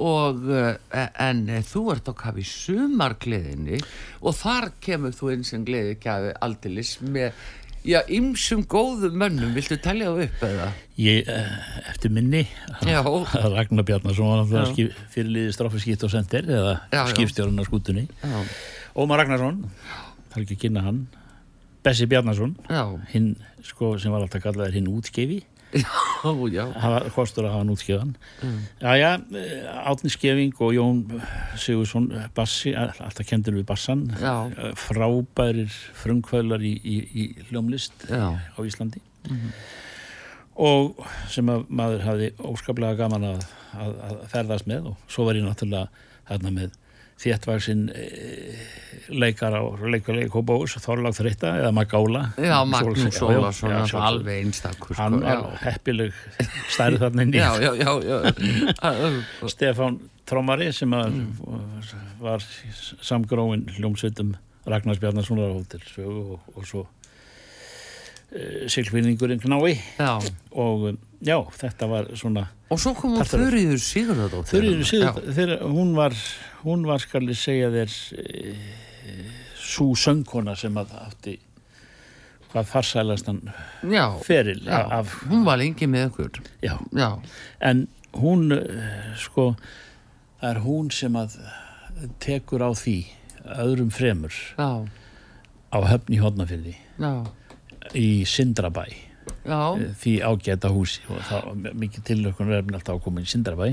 og 0.00 0.44
uh, 0.46 0.76
en 1.18 1.40
þú 1.66 1.80
ert 1.92 2.06
á 2.08 2.14
kafi 2.16 2.44
sumargleðinni 2.46 3.80
og 4.22 4.36
þar 4.38 4.70
kemur 4.80 5.12
þú 5.12 5.32
inn 5.34 5.42
sem 5.44 5.64
gleði 5.66 5.96
kafi 6.00 6.30
aldilis 6.40 6.92
með 7.02 7.34
já, 7.84 8.00
ymsum 8.12 8.62
góðum 8.70 9.16
mönnum 9.20 9.52
viltu 9.56 9.76
telja 9.82 10.12
það 10.12 10.22
upp 10.26 10.44
eða? 10.46 10.68
Ég, 11.00 11.28
eh, 11.32 11.80
eftir 11.90 12.12
minni, 12.12 12.44
Ragnar 12.84 13.86
Bjarnason 13.88 14.30
var 14.30 14.42
náttúrulega 14.44 15.08
fyrirliði 15.14 15.54
stráfiskipt 15.56 16.04
og 16.06 16.12
sendir 16.12 16.48
eða 16.48 16.74
Já, 16.92 17.00
já. 17.00 17.04
skipstjórun 17.14 17.60
á 17.60 17.64
skútunni. 17.66 18.06
Já, 18.22 18.40
Ómar 19.00 19.22
Ragnarsson, 19.22 19.62
er 20.38 20.44
ekki 20.46 20.58
að 20.58 20.64
kynna 20.66 20.84
hann, 20.86 21.00
Bessi 21.82 22.04
Bjarnason, 22.06 22.56
hinn, 23.14 23.30
sko, 23.64 23.94
sem 23.98 24.12
var 24.12 24.20
alltaf 24.26 24.42
kallaður 24.44 24.74
hinn 24.76 24.88
útgefi, 24.92 25.38
já, 25.72 25.86
já, 26.50 26.64
hafa 26.82 26.98
kostur 27.14 27.46
að 27.46 27.52
hafa 27.54 27.62
hann 27.62 27.70
útskefan. 27.72 28.10
Mm. 28.42 28.56
Já, 28.82 28.90
já, 28.98 29.10
Átni 29.86 30.10
Skefing 30.10 30.56
og 30.60 30.72
Jón 30.74 31.02
Sigursson 31.56 32.08
Bassi, 32.34 32.72
alltaf 32.74 33.22
kendur 33.28 33.54
við 33.54 33.68
Bassan, 33.68 34.08
Já. 34.18 34.50
frábærir 34.76 35.70
frumkvölar 36.02 36.62
í, 36.66 36.74
í, 36.74 36.96
í 37.14 37.28
hljómlist 37.50 38.08
Já. 38.10 38.34
á 38.34 38.58
Íslandi. 38.66 39.00
Og 40.60 40.98
sem 41.30 41.48
að 41.48 41.64
maður 41.72 42.04
hafði 42.04 42.32
óskaplega 42.50 42.98
gaman 42.98 43.28
að, 43.30 43.46
að, 43.78 43.94
að 44.08 44.20
ferðast 44.34 44.68
með 44.68 44.90
og 44.92 45.08
svo 45.08 45.28
var 45.28 45.38
ég 45.38 45.46
náttúrulega 45.46 45.88
þarna 46.28 46.56
með 46.58 46.79
þéttvaksinn 47.20 47.88
e, 47.92 48.04
leikara 49.10 49.60
og 49.66 49.82
leikari 49.90 50.28
Kópáus, 50.32 50.76
Þorlag 50.80 51.16
Þreita 51.18 51.54
eða 51.60 51.72
Magála. 51.76 52.22
já, 52.38 52.56
Magnús 52.64 53.16
sjálfsögðu. 53.16 54.00
alveg 54.00 54.44
einstakur 54.44 54.96
Hann 54.98 55.18
sko, 55.20 55.26
var 55.26 55.58
heppileg 55.64 56.12
stærð 56.70 57.04
þarna 57.04 57.26
inn 57.26 57.34
í. 57.34 57.42
Stefán 59.54 59.98
Trómari 60.30 60.70
sem 60.72 60.92
var 62.20 62.44
samgróin 63.02 63.66
hljómsveitum 63.74 64.36
Ragnars 64.70 65.00
Bjarnarssonar 65.02 65.50
og 65.56 65.64
og, 66.04 66.40
og 66.54 66.66
svo 66.68 66.84
uh, 66.84 68.68
Silkvinningurinn 68.70 69.40
Knái 69.42 69.74
og 70.52 70.96
já, 71.18 71.36
þetta 71.58 71.88
var 71.90 72.12
svona 72.14 72.46
og 72.70 72.78
svo 72.78 72.94
kom 72.94 73.16
hún 73.16 73.26
Þurriður 73.26 73.82
Sigurðardóttir 73.82 74.52
Þurriður 74.54 74.86
síður, 74.92 75.32
þegar 75.34 75.64
hún 75.66 75.90
var 75.98 76.14
hún 76.64 76.86
var 76.88 77.02
skal 77.02 77.28
ég 77.28 77.38
segja 77.38 77.70
þér 77.72 77.94
e, 78.20 78.56
svo 79.60 79.92
söngkona 79.98 80.56
sem 80.58 80.76
að 80.80 80.94
átti 81.00 81.36
hvað 82.50 82.66
farsælastan 82.66 83.40
já, 83.86 84.04
feril 84.26 84.62
já, 84.66 84.80
af, 84.98 85.12
hún 85.30 85.44
var 85.46 85.60
lengi 85.60 85.86
með 85.90 86.08
ykkur 86.08 86.40
já, 86.64 86.74
já, 86.96 87.10
en 87.62 87.86
hún 88.18 88.50
eh, 88.56 89.12
sko 89.20 89.52
það 90.40 90.48
er 90.50 90.62
hún 90.64 90.90
sem 90.94 91.18
að 91.20 91.36
tekur 92.22 92.64
á 92.66 92.70
því 92.74 92.96
öðrum 93.60 93.92
fremur 93.94 94.34
já, 94.58 94.70
á 95.70 95.78
höfn 95.92 96.16
í 96.16 96.18
hodnafyrði 96.18 96.74
í 97.96 98.08
Sindrabæ. 98.28 98.84
Já, 99.46 99.78
eh, 99.78 99.94
því 100.00 100.14
ágæta 100.26 100.70
húsi 100.74 101.04
og 101.08 101.22
það 101.28 101.46
var 101.46 101.74
mikið 101.80 102.06
tilökun 102.10 102.50
er 102.52 102.64
alltaf 102.64 102.96
að 102.98 103.04
koma 103.06 103.22
í 103.22 103.30
Sindrabæ 103.30 103.70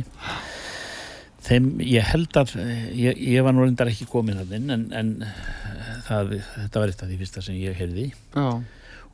þeim, 1.47 1.69
ég 1.85 2.09
held 2.11 2.39
að 2.39 2.55
eh, 2.61 2.89
ég, 2.97 3.21
ég 3.35 3.45
var 3.45 3.55
nú 3.55 3.65
reyndar 3.65 3.91
ekki 3.91 4.09
komin 4.09 4.39
að 4.41 4.57
inn 4.59 4.73
en, 4.73 4.83
en 4.95 5.13
eh, 5.25 5.95
það, 6.07 6.35
þetta 6.55 6.83
var 6.83 6.91
eitt 6.91 7.05
af 7.05 7.09
því 7.09 7.21
fyrsta 7.21 7.45
sem 7.45 7.57
ég 7.61 7.77
heyrði. 7.77 8.11
Já, 8.35 8.49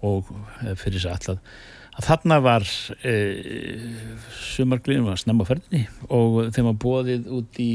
og 0.03 0.34
eh, 0.63 0.73
fyrir 0.79 0.99
þess 0.99 1.13
að 1.13 1.38
að 1.38 1.47
að 1.93 2.07
þarna 2.07 2.38
var 2.41 2.63
e, 3.05 3.11
sumarglíðin 4.34 5.03
var 5.05 5.19
snemma 5.21 5.45
á 5.45 5.49
ferðinni 5.51 5.84
og 6.09 6.39
þeim 6.55 6.71
var 6.71 6.77
bóðið 6.81 7.27
út 7.38 7.59
í 7.61 7.73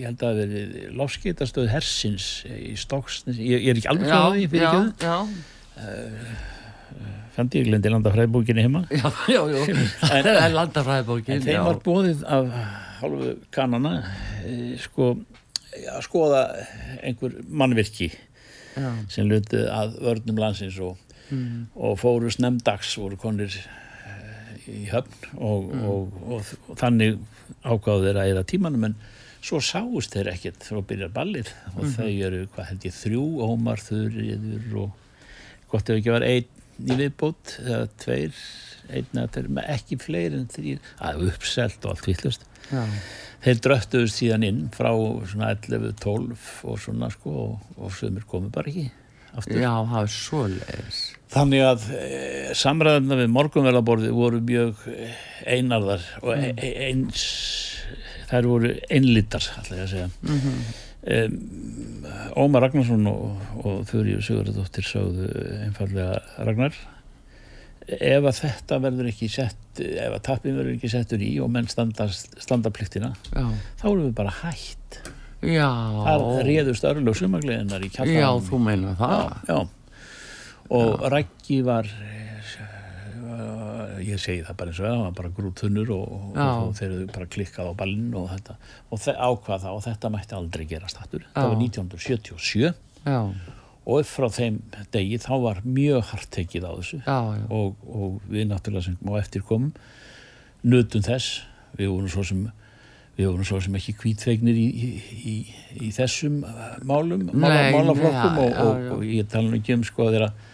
ég 0.00 0.08
held 0.08 0.16
að 0.18 0.24
það 0.24 0.40
verið 0.40 0.96
lofskeitastöð 0.98 1.68
Hersins 1.70 2.26
í 2.50 2.74
Stokksnes 2.74 3.38
ég, 3.38 3.62
ég 3.62 3.70
er 3.70 3.78
ekki 3.78 3.92
alveg 3.92 4.10
já, 4.10 4.16
frá 4.16 4.34
því 4.34 4.48
fyrir 4.50 4.66
ekki 4.66 5.06
já, 5.06 5.14
fann 7.36 7.52
ég 7.54 7.68
glendi 7.70 7.92
landafræðbókinni 7.94 8.66
heima? 8.66 8.82
Já, 8.90 9.06
já, 9.30 9.40
já. 9.54 9.62
það 10.10 10.32
er 10.32 10.56
landafræðibókin 10.58 11.36
en 11.36 11.46
þeim 11.46 11.68
var 11.70 11.78
bóðið 11.86 12.26
af 12.26 12.56
hálfu 13.02 13.36
kannana 13.54 13.94
e, 14.46 14.76
sko 14.80 15.14
að 15.72 16.02
skoða 16.06 16.42
einhver 17.02 17.38
mannvirki 17.48 18.10
já, 18.12 18.90
sem 19.12 19.28
luti 19.28 19.62
að 19.66 19.96
vörnum 20.04 20.40
landsins 20.40 20.78
og, 20.84 20.98
mm, 21.30 21.72
og 21.74 21.96
fóru 22.00 22.30
snemdags 22.32 22.92
voru 23.00 23.18
konir 23.20 23.54
eh, 23.56 24.68
í 24.68 24.84
höfn 24.92 25.32
og, 25.38 25.72
og, 25.80 26.22
og, 26.28 26.54
og 26.68 26.80
þannig 26.80 27.18
ákváðu 27.62 28.08
þeir 28.08 28.22
að 28.22 28.32
eða 28.34 28.46
tímanum 28.52 28.88
en 28.90 28.98
svo 29.42 29.58
sáust 29.64 30.14
þeir 30.14 30.32
ekkert 30.36 30.66
frá 30.68 30.80
byrjar 30.86 31.14
ballið 31.14 31.50
og 31.74 31.86
þau 31.96 32.10
eru, 32.10 32.44
hvað 32.54 32.68
held 32.70 32.84
ég, 32.86 32.98
þrjú 33.00 33.24
ómar, 33.48 33.82
þurriður 33.82 34.82
og 34.84 34.98
gott 35.72 35.88
ef 35.90 35.98
ekki 35.98 36.14
var 36.14 36.26
einn 36.26 36.61
í 36.88 36.98
viðbót 36.98 37.56
eða 37.62 37.84
tveir, 38.02 38.38
einn 38.90 39.20
eða 39.22 39.28
tveir 39.36 39.74
ekki 39.76 40.00
fleiri 40.02 40.40
en 40.40 40.48
þrýr, 40.52 40.80
að 41.02 41.26
uppselt 41.30 41.84
og 41.86 41.94
allt 41.94 42.08
vittlust 42.10 42.48
þeir 43.42 43.62
dröttuðust 43.66 44.20
síðan 44.20 44.46
inn 44.46 44.60
frá 44.74 44.90
svona 45.28 45.52
11, 45.56 45.94
12 46.02 46.50
og 46.70 46.82
svona 46.82 47.10
sko 47.12 47.32
og, 47.46 47.72
og 47.78 47.94
sömur 47.96 48.26
komu 48.28 48.52
bara 48.54 48.70
ekki 48.70 48.86
aftur. 49.32 49.58
já, 49.58 49.72
það 49.88 49.98
er 50.02 50.12
svoleiðis. 50.16 51.00
Þannig 51.32 51.64
að 51.66 51.88
e, 51.96 52.06
samræðuna 52.60 53.18
við 53.22 53.32
morgunverðaborði 53.32 54.12
voru 54.14 54.42
mjög 54.44 54.86
eh, 54.92 55.18
einarðar 55.56 56.06
og 56.20 56.32
e, 56.36 56.52
e, 56.52 56.72
eins, 56.90 57.26
þær 58.30 58.50
voru 58.50 58.74
einlítar, 58.92 59.48
ætla 59.62 59.80
ég 59.80 59.86
að 59.86 59.94
segja. 59.96 60.10
Mm 60.22 60.38
Ómar 61.02 62.62
Ragnarsson 62.66 63.06
og, 63.10 63.40
og 63.66 63.80
Þurri 63.90 64.16
Sigurðardóttir 64.22 64.86
sögðu 64.86 65.28
einfallega 65.66 66.20
Ragnar, 66.46 66.76
ef 67.88 68.28
að 68.28 68.38
þetta 68.38 68.78
verður 68.84 69.08
ekki 69.10 69.28
sett, 69.32 69.58
ef 69.82 70.14
að 70.14 70.22
tappin 70.28 70.56
verður 70.58 70.76
ekki 70.76 70.92
settur 70.92 71.24
í 71.26 71.32
og 71.42 71.50
menn 71.52 71.66
standa, 71.70 72.06
standa 72.12 72.70
pliktina, 72.74 73.10
já, 73.34 73.48
þá 73.82 73.84
erum 73.90 74.06
við 74.06 74.14
bara 74.22 74.34
hætt. 74.42 75.00
já 75.42 75.66
Það 75.66 76.24
réðust 76.46 76.84
örlög 76.86 77.18
sumagliðinar 77.18 77.82
í 77.82 77.90
já, 77.90 77.94
kjallarinn. 77.98 78.46
þú 78.46 78.62
meina 78.62 78.94
það 79.00 79.32
já. 79.50 79.58
og 80.78 81.06
Raggi 81.12 81.58
var 81.66 81.88
ég 84.08 84.20
segi 84.22 84.44
það 84.46 84.58
bara 84.60 84.72
eins 84.72 84.80
og 84.82 84.86
það 84.88 85.00
var 85.02 85.16
bara 85.18 85.32
grútþunnur 85.38 85.90
og, 85.96 86.12
og, 86.36 86.70
þeir 86.78 86.88
eru 86.90 87.08
bara 87.14 87.30
klikkað 87.36 87.70
á 87.70 87.74
ballinn 87.82 88.14
og 88.18 88.28
þetta 88.32 88.56
og 88.90 89.02
þe- 89.04 89.16
ákvað 89.28 89.64
það 89.66 89.78
og 89.78 89.82
þetta 89.86 90.12
mætti 90.16 90.38
aldrei 90.38 90.64
gerast 90.70 91.02
Já. 91.02 91.42
það 91.42 91.50
var 91.52 91.60
1977 91.66 92.72
já, 93.06 93.20
og 93.82 94.06
frá 94.06 94.28
þeim 94.30 94.60
degi 94.94 95.18
þá 95.22 95.32
var 95.42 95.62
mjög 95.66 96.02
hart 96.12 96.30
tekið 96.30 96.66
á 96.68 96.72
þessu. 96.78 96.98
Já, 97.02 97.18
já, 97.34 97.46
og, 97.50 97.86
og 97.90 98.18
við 98.30 98.46
náttúrulega 98.50 98.86
sem 98.86 99.10
á 99.10 99.12
eftir 99.18 99.42
komum 99.46 99.72
nutum 100.62 101.02
þess. 101.02 101.42
Við 101.74 101.90
vorum 101.90 102.12
svo 102.12 102.22
sem 102.26 102.44
við 103.16 103.28
vorum 103.28 103.44
svo 103.44 103.58
sem 103.64 103.74
ekki 103.76 103.94
kvítfegnir 103.98 104.56
í, 104.56 104.66
í, 104.68 104.88
í, 105.32 105.34
í 105.88 105.90
þessum 105.92 106.40
málum 106.88 107.26
Nei, 107.28 107.72
málaflokkum 107.74 108.38
og, 108.40 108.54
og, 108.62 109.02
ég 109.04 109.28
tala 109.28 109.50
nú 109.50 109.58
ekki 109.58 109.76
um 109.76 109.84
sko 109.84 110.08
þegar 110.12 110.32
þegar 110.32 110.51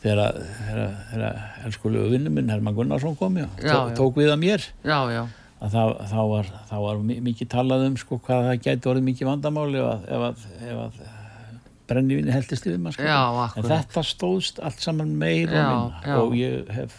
þegar- 0.00 0.38
elskulegu 1.66 2.10
vinnu 2.14 2.30
minn 2.32 2.48
Herman 2.48 2.74
Gunnarsson 2.74 3.16
kom 3.16 3.36
já, 3.36 3.46
Já, 3.60 3.72
tó, 3.72 3.78
já. 3.90 3.94
tók 3.98 4.14
við 4.16 4.30
að 4.32 4.38
mér. 4.44 4.66
Að 5.60 5.74
þá, 5.74 5.82
þá, 6.08 6.20
var, 6.30 6.46
þá 6.70 6.76
var 6.80 7.00
mi- 7.04 7.20
mikið 7.20 7.48
talað 7.52 7.82
um 7.90 7.96
sko 8.00 8.16
hvað 8.24 8.46
það 8.48 8.62
gæti 8.64 8.88
orðið 8.88 9.04
mikið 9.10 9.28
vandamáli 9.28 9.82
ef 9.82 10.22
að, 10.24 10.46
að 10.72 11.02
brennivinni 11.90 12.32
heldist 12.32 12.64
yfir 12.70 12.78
maður 12.80 13.04
Já, 13.04 13.18
en 13.58 13.66
þetta 13.68 14.04
stóðst 14.06 14.60
allt 14.64 14.80
saman 14.80 15.12
meir 15.20 15.50
og 15.52 15.92
og 16.24 16.32
ég 16.38 16.70
hef, 16.72 16.94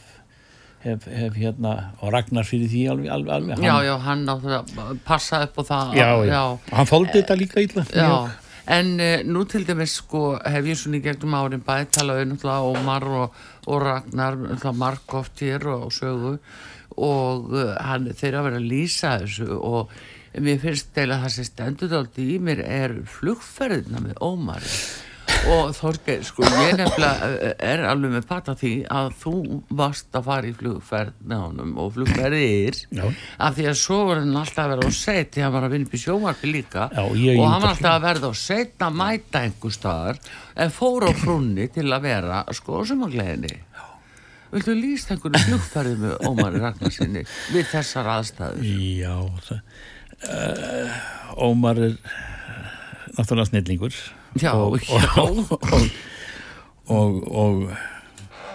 hef, 0.84 1.08
hef 1.10 1.34
hérna 1.41 1.74
og 2.02 2.12
Ragnar 2.14 2.43
fyrir 2.45 2.70
því 2.70 2.84
alveg, 2.91 3.10
alveg, 3.16 3.34
alveg. 3.34 3.64
Já, 3.66 3.76
já, 3.88 3.95
hann 4.06 4.26
náttúrulega 4.28 4.99
passa 5.08 5.41
upp 5.47 5.58
á 5.58 5.64
það. 5.72 5.95
Hann 6.72 6.86
þóldi 6.91 7.18
þetta 7.18 7.38
líka 7.39 7.62
illa. 7.66 7.86
Já. 7.95 8.10
En 8.72 8.93
uh, 8.99 9.19
nú 9.28 9.43
til 9.49 9.65
dæmis 9.67 9.97
sko 9.99 10.38
hef 10.39 10.69
ég 10.69 10.80
svona 10.80 11.01
í 11.01 11.03
gegnum 11.03 11.36
árin 11.36 11.65
bæði 11.65 11.89
talað 11.97 12.24
um 12.24 12.32
náttúrulega 12.32 12.72
Ómar 12.72 13.07
og, 13.19 13.41
og 13.67 13.84
Ragnar 13.84 14.39
margóft 14.78 15.43
hér 15.43 15.67
og, 15.74 15.89
og 15.89 15.93
sögu. 15.95 16.34
Og 16.95 17.53
uh, 17.55 17.76
hann, 17.84 18.09
þeir 18.15 18.39
að 18.39 18.49
vera 18.49 18.61
að 18.61 18.72
lýsa 18.72 19.15
þessu 19.24 19.59
og 19.59 19.93
mér 20.39 20.59
finnst 20.63 20.93
deila 20.95 21.19
það 21.26 21.36
sem 21.36 21.47
stendur 21.49 21.91
dálítið 21.91 22.36
í 22.36 22.41
mér 22.47 22.63
er 22.63 22.99
flugferðina 23.19 24.03
með 24.05 24.19
Ómari 24.24 24.76
og 25.50 25.72
Þorgeir, 25.74 26.22
sko, 26.26 26.46
ég 26.46 26.76
nefnilega 26.78 27.30
eh, 27.32 27.54
er 27.72 27.84
alveg 27.89 28.14
með 28.14 28.28
pata 28.30 28.54
því 28.58 28.72
að 28.94 29.08
þú 29.24 29.34
varst 29.80 30.18
að 30.18 30.28
fara 30.28 30.50
í 30.50 30.54
flugferð 30.58 31.16
með 31.32 31.42
honum 31.46 31.72
og 31.82 31.89
flugferðir 31.96 32.78
Já. 32.94 33.06
af 33.42 33.58
því 33.58 33.66
að 33.72 33.80
svo 33.82 33.98
var 34.10 34.22
hann 34.22 34.38
alltaf 34.42 34.66
að 34.66 34.74
verða 34.76 34.92
á 34.92 35.00
set 35.00 35.34
því 35.34 35.46
hann 35.46 35.56
var 35.56 35.68
að 35.68 35.76
vinna 35.76 35.89
upp 35.89 35.98
í 35.98 36.02
sjómarfi 36.04 36.52
líka. 36.52 36.86
Já, 36.94 37.02
og 37.08 37.48
hann 37.48 37.66
var 37.66 37.72
alltaf 37.72 37.96
að 37.96 38.06
verða 38.06 38.32
á 38.32 38.34
set 38.44 38.86
að 38.86 39.02
mæta 39.02 39.44
einhver 39.48 39.76
staðar 39.78 40.22
en 40.62 40.76
fór 40.78 41.08
á 41.10 41.12
frunni 41.18 41.68
til 41.74 41.88
að 41.89 42.08
vera 42.08 42.44
sko 42.56 42.82
á 42.82 42.89
sumagleginni 42.92 43.58
Viltu 44.52 44.74
lýst 44.76 45.12
einhverju 45.14 45.39
flugferði 45.48 45.94
með 46.02 46.26
Ómari 46.28 46.60
Ragnarsinni 46.60 47.22
við 47.54 47.70
þessar 47.72 48.10
aðstæður? 48.18 48.66
Já, 49.00 49.14
það, 49.48 49.62
uh, 50.28 50.98
Ómar 51.48 51.80
er 51.80 51.94
náttúrulega 53.16 53.48
snillingur 53.48 53.96
Já, 54.40 54.54
og, 54.56 54.78
og, 54.88 55.52
og, 56.88 57.18
og, 57.28 57.66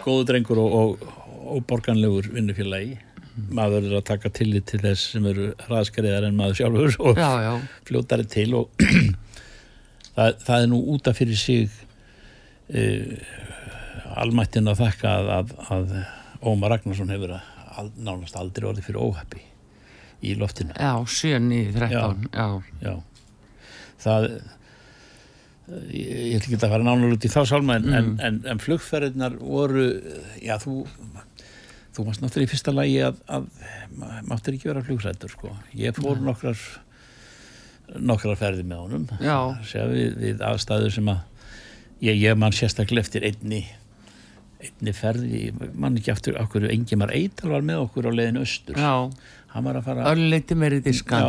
góðu 0.07 0.25
drengur 0.31 0.61
og, 0.63 0.77
og, 0.77 1.11
og 1.53 1.67
borganlegur 1.69 2.31
vinnufélagi. 2.33 2.97
Maður 3.53 3.91
er 3.91 3.99
að 3.99 4.07
taka 4.09 4.31
tillit 4.33 4.65
til 4.71 4.81
þess 4.81 5.11
sem 5.13 5.27
eru 5.29 5.51
hraðskariðar 5.67 6.31
en 6.31 6.39
maður 6.39 6.63
sjálfur 6.63 6.95
og 7.05 7.19
Já, 7.21 7.29
já, 7.45 7.51
fljótari 7.85 8.25
til 8.33 8.55
og 8.57 8.71
það, 10.17 10.39
það 10.47 10.57
er 10.63 10.71
nú 10.73 10.79
út 10.95 11.11
af 11.11 11.19
fyrir 11.19 11.37
sig 11.37 11.69
uh, 12.73 13.13
almættin 14.17 14.73
að 14.73 14.81
þakka 14.87 15.13
að, 15.19 15.29
að, 15.37 15.53
að 15.77 15.93
Ómar 16.47 16.73
Ragnarsson 16.73 17.13
hefur 17.13 17.37
al, 17.37 17.93
nánast 18.01 18.41
aldrei 18.41 18.71
orðið 18.71 18.89
fyrir 18.89 19.05
óhappi 19.05 19.45
í 20.25 20.33
loftinu. 20.41 20.73
Já, 20.73 20.97
7, 21.05 21.37
9, 21.45 21.77
13 21.77 22.31
Já, 22.33 22.47
já. 22.81 22.95
Það 24.01 24.31
ég, 25.67 26.37
ætla 26.37 26.47
ekki 26.47 26.59
að 26.61 26.73
fara 26.75 26.87
nánar 26.87 27.15
út 27.17 27.27
í 27.27 27.31
þá 27.33 27.41
sálma 27.49 27.79
en, 27.81 27.89
en, 27.91 28.11
en, 28.23 28.43
en 28.53 28.63
flugferðinar 28.63 29.39
voru 29.41 29.87
já 30.43 30.57
þú 30.63 30.83
þú 31.97 32.05
varst 32.07 32.23
náttúrulega 32.23 32.47
í 32.47 32.53
fyrsta 32.53 32.75
lagi 32.75 32.99
að, 33.07 33.23
að 33.33 33.47
máttir 34.29 34.57
ekki 34.57 34.71
vera 34.71 34.85
flugsættur 34.85 35.33
sko. 35.33 35.55
ég 35.77 35.97
fór 35.97 36.21
nokkrar 36.23 36.61
nokkrar 37.95 38.39
ferði 38.39 38.67
með 38.67 38.83
honum. 38.83 39.09
Já. 39.23 39.39
Segja, 39.67 39.87
við, 39.93 40.15
við 40.21 40.45
aðstæður 40.45 40.95
sem 40.97 41.11
að 41.13 41.49
ég, 42.05 42.21
ég 42.21 42.39
man 42.39 42.55
sérstaklega 42.55 43.07
eftir 43.07 43.27
einni 43.29 43.63
einni 44.67 44.93
ferði, 44.97 45.43
ég 45.47 45.75
man 45.79 45.99
ekki 45.99 46.11
aftur 46.15 46.39
okkur 46.41 46.67
Engimar 46.73 47.13
Eital 47.15 47.53
var 47.53 47.67
með 47.67 47.85
okkur 47.87 48.09
á 48.09 48.13
leiðin 48.13 48.41
austur. 48.43 48.79
Já. 48.81 48.95
Hann 49.53 49.65
var 49.65 49.79
að 49.79 49.87
fara 49.87 50.09
Örleiti 50.11 50.57
meiri 50.59 50.83
diskan 50.85 51.29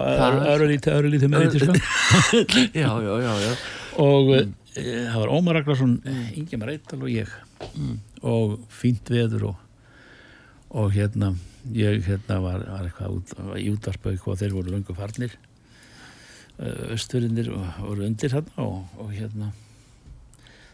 örlítið, 0.52 0.96
örlítið 0.98 1.32
með 1.32 1.46
eitthvað 1.46 1.78
sko. 1.78 2.64
Já, 2.76 2.90
já, 3.04 3.14
já, 3.24 3.34
já 3.46 3.52
og 3.98 4.32
mm. 4.34 4.56
það 4.78 5.20
var 5.20 5.34
Ómar 5.34 5.60
Ragnarsson 5.60 5.98
Ingemar 6.38 6.74
Eittal 6.74 7.02
og 7.02 7.12
ég 7.12 7.32
og 8.22 8.58
fínt 8.74 9.10
veður 9.14 9.50
og, 9.52 9.60
og 10.70 10.94
hérna 10.94 11.34
ég 11.74 12.06
hérna 12.06 12.40
var, 12.44 12.64
var 12.70 12.88
eitthvað 12.88 13.18
út, 13.18 13.36
í 13.60 13.68
útvarpauk 13.74 14.28
og 14.32 14.40
þeir 14.40 14.56
voru 14.56 14.74
löngu 14.74 14.96
farnir 14.98 15.36
östurinnir 16.94 17.52
voru 17.52 18.08
undir 18.08 18.34
hérna 18.34 18.66
og, 18.66 18.98
og 18.98 19.14
hérna 19.14 19.52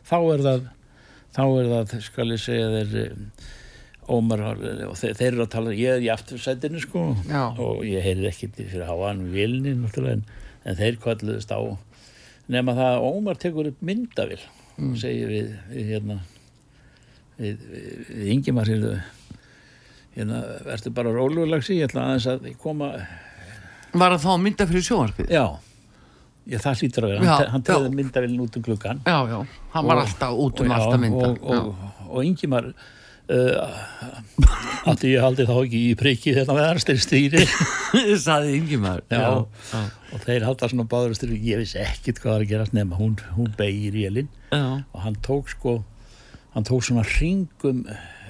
þá 0.08 0.18
er 0.20 0.46
það 0.46 0.70
þá 1.34 1.44
er 1.48 1.70
það, 1.72 1.98
skal 2.06 2.32
ég 2.32 2.42
segja 2.44 2.72
þeir 2.78 2.96
eh, 3.04 3.52
Ómar 4.14 4.42
og 4.44 4.98
þeir, 5.00 5.14
þeir 5.16 5.30
eru 5.30 5.44
að 5.46 5.52
tala, 5.54 5.74
ég 5.80 5.96
er 5.96 6.02
í 6.04 6.10
aftursætinu 6.12 6.82
sko 6.84 7.04
Já. 7.24 7.54
og 7.56 7.86
ég 7.88 8.04
heyri 8.04 8.28
ekkit 8.28 8.58
fyrir 8.60 8.84
háan 8.90 9.22
vilni 9.32 9.72
náttúrulega 9.80 10.20
en, 10.20 10.26
en 10.68 10.80
þeir 10.80 11.00
kvalluðust 11.04 11.54
á 11.56 11.60
nema 12.52 12.74
það 12.76 12.92
að 12.98 13.08
Ómar 13.08 13.38
tekur 13.40 13.70
upp 13.72 13.82
myndavill 13.86 14.42
og 14.84 14.96
segir 15.00 15.30
við, 15.30 15.52
við 15.72 15.92
hérna 15.94 16.18
við, 17.40 17.60
við, 17.72 18.08
við 18.10 18.32
Ingimar 18.34 18.70
hérna, 20.16 20.40
verður 20.66 20.94
bara 20.98 21.14
róluglags 21.16 21.70
í 21.74 21.78
ég 21.80 21.88
ætla 21.90 22.08
aðeins 22.10 22.28
að 22.34 22.50
koma 22.62 22.92
Var 23.94 24.16
að 24.16 24.24
fá 24.26 24.32
mynda 24.42 24.66
fyrir 24.70 24.82
sjónvarpið? 24.88 25.30
já, 25.30 25.44
ég, 26.50 26.62
það 26.64 26.80
hlýtur 26.82 27.06
að 27.06 27.12
vera. 27.14 27.24
Já, 27.24 27.34
hann, 27.34 27.44
te- 27.44 27.52
hann 27.54 27.62
já. 27.64 27.68
tegði 27.70 27.92
myndavillin 28.00 28.42
út 28.48 28.58
um 28.58 28.64
klukkan 28.66 29.02
Já, 29.06 29.18
já, 29.30 29.40
hann 29.76 29.86
var 29.90 29.96
Og- 30.02 30.04
alltaf 30.08 30.34
út 30.48 30.64
um 30.64 30.72
og, 30.72 30.78
alltaf 30.80 31.00
mynda. 31.04 31.28
og, 31.30 31.44
og, 31.44 32.10
og 32.10 32.26
Uh, 33.32 33.56
átti 34.92 35.14
ég 35.14 35.24
haldi 35.24 35.46
þá 35.48 35.54
ekki 35.62 35.80
í 35.80 35.94
priki 35.96 36.34
þetta 36.36 36.56
með 36.58 36.66
aðstir 36.74 37.00
stýri. 37.00 37.44
Já, 37.94 38.18
saði 38.20 38.58
já, 38.76 39.28
og 40.14 40.22
þeir 40.26 40.46
halda 40.48 40.70
svona 40.72 40.86
báður 40.90 41.14
styrfi 41.18 41.38
ég 41.46 41.62
vissi 41.62 41.78
ekkit 41.82 42.20
hvað 42.20 42.34
var 42.34 42.44
að 42.44 42.52
gerast 42.52 42.76
nema 42.76 42.98
hún, 42.98 43.14
hún 43.38 43.52
beigir 43.58 43.96
í 43.96 44.06
elin 44.10 44.30
já, 44.50 44.82
og 44.82 45.00
hann 45.04 45.18
tók 45.26 45.52
sko 45.54 45.76
hann 46.56 46.66
tók 46.68 46.84
svona 46.86 47.06
hringum 47.06 47.84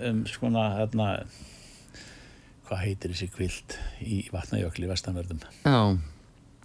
um 0.04 0.22
svona 0.30 0.66
hérna 0.78 1.08
hvað 2.68 2.84
heitir 2.84 3.14
þessi 3.14 3.30
kvilt 3.34 3.78
í 4.04 4.20
vatnajökli 4.34 4.89
vestanverðum? 4.91 5.41
Já, 5.64 5.80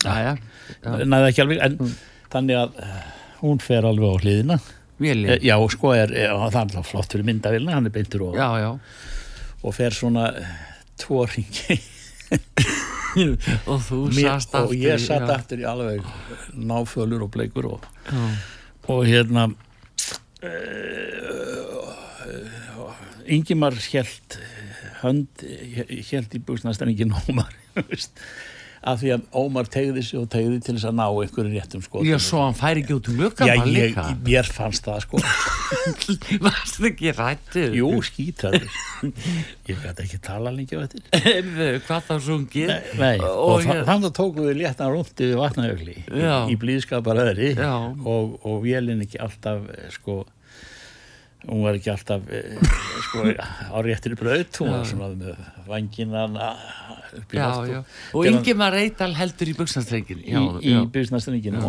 já, 0.02 0.36
já, 0.82 0.98
næði 1.06 1.30
ekki 1.30 1.44
alveg 1.44 1.64
en 1.66 1.94
þannig 2.32 2.60
að 2.60 2.82
eh, 2.84 3.00
hún 3.42 3.62
fer 3.62 3.86
alveg 3.88 4.14
á 4.14 4.16
hliðina 4.22 4.58
Vélin, 4.98 5.28
Eh, 5.36 5.40
já 5.46 5.54
sko 5.70 5.92
er, 5.94 6.10
er 6.10 6.32
það 6.34 6.54
er 6.54 6.58
alltaf 6.64 6.88
flott 6.90 7.12
fyrir 7.14 7.26
myndavilna 7.28 7.74
hann 7.76 7.86
er 7.86 7.92
beintur 7.94 8.22
og, 8.28 8.34
já, 8.38 8.48
já. 8.62 8.70
og 9.62 9.74
fer 9.76 9.92
svona 9.94 10.24
eh, 10.40 10.46
tvo 10.98 11.18
hringi. 11.26 11.78
Og 13.18 13.80
þú 13.82 13.98
Mér, 14.12 14.26
sast 14.36 14.52
og 14.54 14.58
aftur 14.68 14.76
ég 14.84 14.98
satt 15.00 15.24
já. 15.24 15.32
aftur 15.38 15.58
í 15.62 15.64
alveg 15.66 16.00
náfölur 16.54 17.22
og 17.24 17.30
bleikur 17.34 17.64
og, 17.72 17.80
og 18.92 19.00
hérna 19.08 19.42
uh, 20.44 20.48
Ingimar 23.26 23.74
hélt 23.88 24.36
hönd 25.00 25.28
hélt 26.10 26.36
í 26.36 26.38
buksnastenningin 26.44 27.16
Ómar 27.24 27.48
af 28.88 29.00
því 29.02 29.10
að 29.14 29.24
Ómar 29.42 29.68
tegði 29.72 30.02
sig 30.06 30.18
og 30.20 30.26
tegði 30.32 30.58
til 30.64 30.74
þess 30.78 30.88
að 30.90 30.94
ná 30.98 31.04
einhverju 31.08 31.52
réttum 31.54 31.82
skotum. 31.84 32.08
Já, 32.08 32.16
svo 32.24 32.40
hann 32.44 32.56
færi 32.58 32.82
ekki 32.84 32.96
út 32.96 33.10
um 33.12 33.18
glukkan 33.20 33.50
Já, 33.50 33.54
ég, 33.68 33.98
mér 34.26 34.48
fannst 34.54 34.86
það 34.88 35.02
sko. 35.04 35.20
Varst 36.44 36.80
ekki 36.88 37.12
rættur? 37.16 37.74
Jú, 37.76 37.90
skítræður 38.06 38.66
Ég 39.68 39.82
gæti 39.84 40.04
ekki 40.06 40.20
tala 40.24 40.52
lengi 40.54 40.78
á 40.78 40.84
þetta 40.86 41.22
Hvað 41.86 42.06
þá 42.08 42.14
sungið? 42.24 42.72
Nei, 43.00 43.16
Og 43.24 43.66
ég- 43.66 43.84
þannig 43.88 44.14
tókum 44.16 44.48
við 44.48 44.60
léttan 44.62 44.92
rúndi 44.94 45.28
við 45.32 45.36
vatnajökli 45.42 45.96
í, 45.98 46.24
í 46.54 46.58
blíðskapar 46.60 47.20
öðri 47.26 47.52
Já. 47.58 47.72
og, 48.08 48.38
og 48.48 48.60
vélinn 48.64 49.04
ekki 49.04 49.20
alltaf 49.24 49.68
eh, 49.74 49.88
sko 49.94 50.22
hún 51.46 51.62
var 51.62 51.76
ekki 51.78 51.92
alltaf 51.92 52.26
eh, 52.34 52.56
sko, 53.06 53.22
á 53.30 53.78
réttri 53.86 54.16
braut. 54.18 54.58
Hún 54.58 54.72
var 54.74 54.84
svona 54.88 55.08
með 55.14 55.36
vanginan 55.68 56.34
upp 56.38 57.32
í 57.32 57.38
já 57.38 57.46
og, 57.54 58.24
hann- 58.24 58.32
Ingimar 58.32 58.74
Reital 58.74 59.14
heldur 59.16 59.48
í 59.52 59.54
buksnastrenginni 59.56 60.26
í, 60.28 60.34
í 60.66 60.74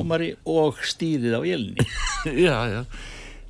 Ómari 0.02 0.34
og 0.50 0.82
stýrið 0.84 1.38
á 1.38 1.40
vélinni 1.46 1.86
já, 2.48 2.58
já. 2.74 2.82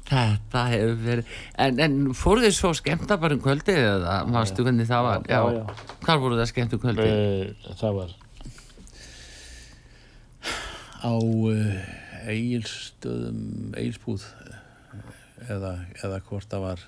Þetta 0.10 0.62
hefur 0.72 0.96
verið 1.06 1.34
En, 1.62 1.80
en 1.86 1.98
fóru 2.18 2.42
þið 2.42 2.54
svo 2.58 2.72
skemmta 2.78 3.18
bara 3.22 3.36
um 3.38 3.42
kvöldið 3.44 3.78
eða 3.78 4.16
varstu 4.34 4.66
hvernig 4.66 4.88
það 4.90 5.04
var? 5.06 5.26
Já, 5.30 5.42
já. 5.54 5.64
Hvar 6.06 6.22
voru 6.24 6.40
það 6.40 6.50
skemmt 6.50 6.74
um 6.78 6.82
kvöldið? 6.86 7.12
Eh, 7.14 7.74
það 7.78 8.00
var 8.00 8.16
á 11.00 11.14
uh, 11.16 12.30
Egilstöðum 12.30 13.74
Egilsbúð 13.80 14.26
eða, 15.50 15.74
eða 16.04 16.22
hvort 16.30 16.50
það 16.52 16.66
var 16.70 16.88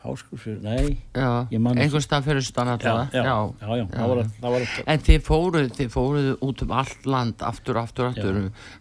Háskursfjör, 0.00 0.62
nei 0.64 0.94
Já, 1.12 1.44
einhvers 1.52 2.06
stað 2.06 2.24
fyrir 2.30 2.44
stan 2.46 2.70
já, 2.70 2.76
allavega 2.78 3.10
já, 3.12 3.34
já, 3.60 3.74
já, 3.76 3.84
það 3.92 4.12
var, 4.14 4.20
það 4.40 4.54
var 4.54 4.62
En 4.94 5.02
þið 5.04 5.18
fóruð, 5.26 5.66
þið 5.76 5.90
fóruð 5.92 6.28
út 6.46 6.62
um 6.64 6.72
allt 6.80 7.08
land 7.12 7.44
aftur, 7.44 7.76
aftur, 7.82 8.08
aftur 8.08 8.38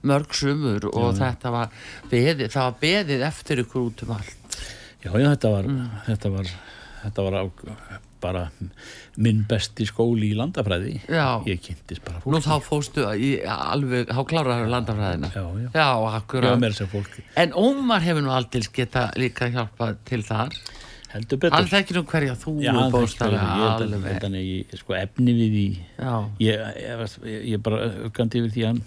mörg 0.07 0.37
sumur 0.39 0.87
og 0.93 1.09
þetta 1.19 1.51
var 1.57 1.73
beðið, 2.13 2.45
það 2.55 2.69
var 2.69 2.77
beðið 2.85 3.25
eftir 3.27 3.63
ykkur 3.65 3.89
út 3.89 4.05
um 4.07 4.13
allt. 4.15 4.59
Já, 5.03 5.11
já, 5.11 5.27
þetta 5.35 5.51
var 5.57 5.67
Mm. 5.69 5.89
þetta 6.07 6.31
var, 6.37 6.53
þetta 7.03 7.27
var 7.27 7.35
á, 7.39 7.43
bara 8.21 8.45
minn 9.19 9.45
besti 9.49 9.85
skóli 9.89 10.29
í 10.33 10.37
landafræði. 10.37 10.97
Já. 11.09 11.41
ég 11.47 11.61
kynntist 11.63 12.03
bara 12.05 12.19
Nú 12.25 12.39
fólki. 12.39 12.45
þá 12.47 12.67
fóstu 12.67 13.05
í 13.15 13.31
alveg, 13.45 14.11
þá 14.11 14.21
kláraður 14.29 14.69
landafræðina. 14.75 15.31
Já, 15.35 15.45
já, 15.63 15.69
Já, 15.73 15.87
já, 16.45 16.55
mér 16.61 16.75
sem 16.77 16.87
fólki 16.91 17.23
En 17.35 17.53
Ómar 17.57 18.01
hefur 18.05 18.23
nú 18.25 18.31
aldrei 18.35 18.63
geta 18.75 19.09
líka 19.19 19.49
hjálpað 19.51 19.97
til 20.05 20.21
þar. 20.27 20.53
Heldur 21.09 21.39
betur. 21.41 21.55
Hann 21.57 21.65
þekkir 21.71 21.97
nú 21.97 22.03
hverja 22.05 22.35
þú 22.37 22.51
já, 22.61 22.69
hann 22.75 22.91
þekkir 22.93 23.35
held 24.05 24.23
hann 24.27 24.35
eigi 24.37 24.77
sko 24.77 24.93
efni 24.93 25.33
við 25.33 25.55
í 25.57 25.67
Já, 25.97 26.13
ég, 26.45 26.65
ég 27.55 27.63
bara 27.65 27.87
aukandi 28.05 28.43
yfir 28.43 28.53
því 28.53 28.65
hann 28.67 28.81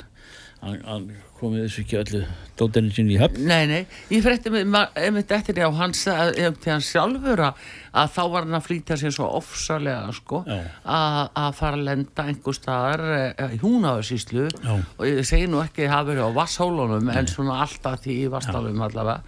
hann, 0.62 0.78
hann 0.86 1.08
komið 1.42 1.64
þessu 1.66 1.82
ekki 1.82 1.96
öllu 2.00 2.20
dóttinni 2.60 2.92
sinni 2.94 3.16
í 3.16 3.20
höfn? 3.20 3.42
Nei, 3.50 3.66
nei, 3.66 3.80
ég 4.14 4.22
frétti 4.24 4.52
einmitt 4.54 5.32
eftir 5.34 5.56
því 5.58 5.64
á 5.66 5.70
hans, 5.80 6.02
til 6.06 6.70
hann 6.72 6.84
sjálfur 6.86 7.42
að, 7.48 7.62
að 8.02 8.12
þá 8.14 8.20
var 8.34 8.46
hann 8.46 8.58
að 8.58 8.66
flýta 8.68 8.98
sér 9.00 9.14
svo 9.16 9.28
ofsalega, 9.40 10.12
sko, 10.16 10.42
að 10.46 11.18
að 11.42 11.56
fara 11.58 11.78
að 11.80 11.84
lenda 11.90 12.26
einhver 12.30 12.56
staðar 12.58 13.04
eh, 13.16 13.56
í 13.56 13.60
húnáðursýslu 13.62 14.46
Já. 14.52 14.72
og 14.78 15.02
ég 15.10 15.26
segi 15.28 15.50
nú 15.50 15.60
ekki 15.64 15.86
að 15.88 15.94
hafa 15.96 16.08
verið 16.12 16.30
á 16.30 16.38
vasshólunum 16.38 17.10
en 17.12 17.30
svona 17.34 17.58
alltaf 17.66 18.00
því 18.06 18.18
í 18.22 18.30
vasstálum 18.32 18.86
allavega, 18.86 19.20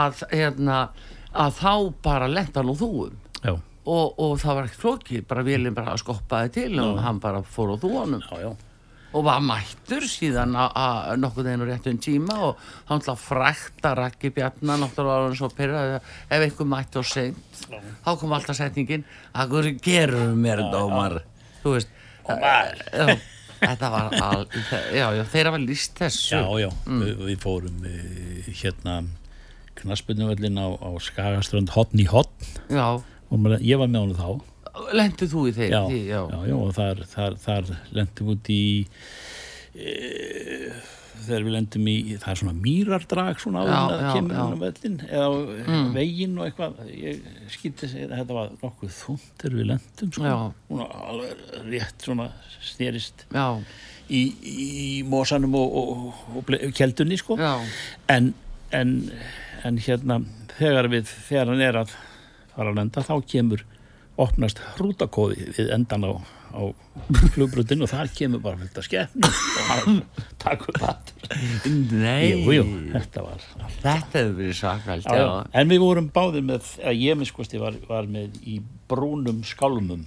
að, 0.00 0.24
hérna, 0.32 0.80
að 1.32 1.60
þá 1.60 1.72
bara 2.08 2.32
lenda 2.32 2.64
úr 2.64 2.80
þúum. 2.82 3.20
já, 3.44 3.54
Og, 3.82 4.12
og 4.22 4.36
það 4.38 4.54
var 4.54 4.66
ekkert 4.68 4.82
flókið, 4.84 5.22
bara 5.26 5.42
vélinn 5.42 5.74
bara 5.74 5.96
skoppaði 5.98 6.52
til 6.54 6.76
og 6.78 7.00
hann 7.02 7.16
bara 7.18 7.40
fór 7.42 7.72
á 7.74 7.76
þúanum 7.82 8.20
og 9.12 9.24
var 9.26 9.40
mættur 9.44 10.06
síðan 10.08 10.54
að- 10.56 10.72
að 10.82 11.16
nokkuð 11.20 11.48
einu 11.52 11.66
réttum 11.68 11.98
tíma 12.00 12.36
og 12.48 12.56
hann 12.88 13.00
ætla 13.02 13.12
að 13.16 13.24
frækta 13.26 13.94
Raggi 13.98 14.30
Bjarnar 14.32 14.78
náttúrulega 14.80 15.18
var 15.18 15.26
hann 15.28 15.36
svo 15.36 15.50
pyrraði 15.52 15.98
ef 16.30 16.46
einhver 16.46 16.70
mætti 16.72 16.98
og 17.02 17.04
seint 17.04 17.66
þá 18.04 18.10
kom 18.18 18.32
alltaf 18.32 18.56
setningin 18.56 19.04
að 19.34 19.48
hverju 19.52 19.74
gerur 19.84 20.32
mér 20.34 20.64
dómar? 20.72 21.18
Þú 21.62 21.76
veist 21.76 21.88
já, 22.26 23.18
þetta 23.62 23.90
var 23.92 24.14
al, 24.22 24.46
já, 24.94 25.06
já, 25.18 25.24
þeirra 25.30 25.50
var 25.54 25.62
líst 25.62 25.94
þessu. 26.00 26.34
Já, 26.34 26.46
já, 26.64 26.70
við, 26.86 27.16
við 27.28 27.38
fórum 27.42 27.84
uh, 27.86 28.48
hérna 28.62 28.96
knaspunuvöllin 29.82 30.58
á, 30.60 30.68
á 30.78 30.90
Skagaströnd 31.02 31.70
hotn 31.74 32.00
í 32.02 32.06
hotn 32.10 32.48
og 33.32 33.46
ég 33.64 33.78
var 33.80 33.88
með 33.88 34.04
honum 34.04 34.18
þá 34.18 34.51
lendu 34.98 35.28
þú 35.30 35.44
í 35.50 35.52
þeir 35.56 35.70
já, 35.76 35.82
því, 35.88 36.00
já, 36.08 36.20
já, 36.48 36.56
og 36.56 36.72
þar, 36.78 37.04
þar, 37.12 37.36
þar 37.44 37.70
lendum 37.98 38.28
við 38.30 38.34
út 38.36 38.50
í 38.52 38.62
e, 39.74 39.94
þegar 41.22 41.44
við 41.46 41.54
lendum 41.54 41.88
í 41.90 41.96
það 42.18 42.30
er 42.32 42.40
svona 42.40 42.54
mýrardrag 42.58 43.40
svona 43.42 43.62
Já, 43.68 43.72
að 43.78 43.92
já, 44.02 44.08
kemur 44.16 44.34
já. 44.34 44.40
hann 44.40 44.56
á 44.58 44.62
völlin 44.62 44.96
eða 45.06 45.28
mm. 45.68 45.88
veginn 45.94 46.38
og 46.40 46.48
eitthvað 46.48 46.80
ég 46.90 47.22
skýtti 47.54 47.90
sig, 47.92 48.08
þetta 48.10 48.36
var 48.38 48.52
nokkuð 48.62 48.94
þúnt 48.96 49.28
þegar 49.42 49.56
við 49.60 49.68
lendum. 49.70 50.12
Já. 50.18 50.36
Hún 50.68 50.82
var 50.82 50.94
alveg 51.12 51.44
rétt 51.70 52.06
svona 52.08 52.28
snerist 52.62 53.26
já, 53.30 53.46
í, 54.10 54.22
í 54.42 55.02
mosanum 55.08 55.54
og, 55.58 55.76
og, 55.82 56.22
og 56.36 56.46
ble- 56.48 56.72
keldunni 56.76 57.18
sko 57.20 57.38
já, 57.40 57.54
en, 58.12 58.32
en, 58.74 58.96
en 59.66 59.78
hérna 59.86 60.20
þegar 60.58 60.90
við, 60.92 61.06
þegar 61.28 61.52
hann 61.54 61.62
er 61.70 61.80
að 61.84 61.94
fara 62.52 62.72
að 62.72 62.82
lenda 62.82 63.06
þá 63.06 63.14
kemur 63.30 63.62
opnast 64.20 64.60
hrútakóði 64.76 65.48
við 65.56 65.70
endan 65.72 66.04
á, 66.04 66.12
á 66.52 66.62
flugbrutinu 67.32 67.86
og 67.86 67.92
þar 67.92 68.10
kemur 68.12 68.42
bara 68.44 68.60
fullt 68.60 68.80
af 68.82 68.86
skefni 68.86 69.30
og 69.30 69.70
hann 69.70 70.00
takkur 70.42 70.76
það 70.82 71.14
nei 71.92 72.32
jú, 72.34 72.56
jú, 72.58 72.66
þetta 72.92 73.24
var 73.24 73.38
allt. 73.38 73.78
þetta 73.80 74.18
hefur 74.18 74.36
verið 74.42 74.58
sakvælt 74.60 75.08
Já, 75.08 75.16
já. 75.22 75.30
en 75.62 75.72
við 75.72 75.84
vorum 75.86 76.10
báðir 76.12 76.44
með 76.50 76.74
að 76.84 77.00
ég 77.06 77.18
miskosti 77.22 77.62
var, 77.62 77.78
var 77.88 78.10
með 78.10 78.36
í 78.44 78.58
brúnum 78.90 79.40
skálmum 79.48 80.04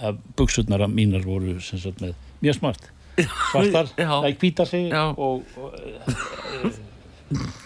að 0.00 0.18
buksurnar 0.38 0.86
mínar 0.90 1.26
voru 1.26 1.58
sem 1.62 1.78
sagt 1.82 2.00
með 2.02 2.16
mjög 2.42 2.58
smart 2.62 2.90
svartar, 3.20 3.92
það 4.00 4.28
er 4.30 4.36
hvítar 4.40 4.68
sig 4.68 4.88
Já. 4.90 5.04
og, 5.12 5.44
og 5.60 5.76
uh, 5.76 6.82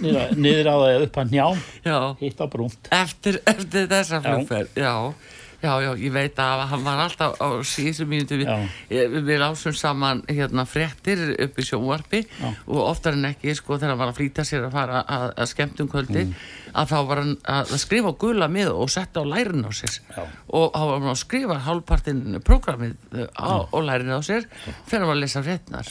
niður, 0.02 0.34
niður 0.36 0.68
á 0.68 0.74
það 0.74 0.90
eða 0.92 1.06
upp 1.06 1.18
að 1.22 1.32
njám 1.34 1.62
já. 1.86 1.98
hitt 2.20 2.42
á 2.42 2.46
brúnt 2.52 2.90
eftir, 2.98 3.40
eftir 3.48 3.88
þessa 3.90 4.20
Já. 4.20 4.24
flugferð 4.26 4.80
já. 4.82 4.92
Já, 5.62 5.72
já, 5.82 5.90
ég 5.98 6.12
veit 6.14 6.38
að 6.38 6.60
hann 6.70 6.84
var 6.86 7.00
alltaf 7.02 7.34
á 7.42 7.48
síðustu 7.66 8.06
mínútu. 8.06 8.36
Við, 8.90 9.16
við 9.26 9.40
lásum 9.42 9.74
saman 9.74 10.20
hérna 10.28 10.64
fréttir 10.68 11.22
upp 11.44 11.58
í 11.58 11.64
sjónvarpi 11.66 12.20
Já. 12.28 12.52
og 12.66 12.80
oftar 12.92 13.16
en 13.18 13.26
ekki 13.32 13.54
sko 13.58 13.76
þegar 13.78 13.94
hann 13.94 14.00
var 14.04 14.12
að 14.12 14.20
flýta 14.20 14.44
sér 14.46 14.68
að 14.68 14.76
fara 14.76 15.00
að, 15.02 15.26
að 15.36 15.50
skemmtum 15.54 15.90
kvöldi 15.90 16.24
Mm. 16.28 16.34
að 16.78 16.90
þá 16.92 16.96
var 17.08 17.20
hann 17.22 17.34
að 17.48 17.70
að 17.74 17.80
skrifa 17.82 18.10
gula 18.20 18.48
mið 18.52 18.68
og 18.74 18.90
setja 18.92 19.22
á 19.22 19.30
lærin 19.30 19.64
á 19.66 19.70
sér. 19.72 19.98
Já. 20.14 20.22
og 20.52 20.72
þá 20.74 20.80
var 20.84 20.98
hann 21.00 21.10
að 21.14 21.20
skrifa 21.22 21.58
hálfpartinn 21.66 22.40
prógramið 22.44 22.94
uh, 23.12 23.26
á, 23.34 23.50
á 23.66 23.78
lærin 23.82 24.14
á 24.14 24.20
sér 24.22 24.46
fyrir 24.86 25.06
var 25.08 25.16
að 25.16 25.22
lesa 25.24 25.42
fréttnar 25.42 25.88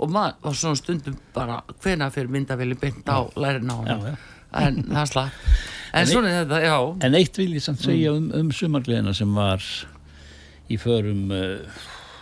og 0.00 0.10
maður 0.14 0.36
var 0.46 0.54
svona 0.62 0.78
stundum 0.80 1.16
bara 1.34 1.60
hvena 1.82 2.08
fyrir 2.14 2.30
myndavili 2.32 2.78
bynd 2.80 3.04
á 3.10 3.18
lærin 3.36 3.68
á 3.68 3.76
hann. 3.84 4.16
En 4.56 4.82
það 4.88 5.12
slapp. 5.12 5.46
En 5.90 6.06
svona 6.06 6.30
er 6.30 6.44
þetta, 6.46 6.76
en 7.06 7.16
eitt 7.18 7.38
vil 7.40 7.48
ég 7.56 7.64
samt 7.64 7.82
segja 7.82 8.12
um, 8.14 8.28
um 8.36 8.50
sumargleðina 8.54 9.14
sem 9.16 9.30
var 9.34 9.64
í 10.70 10.78
förum 10.78 11.32
uh, 11.34 11.80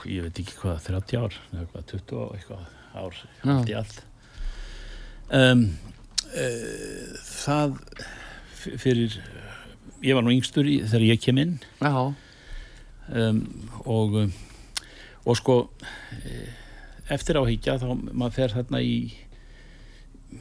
ég 0.09 0.25
veit 0.25 0.41
ekki 0.41 0.57
hvað, 0.63 0.81
30 0.87 1.21
ár 1.21 1.37
eða 1.53 1.67
hvað, 1.73 1.85
20 1.93 2.23
og 2.23 2.37
eitthvað 2.39 2.63
ár 2.99 3.19
allt 3.45 3.73
í 3.73 3.77
allt. 3.77 4.01
Um, 5.29 5.67
uh, 6.33 7.19
það 7.29 7.77
fyrir 8.57 9.19
ég 10.01 10.17
var 10.17 10.25
nú 10.25 10.33
yngstur 10.33 10.69
í, 10.69 10.81
þegar 10.89 11.09
ég 11.11 11.23
kem 11.23 11.43
inn. 11.43 11.57
Já, 11.83 12.09
um, 13.13 13.43
og 13.85 14.21
og 15.29 15.37
sko 15.37 15.57
eh, 16.25 16.53
eftir 17.13 17.37
áhyggja 17.37 17.77
þá 17.83 17.89
maður 18.13 18.37
fer 18.37 18.55
þarna 18.57 18.81
í 18.81 18.95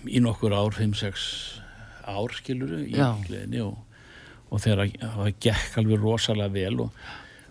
í 0.07 0.19
nokkur 0.23 0.55
ár, 0.55 0.75
5-6 0.75 1.25
ár 2.07 2.33
skiluru 2.37 2.79
í 2.85 2.95
gleðinni 3.27 3.61
og, 3.65 3.77
og 4.51 4.61
þegar 4.63 4.83
að- 4.85 4.97
það 5.17 5.31
gekk 5.47 5.77
alveg 5.81 6.01
rosalega 6.03 6.53
vel 6.55 6.81
og, 6.87 7.05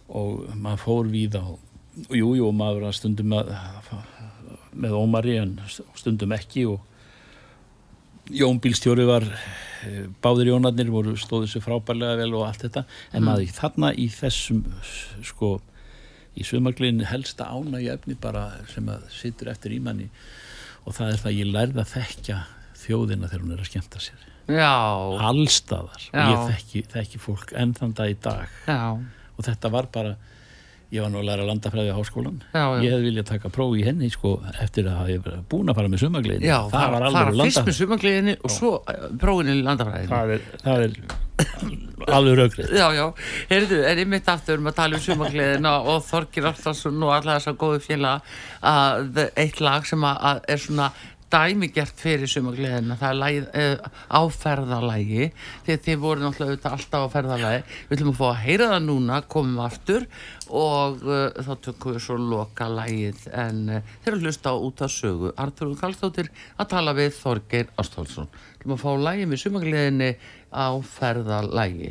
og 0.09 0.45
maður 0.57 0.83
fór 0.85 1.11
við 1.13 1.39
á 1.39 1.45
og 1.47 2.13
jú, 2.13 2.35
jú, 2.37 2.51
maður 2.53 2.83
var 2.89 2.97
stundum 2.97 3.31
með, 3.33 3.53
með 4.77 4.97
ómari 4.99 5.39
en 5.41 5.55
stundum 5.97 6.35
ekki 6.37 6.67
og 6.75 6.81
Jón 8.27 8.59
bílstjóri 8.59 9.05
var 9.07 9.23
eh, 9.87 10.09
báðir 10.23 10.49
Jónarnir 10.51 10.89
voru 10.91 11.13
stóðu 11.21 11.47
sér 11.47 11.63
frábærlega 11.63 12.17
vel 12.19 12.33
og 12.35 12.43
allt 12.49 12.65
þetta. 12.65 12.83
En 13.15 13.23
maður 13.23 13.53
þarna 13.55 13.93
í 13.95 14.09
þessum 14.11 14.65
sko 15.23 15.51
í 16.35 16.43
sumargliðinu 16.45 17.07
helsta 17.07 17.47
ánægja 17.55 17.95
efni 18.01 18.17
bara 18.19 18.49
sem 18.73 18.89
að 18.91 19.07
situr 19.15 19.53
eftir 19.55 19.77
í 19.77 19.79
manni 19.81 20.09
og 20.85 20.97
það 20.99 21.13
er 21.13 21.23
það 21.23 21.31
að 21.31 21.39
ég 21.39 21.53
lærði 21.55 21.81
að 21.85 21.93
þekkja 21.95 22.41
þjóðina 22.83 23.31
þegar 23.31 23.45
hún 23.47 23.55
er 23.55 23.63
að 23.63 23.71
skemmta 23.71 24.03
sér 24.09 24.27
allstaðar. 24.47 26.09
Og 26.13 26.33
ég 26.33 26.47
þekki, 26.53 26.85
þekki 26.95 27.23
fólk 27.23 27.53
enn 27.59 27.75
þann 27.77 27.97
dag 27.99 28.13
í 28.13 28.19
dag. 28.23 28.57
Já, 28.69 28.81
og 29.37 29.49
þetta 29.49 29.73
var 29.75 29.91
bara 29.93 30.17
ég 30.95 31.03
var 31.03 31.11
nú 31.11 31.19
að 31.19 31.27
læra 31.27 31.47
landafræði 31.49 31.91
á 31.91 31.99
háskólan 31.99 32.39
Já, 32.55 32.65
ég 32.79 32.93
hefði 32.95 33.09
viljað 33.09 33.29
taka 33.33 33.51
próf 33.51 33.75
í 33.75 33.83
henni 33.87 34.09
sko, 34.13 34.37
eftir 34.63 34.87
að 34.87 34.99
hafa 35.01 35.37
búin 35.51 35.71
að 35.73 35.81
fara 35.81 35.91
með 35.91 36.03
sumargliðinu 36.05 36.47
já 36.47 36.59
það 36.63 36.77
fara, 36.77 36.91
var 36.93 37.07
alveg 37.31 37.49
fyrst 37.49 37.67
með 37.67 37.79
sumagliðinni 37.81 38.35
og 38.39 38.55
svo 38.55 38.73
eh, 38.93 39.07
prófinu 39.23 39.57
í 39.57 39.65
landafræðinu 39.67 40.13
það 40.13 40.35
er, 40.37 40.45
það 40.63 40.85
er 40.85 40.95
alveg 42.17 42.39
raugrið 42.39 42.71
Já, 42.79 42.87
já, 42.95 43.05
heyrðu, 43.51 43.81
en 43.91 44.03
ég 44.05 44.11
mitt 44.15 44.31
aftur 44.31 44.63
um 44.63 44.71
að 44.71 44.79
tala 44.79 45.01
um 45.01 45.05
sumagliðina 45.09 45.75
og 45.91 46.07
Þorgir 46.07 46.49
Áttarsson 46.53 47.03
og 47.03 47.15
alla 47.17 47.41
þessar 47.41 47.59
góðu 47.65 47.83
félaga 47.83 48.39
að 48.63 49.23
eitt 49.35 49.61
lag 49.65 49.91
sem 49.91 50.07
að, 50.07 50.23
að 50.31 50.43
er 50.55 50.65
svona 50.69 50.91
dæmigert 51.33 51.99
fyrir 51.99 52.31
sumagliðina 52.31 52.97
það 53.01 53.09
er 53.09 53.19
lagið, 53.21 53.47
uh, 53.59 53.77
áferðalagi 54.21 55.25
því 55.67 55.75
að 55.75 55.85
þið 55.87 55.97
voru 56.05 56.23
náttúrulega 56.23 56.53
auðvitað 56.53 56.77
alltaf 56.77 57.01
á 57.03 57.09
ferðalagi. 57.17 57.61
Við 57.89 57.97
ætlum 57.97 58.13
að 58.13 58.21
fá 58.21 58.27
að 58.29 58.43
heyra 58.45 58.71
það 58.73 58.83
núna 58.87 59.21
komum 59.35 59.59
aftur 59.65 60.03
og 60.47 60.93
uh, 61.03 61.29
þá 61.35 61.53
tökum 61.67 61.97
við 61.97 62.03
svo 62.07 62.17
loka 62.23 62.65
lagið. 62.71 63.19
En 63.35 63.57
uh, 63.69 63.93
þeir 64.05 64.13
eru 64.13 64.21
að 64.21 64.27
hlusta 64.29 64.55
á 64.55 64.57
út 64.71 64.79
af 64.87 64.91
sögu. 64.95 65.29
Artur 65.35 65.77
Kallstóttir 65.81 66.29
að 66.57 66.71
tala 66.77 66.97
við 66.97 67.11
Þorgeir 67.19 67.69
Ástálsson 67.81 68.31
við 68.31 68.59
ætlum 68.61 68.77
að 68.79 68.83
fá 68.83 68.91
lagið 69.11 69.31
með 69.31 69.43
sumagliðinni 69.45 70.11
á 70.51 70.69
ferðalagi 70.97 71.91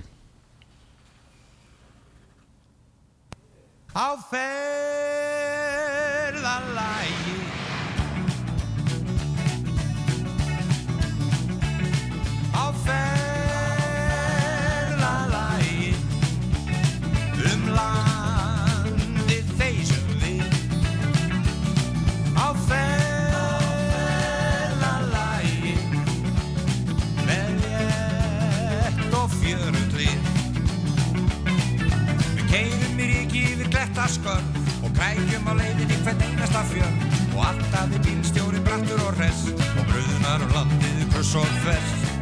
og 34.86 34.92
krækjum 34.98 35.48
á 35.50 35.54
leiðinni 35.58 35.98
hvern 36.04 36.22
einasta 36.28 36.62
fjörn 36.72 36.98
og 37.36 37.42
alltaf 37.50 37.96
er 37.98 38.04
bílstjóri 38.08 38.62
brattur 38.68 39.06
og 39.08 39.16
hress 39.20 39.48
og 39.56 39.86
bröðunar 39.90 40.46
um 40.46 40.58
landið 40.58 41.08
kruss 41.14 41.36
og 41.42 41.56
þvers. 41.64 42.15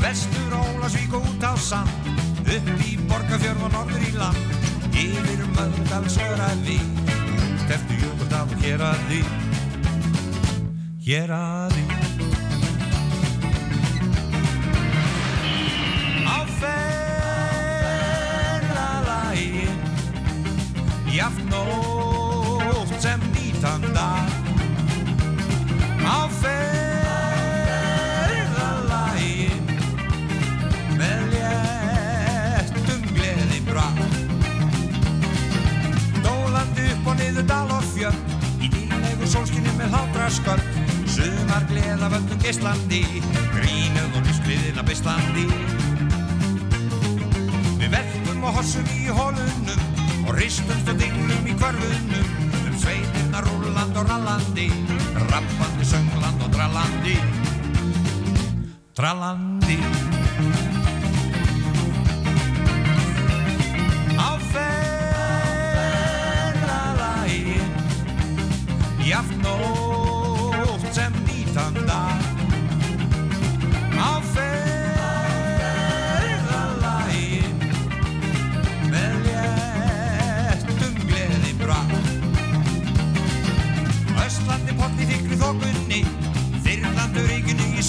Vestur 0.00 0.52
Ólasvík 0.56 1.12
og 1.14 1.22
út 1.28 1.44
á 1.44 1.52
sand 1.60 1.90
upp 2.48 2.68
í 2.88 2.96
Borgafjörð 3.10 3.62
og 3.66 3.72
norður 3.74 4.02
í 4.08 4.12
land 4.16 4.36
yfir 4.96 5.40
Möðdal 5.54 6.06
söraði 6.10 6.80
út 6.80 7.70
eftir 7.76 7.96
Jökuldal 8.00 8.48
og 8.48 8.54
hér 8.64 8.80
að 8.88 8.98
því 9.10 9.20
gera 11.04 11.68
þig 11.74 11.90
Á 16.24 16.38
ferðalagi 16.62 17.60
Jaft 21.14 21.44
nótt 21.52 22.90
sem 23.00 23.20
nýtan 23.34 23.82
dag. 23.92 24.28
Á 26.00 26.28
ferðalagi 26.40 26.69
sólskinni 39.30 39.70
með 39.78 39.94
hlátraskörn 39.94 40.62
Sumar 41.10 41.66
gleða 41.70 42.08
völdum 42.10 42.40
geislandi 42.42 43.02
Grínuð 43.54 44.16
og 44.18 44.26
lífsgliðina 44.26 44.84
beislandi. 44.86 45.46
Við 47.80 47.92
verkum 47.94 48.46
og 48.48 48.58
hossum 48.58 48.90
í 48.96 49.06
hólunum 49.06 49.86
Og 50.26 50.34
ristumst 50.38 50.90
og 50.90 50.98
dinglum 51.00 51.46
í 51.46 51.56
hverfunum 51.60 52.32
Um 52.64 52.80
sveitirna 52.80 53.44
rúland 53.46 54.02
og 54.02 54.10
rallandi 54.10 54.70
Rappandi, 55.30 55.84
söngland 55.86 56.42
og 56.42 56.50
drallandi. 56.54 57.16
Drallandi 58.98 59.78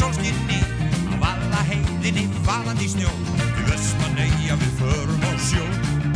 sólskinni 0.02 0.60
Á 1.14 1.16
valla 1.22 1.62
heiðinni 1.70 2.26
valandi 2.48 2.88
í 2.88 2.92
snjó 2.96 3.12
Til 3.42 3.66
Vestmanneia 3.70 4.58
við 4.62 4.74
förum 4.82 5.26
á 5.26 5.32
sjó. 5.42 5.66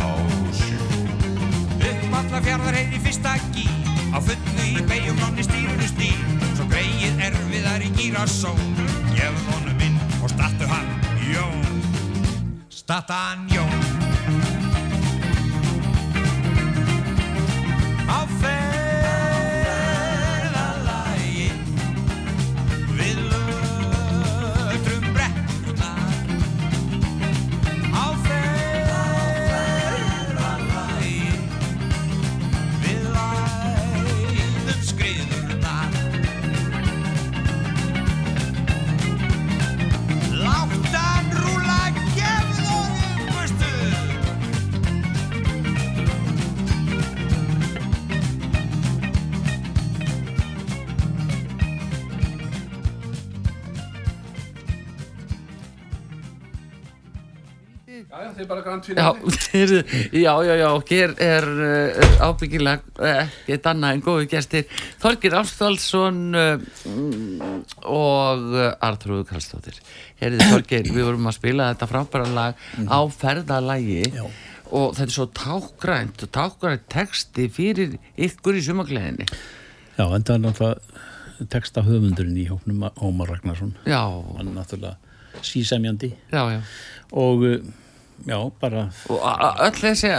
Á 0.02 0.10
sjó. 0.58 0.82
Upp 1.86 2.18
alla 2.20 2.42
fjarðar 2.48 2.80
heiði 2.80 3.02
fyrsta 3.06 3.38
gí 3.54 3.68
Á 4.16 4.18
fullu 4.18 4.70
í 4.72 4.86
beigjum 4.90 5.22
nonni 5.22 5.46
stýrunu 5.46 5.90
stýr 5.92 6.20
Svo 6.56 6.68
greið 6.72 7.20
erfiðar 7.26 7.84
í 7.84 7.90
gírasón. 7.98 8.62
Gefðu 9.16 9.46
honum 9.52 9.82
inn 9.84 9.98
og 10.22 10.30
startu 10.32 10.70
hann 10.72 10.92
Jón. 11.26 11.66
Starta 12.70 13.22
hann 13.28 13.50
Jón 13.52 13.65
Er 58.46 58.50
bara 58.50 58.62
grann 58.62 58.82
Já, 58.86 59.08
heyrðu, 59.56 59.80
já, 60.14 60.34
já, 60.46 60.54
já, 60.60 60.68
hér 60.90 61.14
er 61.26 61.46
uh, 61.50 62.26
ábyggilega 62.28 62.82
uh, 63.02 63.22
ekkert 63.26 63.70
annað 63.72 63.94
en 63.96 64.04
góði 64.06 64.28
gestir. 64.30 64.68
Þorgir 65.02 65.34
Ástvaldsson 65.40 66.20
uh, 66.38 66.66
mm, 66.86 67.56
og 67.90 68.44
Artrúður 68.86 69.24
Karlsdóttir. 69.32 69.80
Heyrðu 70.22 70.50
Þorgir, 70.52 70.90
við 70.94 71.08
vorum 71.08 71.32
að 71.32 71.38
spila 71.40 71.72
þetta 71.72 71.88
frábæra 71.90 72.28
lag 72.36 72.60
á 72.86 73.00
ferðalagi 73.10 74.04
Já. 74.14 74.28
og 74.70 74.94
þetta 74.94 75.08
er 75.08 75.16
svo 75.16 75.26
tákgrænt 75.40 76.26
og 76.28 76.32
tákgrænt 76.38 76.86
texti 76.94 77.48
fyrir 77.56 77.96
ykkur 78.28 78.60
í 78.60 78.62
sumagleðinni 78.68 79.26
Já, 79.96 80.06
en 80.06 80.28
það 80.28 80.36
er 80.36 80.44
náttúrulega 80.44 81.48
texta 81.56 81.82
höfundurinn 81.88 82.38
í 82.38 82.46
hóknum 82.52 82.86
Ómar 83.02 83.34
Ragnarsson. 83.34 83.74
Já, 83.90 84.04
hann 84.38 84.54
er 84.54 84.60
náttúrulega 84.60 85.42
sísemjandi. 85.42 86.12
Já, 86.30 86.46
já. 86.54 86.62
Og 87.16 87.48
já, 88.24 88.38
bara 88.62 88.86
og 89.12 89.26
öll 89.66 89.78
þessi 89.80 90.12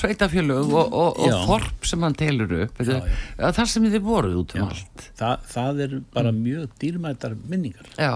sveitafjölug 0.00 0.70
og, 0.72 0.92
og, 0.92 1.18
og 1.18 1.30
Já. 1.30 1.36
þorp 1.48 1.88
sem 1.88 2.06
hann 2.06 2.16
telur 2.18 2.54
upp 2.66 2.80
Já, 2.82 2.86
þetta, 2.90 3.52
þar 3.58 3.70
sem 3.72 3.88
þið 3.94 4.06
voruð 4.06 4.38
út 4.42 4.54
um 4.56 4.68
allt. 4.68 5.04
Það, 5.18 5.48
það 5.54 5.82
er 5.86 5.98
bara 6.14 6.32
mjög 6.36 6.78
dýrmætar 6.82 7.36
minningar. 7.48 7.92
Já, 7.96 8.14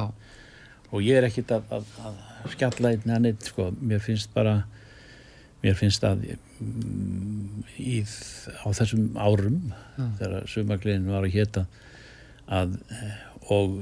og 0.90 1.04
ég 1.04 1.20
er 1.20 1.28
ekkit 1.30 1.56
að, 1.56 1.76
að, 1.78 1.92
að 2.10 2.56
skalla 2.56 2.92
einn 2.92 3.06
eða 3.08 3.22
neitt 3.24 3.50
sko. 3.50 3.70
mér 3.80 4.02
finnst 4.04 4.32
bara 4.36 4.58
mér 5.64 5.78
finnst 5.78 6.04
að 6.06 6.26
mm, 6.60 7.64
í, 7.80 8.02
á 8.04 8.68
þessum 8.76 9.08
árum 9.18 9.60
þegar 9.96 10.50
sumagliðin 10.52 11.08
var 11.10 11.26
að 11.26 11.38
héta 11.38 11.64
að 12.46 12.76
eh, 12.94 13.16
og 13.50 13.80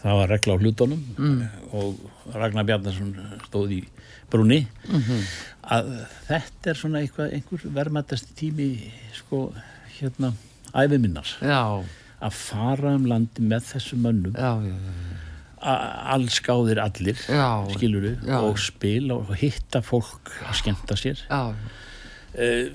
það 0.00 0.18
var 0.20 0.30
regla 0.32 0.56
á 0.56 0.60
hlutunum 0.60 1.02
mm. 1.18 1.40
og 1.76 2.34
Ragnar 2.34 2.66
Bjarnarsson 2.68 3.12
stóð 3.48 3.76
í 3.80 3.82
brúni 4.32 4.60
að 5.70 5.90
þetta 6.28 6.70
er 6.72 6.78
svona 6.80 7.02
eitthvað, 7.04 7.32
einhver 7.36 7.64
verðmættasti 7.76 8.36
tími 8.40 8.68
sko 9.18 9.44
hérna 9.98 10.32
æfiminnar 10.74 11.28
já, 11.44 11.60
að 12.20 12.36
fara 12.38 12.94
um 12.96 13.06
landi 13.10 13.42
með 13.50 13.68
þessum 13.74 14.02
mönnum 14.06 14.34
já, 14.38 14.52
já, 14.64 14.74
já. 14.74 15.18
a- 15.60 16.14
allskáðir 16.16 16.80
allir 16.82 17.18
Já. 17.28 17.48
skilur 17.76 18.06
Já. 18.24 18.38
og 18.40 18.58
spila 18.62 19.18
og 19.20 19.34
hitta 19.40 19.82
fólk 19.84 20.32
að 20.48 20.58
skemmta 20.62 20.96
sér 21.00 21.20
uh, 21.30 22.66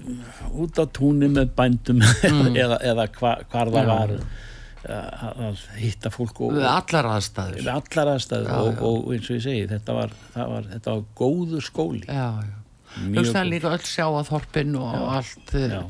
út 0.61 0.77
á 0.81 0.85
túnni 0.93 1.29
með 1.31 1.53
bændum 1.57 2.01
eða, 2.63 2.77
eða 2.83 3.07
hva, 3.19 3.37
hvar 3.51 3.71
það 3.73 3.85
Mm. 3.85 3.89
Já. 3.89 3.95
var 3.95 4.11
að 4.89 5.63
hitta 5.79 6.11
fólk 6.13 6.41
og, 6.45 6.53
við 6.57 6.67
allar 6.69 7.09
aðstæður 7.15 7.61
við 7.61 7.71
allar 7.73 8.13
aðstæður 8.15 8.51
Já, 8.51 8.59
og, 8.59 8.69
já. 8.73 8.83
og 8.89 9.09
eins 9.15 9.29
og 9.29 9.35
ég 9.39 9.43
segi 9.47 9.65
þetta 9.71 9.97
var, 9.97 10.15
það 10.35 10.53
var, 10.53 10.69
þetta 10.75 10.95
var 10.95 11.03
góður 11.23 11.65
skóli 11.65 12.05
já, 12.05 12.29
já 12.45 12.55
hugsaði 12.95 13.43
góð. 13.43 13.51
líka 13.53 13.71
öll 13.75 13.85
sjá 13.89 14.05
að 14.07 14.27
þorpin 14.29 14.75
og 14.79 15.05
allt 15.17 15.55
eh, 15.59 15.73
Já. 15.75 15.81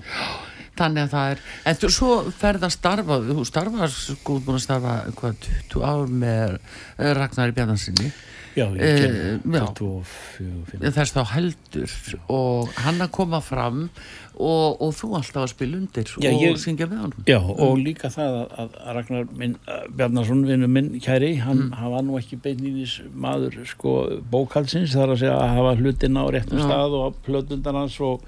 þannig 0.80 1.04
að 1.06 1.12
það 1.16 1.34
er 1.34 1.44
en 1.72 1.80
þú, 1.82 1.92
svo 1.98 2.14
ferð 2.40 2.68
að 2.68 2.74
starfa 2.76 3.20
þú 3.30 3.46
starfa 3.52 3.90
sko 3.94 4.38
búin 4.46 4.60
að 4.60 4.64
starfa 4.66 4.96
hvað, 5.20 5.50
20 5.74 5.86
ár 5.92 6.16
með 6.24 6.56
eh, 6.58 7.12
Ragnari 7.20 7.56
Bjarnarsinni 7.56 8.10
já, 8.56 8.66
Eh, 8.76 9.40
já. 9.44 9.66
24 9.76 10.92
þess 10.96 11.12
þá 11.16 11.24
heldur 11.36 11.92
og 12.32 12.70
hann 12.86 13.02
að 13.04 13.12
koma 13.12 13.42
fram 13.44 13.90
og, 14.36 14.82
og 14.84 14.92
þú 14.96 15.10
alltaf 15.16 15.44
að 15.46 15.52
spila 15.54 15.78
undir 15.80 16.10
Já, 16.20 16.32
og 16.32 16.42
ég- 16.44 16.58
syngja 16.60 16.88
með 16.92 17.00
honum 17.06 17.24
Já, 17.28 17.38
og 17.40 17.78
líka 17.80 18.10
það 18.12 18.34
að, 18.36 18.74
að 18.84 18.96
Ragnar 18.98 19.28
minn, 19.40 19.54
uh, 19.68 19.86
Bjarnarsson, 19.96 20.42
vinnu 20.48 20.68
minn 20.68 20.90
kæri, 21.00 21.34
hann, 21.40 21.56
Mm. 21.66 21.72
hann 21.80 21.92
var 21.94 22.02
nú 22.04 22.18
ekki 22.20 22.36
beinlýnis 22.44 22.98
maður 23.16 23.56
sko 23.68 23.94
bókalsins, 24.32 24.92
þar 24.96 25.14
að 25.16 25.20
segja 25.24 25.38
að 25.40 25.56
hafa 25.56 25.76
hlutina 25.80 26.20
á 26.24 26.28
réttum 26.36 26.60
Já. 26.60 26.66
stað 26.68 26.98
og 27.00 27.16
plötundan 27.26 27.76
hans 27.80 28.00
og, 28.04 28.22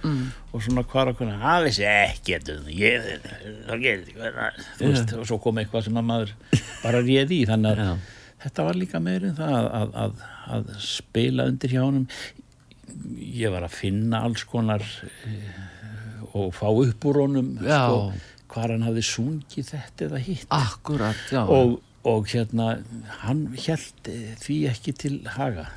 og 0.53 0.61
svona 0.63 0.83
hvar 0.87 1.07
og 1.11 1.17
hvernig, 1.19 1.39
hann 1.43 1.63
vissi 1.67 1.83
um 1.83 2.63
það, 2.63 3.19
það 3.67 3.81
gerði 3.83 5.19
og 5.19 5.25
svo 5.27 5.37
kom 5.43 5.59
eitthvað 5.59 5.83
sem 5.89 5.99
að 5.99 6.05
maður 6.07 6.31
bara 6.83 7.01
réði 7.03 7.41
í, 7.43 7.45
þannig 7.47 7.75
að 7.75 7.83
Já. 7.83 7.97
Þetta 8.47 8.67
var 8.67 8.79
líka 8.79 9.01
meirinn 9.03 9.37
það 9.37 9.55
að, 9.57 9.69
að, 9.77 9.95
að, 10.03 10.27
að 10.57 10.69
spila 10.87 11.47
undir 11.51 11.73
hjá 11.75 11.81
honum. 11.83 12.05
Ég 13.17 13.53
var 13.53 13.67
að 13.67 13.75
finna 13.77 14.23
alls 14.25 14.45
konar 14.47 14.85
eh, 15.27 15.57
og 16.31 16.53
fá 16.55 16.67
upp 16.71 17.09
úr 17.09 17.21
honum 17.25 17.51
sko, 17.59 17.99
hvar 18.53 18.73
hann 18.73 18.85
hafði 18.87 19.03
sungið 19.05 19.73
þetta 19.73 20.07
eða 20.07 20.21
hitt. 20.29 20.47
Akkurat, 20.55 21.25
já. 21.33 21.43
Og, 21.43 21.81
og 22.07 22.31
hérna 22.31 22.77
hann 23.25 23.49
held 23.57 24.13
því 24.43 24.61
ekki 24.71 24.95
til 25.03 25.19
haga. 25.35 25.67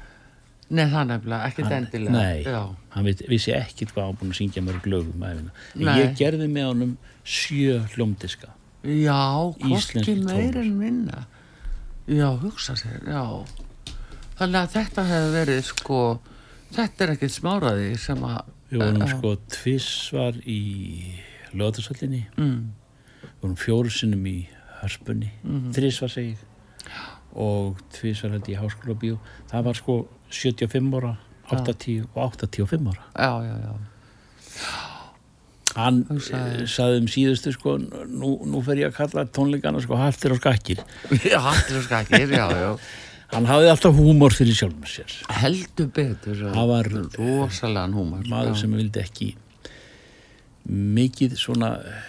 Nei, 0.70 0.84
það 0.86 1.08
nefnilega, 1.10 1.46
ekkert 1.50 1.72
endilega 1.74 2.12
nei, 2.14 2.42
já. 2.46 2.60
hann 2.94 3.06
veit, 3.08 3.24
vissi 3.26 3.50
ekkit 3.56 3.90
hvað 3.90 4.04
hann 4.06 4.18
búin 4.20 4.30
að 4.30 4.36
syngja 4.38 4.62
mörg 4.62 4.84
lögum 4.86 5.24
ég 5.98 6.12
gerði 6.14 6.46
með 6.46 6.68
honum 6.68 6.92
sjö 7.26 7.80
hljómdiska. 7.96 8.52
Já, 8.86 9.50
hvorki 9.58 9.74
Íslenskir 9.74 10.22
meir 10.22 10.54
tónar. 10.54 10.62
en 10.62 10.78
minna. 10.78 11.24
Já, 12.10 12.26
hugsa 12.42 12.74
sér, 12.78 13.00
já. 13.06 13.22
Þannig 14.40 14.60
að 14.64 14.72
þetta 14.74 15.04
hefur 15.06 15.32
verið 15.36 15.60
sko, 15.68 15.98
þetta 16.74 17.04
er 17.06 17.12
ekkert 17.14 17.34
smáraði 17.36 17.90
sem 18.02 18.24
að... 18.26 18.40
Við 18.70 18.78
vorum 18.84 19.00
Já. 19.02 19.08
sko 19.16 19.30
tvissvar 19.50 20.36
í 20.46 20.58
lögatarsöllinni, 21.58 22.20
Mm, 22.38 22.70
við 23.22 23.40
vorum 23.42 23.56
fjóru 23.58 23.90
sinnum 23.90 24.26
í 24.30 24.36
hörpunni, 24.80 25.30
mm 25.42 25.56
Mhm. 25.56 25.72
þrísvar 25.74 26.10
segi 26.14 26.36
ég, 26.36 26.44
og 27.34 27.80
tvísvar 27.92 28.30
held 28.36 28.46
ég 28.48 28.56
í 28.56 28.60
háskóla 28.62 28.94
bíó. 28.98 29.18
Það 29.50 29.64
var 29.64 29.74
sko 29.74 29.96
75 30.30 30.94
ára, 31.00 31.16
80 31.50 32.06
og 32.14 32.32
85 32.32 32.86
ára. 32.90 33.02
já, 33.18 33.32
já, 33.42 33.56
já. 33.66 33.74
Hann 35.76 36.00
Hugsaði- 36.08 36.62
eh, 36.64 36.66
sagði 36.66 36.98
um 37.02 37.06
síðustu 37.12 37.52
sko, 37.54 37.76
nú, 37.78 38.30
nú 38.50 38.62
fer 38.66 38.80
ég 38.80 38.90
að 38.90 38.96
kalla 38.98 39.24
tónleikana 39.30 39.80
sko 39.84 39.96
haltir 40.00 40.32
og 40.34 40.40
skakkir. 40.42 40.80
Já, 41.32 41.38
hattir 41.44 41.78
og 41.78 41.84
skakir, 41.86 42.26
já, 42.34 42.46
já. 42.50 42.72
Hann 43.30 43.46
hafði 43.46 43.68
alltaf 43.70 43.94
húmor 43.94 44.34
fyrir 44.34 44.56
sjálfum 44.58 44.88
sér. 44.90 45.12
Heldur 45.42 45.86
betur. 45.94 46.40
Það 46.50 46.66
var- 46.72 46.90
rosalega 47.14 47.86
húmar. 47.94 48.24
maður 48.26 48.56
sem 48.58 48.72
vildi 48.74 49.04
ekki 49.04 49.28
mikið 50.70 51.36
svona 51.38 51.70
eh, 51.78 52.02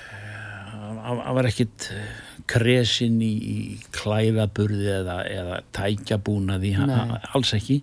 hann 1.06 1.22
hann 1.22 1.36
var 1.38 1.48
ekkit 1.50 1.88
eh, 1.96 2.10
kresin 2.52 3.20
í, 3.24 3.30
í 3.32 3.60
klæðaburði 3.96 4.90
eða, 4.98 5.20
eða 5.32 5.62
tækjabúnaði 5.78 6.74
hann- 6.78 6.92
hann- 6.98 7.30
alls 7.38 7.54
ekki 7.58 7.82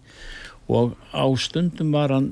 og 0.69 0.97
á 1.15 1.25
stundum 1.41 1.95
var 1.95 2.13
hann 2.13 2.29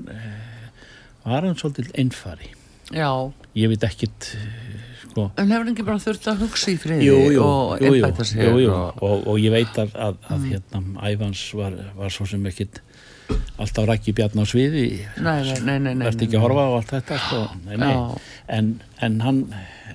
var 1.25 1.47
hann 1.47 1.57
svolítið 1.57 1.89
einfari 2.03 2.51
Já, 2.95 3.11
ég 3.57 3.71
veit 3.73 3.83
ekkit 3.83 4.31
sko. 5.17 5.31
En 5.39 5.51
hefur 5.51 5.71
ekki 5.71 5.85
bara 5.85 6.01
þurft 6.01 6.27
að 6.31 6.43
hugsa 6.45 6.71
í 6.71 6.77
friði 6.79 7.07
Jú, 7.07 7.15
jú, 7.35 7.43
og 7.43 7.81
einbæta 7.81 8.25
sér 8.27 8.51
jú, 8.51 8.59
jú. 8.63 8.73
og... 8.73 8.91
Mm. 8.97 9.07
Og, 9.07 9.25
og 9.31 9.39
ég 9.41 9.53
veit 9.53 9.79
að, 9.81 9.95
að, 10.07 10.19
að 10.33 10.45
hérna, 10.51 10.83
æfans 11.09 11.45
var, 11.57 11.79
var 11.97 12.13
svo 12.13 12.27
sem 12.29 12.45
ekkit 12.51 12.81
alltaf 13.57 13.87
rækki 13.89 14.13
bjarn 14.15 14.39
á 14.39 14.45
sviði. 14.47 14.85
Nei, 15.19 15.41
nei, 15.43 15.57
nei, 15.65 15.79
nei, 15.83 15.95
nei, 15.97 16.05
verðt 16.05 16.23
ekki 16.27 16.39
að 16.39 16.45
horfa 16.45 16.63
á 16.63 16.71
allt 16.77 16.93
þetta 16.95 17.17
sko. 17.25 17.41
nei, 17.65 17.75
nei. 17.81 17.91
En, 18.57 18.71
en 19.03 19.19
hann 19.25 19.41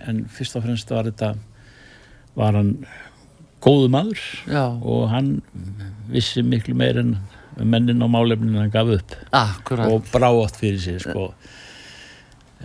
en 0.03 0.25
fyrst 0.35 0.59
og 0.59 0.67
fremst 0.67 0.91
var 0.93 1.09
þetta 1.09 1.33
var 2.37 2.59
hann 2.59 2.75
góðu 3.63 3.89
maður. 3.95 4.21
Já, 4.51 4.67
og 4.69 5.07
hann 5.13 5.37
vissi 6.13 6.45
miklu 6.45 6.77
meir 6.77 7.01
en 7.01 7.17
mennin 7.57 8.05
á 8.05 8.09
málefnin 8.11 8.59
hann 8.59 8.73
gaf 8.75 8.91
upp. 8.99 9.17
Akkurat. 9.33 9.89
og 9.89 10.05
brá 10.13 10.29
átt 10.29 10.61
fyrir 10.61 10.81
sig 10.83 11.01
sko 11.07 11.31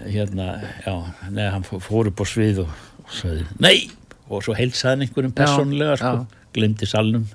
hérna, 0.06 0.48
já, 0.86 0.94
neða 1.32 1.52
hann 1.56 1.64
fó- 1.68 1.82
fór 1.82 2.08
upp 2.12 2.22
á 2.22 2.26
svið 2.28 2.60
og, 2.66 2.70
og 3.04 3.12
sagði, 3.18 3.46
nei 3.60 3.90
og 4.30 4.44
svo 4.44 4.54
heilsaði 4.58 5.06
einhverjum 5.08 5.32
Já, 5.34 5.38
persónulega 5.42 5.98
sko, 5.98 6.14
já. 6.22 6.44
glimti 6.54 6.86
salnum 6.90 7.26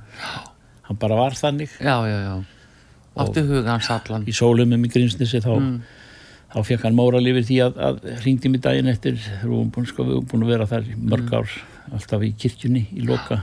hann 0.89 0.97
bara 1.01 1.17
var 1.17 1.33
þannig 1.39 1.71
Já, 1.81 1.97
já, 2.07 2.19
já. 2.29 2.35
Áttu 3.23 3.43
huga 3.45 3.71
hans 3.75 3.91
allan. 3.93 4.25
í 4.25 4.33
sólumum 4.33 4.85
í 4.87 4.89
Grímsnesi 4.93 5.41
þá, 5.45 5.51
Mm. 5.59 5.83
þá 6.53 6.59
fekk 6.65 6.83
hann 6.85 6.95
móral 6.97 7.25
yfir 7.29 7.45
því 7.49 7.57
að, 7.67 7.77
að 7.89 8.21
hringdi 8.23 8.49
mig 8.53 8.61
daginn 8.65 8.89
eftir 8.89 9.17
við 9.17 9.49
vorum 9.49 9.71
búin, 9.73 9.87
sko, 9.89 10.05
við 10.05 10.15
vorum 10.17 10.29
búin 10.31 10.45
að 10.47 10.53
vera 10.55 10.67
þar 10.67 10.83
í 10.89 10.97
mörg 10.97 11.29
Mm. 11.29 11.35
ár 11.39 11.49
alltaf 11.93 12.23
í 12.23 12.33
kirkjunni 12.37 12.87
í 12.97 13.05
loka 13.09 13.43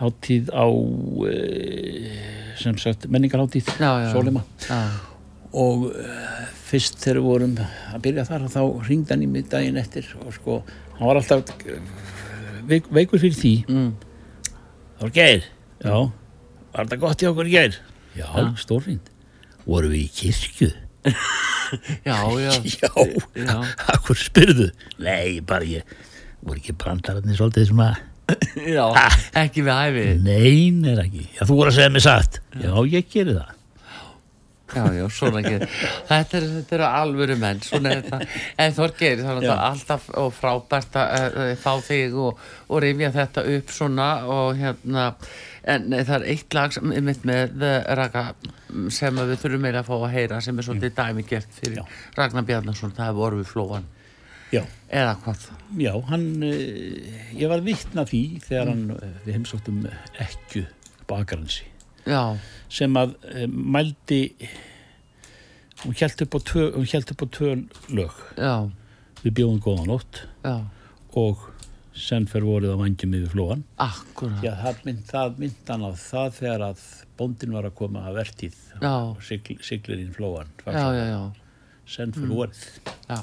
hátíð 0.00 0.50
á 0.54 0.64
e, 1.26 2.54
sem 2.60 2.76
sagt 2.78 3.08
menningarhátíð 3.10 3.66
Já, 3.80 3.90
já. 4.04 4.12
Sólima 4.12 4.42
Já, 4.68 4.78
og 5.56 5.86
uh, 5.88 6.40
fyrst 6.68 6.98
þegar 7.00 7.20
við 7.22 7.28
vorum 7.30 7.54
að 7.62 8.00
byrja 8.04 8.24
þar 8.28 8.48
þá 8.52 8.60
hringdi 8.88 9.14
hann 9.14 9.24
í 9.24 9.28
mig 9.32 9.46
daginn 9.52 9.78
eftir 9.80 10.08
og 10.24 10.34
sko, 10.36 10.58
hann 10.98 11.08
var 11.08 11.20
alltaf 11.20 11.54
uh, 11.64 11.78
veik, 12.68 12.90
veikur 12.92 13.22
fyrir 13.22 13.38
því. 13.38 13.54
Mm. 13.72 13.92
það 14.98 15.06
var 15.06 15.14
gær, 15.20 15.46
já. 15.84 15.96
Var 16.74 16.84
þetta 16.90 17.00
gott 17.06 17.22
í 17.24 17.30
okkur 17.30 17.48
gær 17.54 17.78
já, 18.18 18.28
stórfínt, 18.60 19.08
vorum 19.64 19.94
við 19.94 20.04
í 20.04 20.10
kirkju? 20.20 20.70
Já, 22.04 22.16
já. 22.40 22.52
já, 22.80 22.88
Já. 23.36 23.56
akkur 23.92 24.16
spyrðu? 24.16 24.70
Nei, 25.04 25.40
bara 25.44 25.66
ég 25.68 25.84
voru 26.40 26.56
ekki 26.62 26.72
brandararnir 26.80 27.36
svolítið 27.36 27.66
svona? 27.70 27.90
Já. 28.76 28.86
Ekki 29.36 29.64
við 29.66 29.76
hæfi. 29.76 30.04
nein 30.24 30.80
er 30.88 31.02
ekki, 31.04 31.26
já, 31.36 31.42
þú 31.44 31.58
voru 31.60 31.72
að 31.72 31.76
segja 31.78 31.92
mig 31.92 32.04
satt. 32.04 32.40
Já, 32.56 32.72
ég 32.88 33.08
geri 33.12 33.36
það 33.36 33.52
Já, 34.74 34.84
já, 34.92 35.04
svona 35.08 35.40
ekki. 35.40 35.66
Þetta 36.08 36.38
er, 36.38 36.46
eru 36.76 36.84
alvöru 36.88 37.36
menn, 37.40 37.60
svona 37.64 37.94
er 37.94 38.02
þetta. 38.04 38.18
En 38.60 38.74
Þorgeir, 38.76 39.22
það 39.24 39.38
er 39.48 39.62
alltaf 39.64 40.08
frábært 40.36 40.98
að 41.00 41.38
fá 41.62 41.70
þig 41.86 42.16
og, 42.20 42.42
og 42.68 42.82
rifja 42.84 43.08
þetta 43.14 43.44
upp 43.54 43.72
svona 43.72 44.08
og 44.28 44.58
hérna, 44.60 45.06
en 45.68 45.88
það 45.96 46.14
er 46.18 46.26
eitt 46.34 46.56
lag 46.58 46.74
sem 46.76 46.92
er 46.96 47.04
mitt 47.06 47.24
með 47.28 47.64
uh, 47.64 47.78
Raka 47.98 48.26
sem 48.92 49.16
við 49.22 49.38
þurfum 49.40 49.64
meira 49.64 49.80
að 49.82 49.88
fá 49.88 49.94
að 49.98 50.12
heyra 50.18 50.40
sem 50.44 50.58
er 50.60 50.66
svolítið 50.68 50.94
dæmi 51.00 51.24
gert 51.28 51.56
fyrir 51.56 51.80
Já. 51.80 51.86
Ragnar 52.20 52.44
Bjarnason, 52.48 52.92
það 52.96 53.10
hefur 53.10 53.26
orðið 53.30 53.48
flóan. 53.54 53.88
já, 54.52 54.62
Eða 54.88 55.16
hvað? 55.24 55.48
Já, 55.80 55.90
hann, 56.08 56.28
eh, 56.44 57.32
ég 57.36 57.48
var 57.52 57.64
vittna 57.64 58.04
því 58.08 58.22
þegar 58.44 58.70
hann, 58.74 58.84
eh, 59.00 59.16
við 59.26 59.34
heimsóttum 59.40 59.82
ekku 60.24 60.62
bakaransi 61.08 61.64
Já, 62.08 62.22
sem 62.72 62.96
að 62.98 63.14
e, 63.28 63.46
mældi, 63.46 64.20
hún 65.84 65.96
hjælt 65.98 66.24
upp 66.24 66.36
á 66.36 66.40
tvö, 66.50 66.64
tvö 67.36 67.52
lög. 67.98 68.18
já, 68.36 68.54
Við 69.18 69.34
bjóðum 69.34 69.62
góða 69.64 69.86
nótt 69.88 70.20
já, 70.46 70.56
og 71.18 71.40
senn 71.98 72.28
fer 72.30 72.44
vorið 72.46 72.74
á 72.74 72.78
vangjum 72.78 73.16
yfir 73.18 73.32
flóan. 73.32 73.64
Já, 74.44 74.52
það 74.62 74.84
mynd, 74.86 75.04
það 75.08 75.40
mynd 75.42 75.72
á 75.74 75.90
það 75.98 76.28
þegar 76.38 76.64
að 76.68 76.84
bóndin 77.18 77.56
var 77.56 77.66
að 77.66 77.74
koma 77.80 78.04
að 78.06 78.20
vertíð 78.20 78.58
Já. 78.78 78.92
og 78.94 79.22
sigl, 79.26 79.58
siglir 79.66 80.02
inn 80.04 80.14
flóan. 80.14 80.52
Senn 81.88 82.14
fer 82.14 82.30
vorið. 82.30 82.62
Já, 83.08 83.18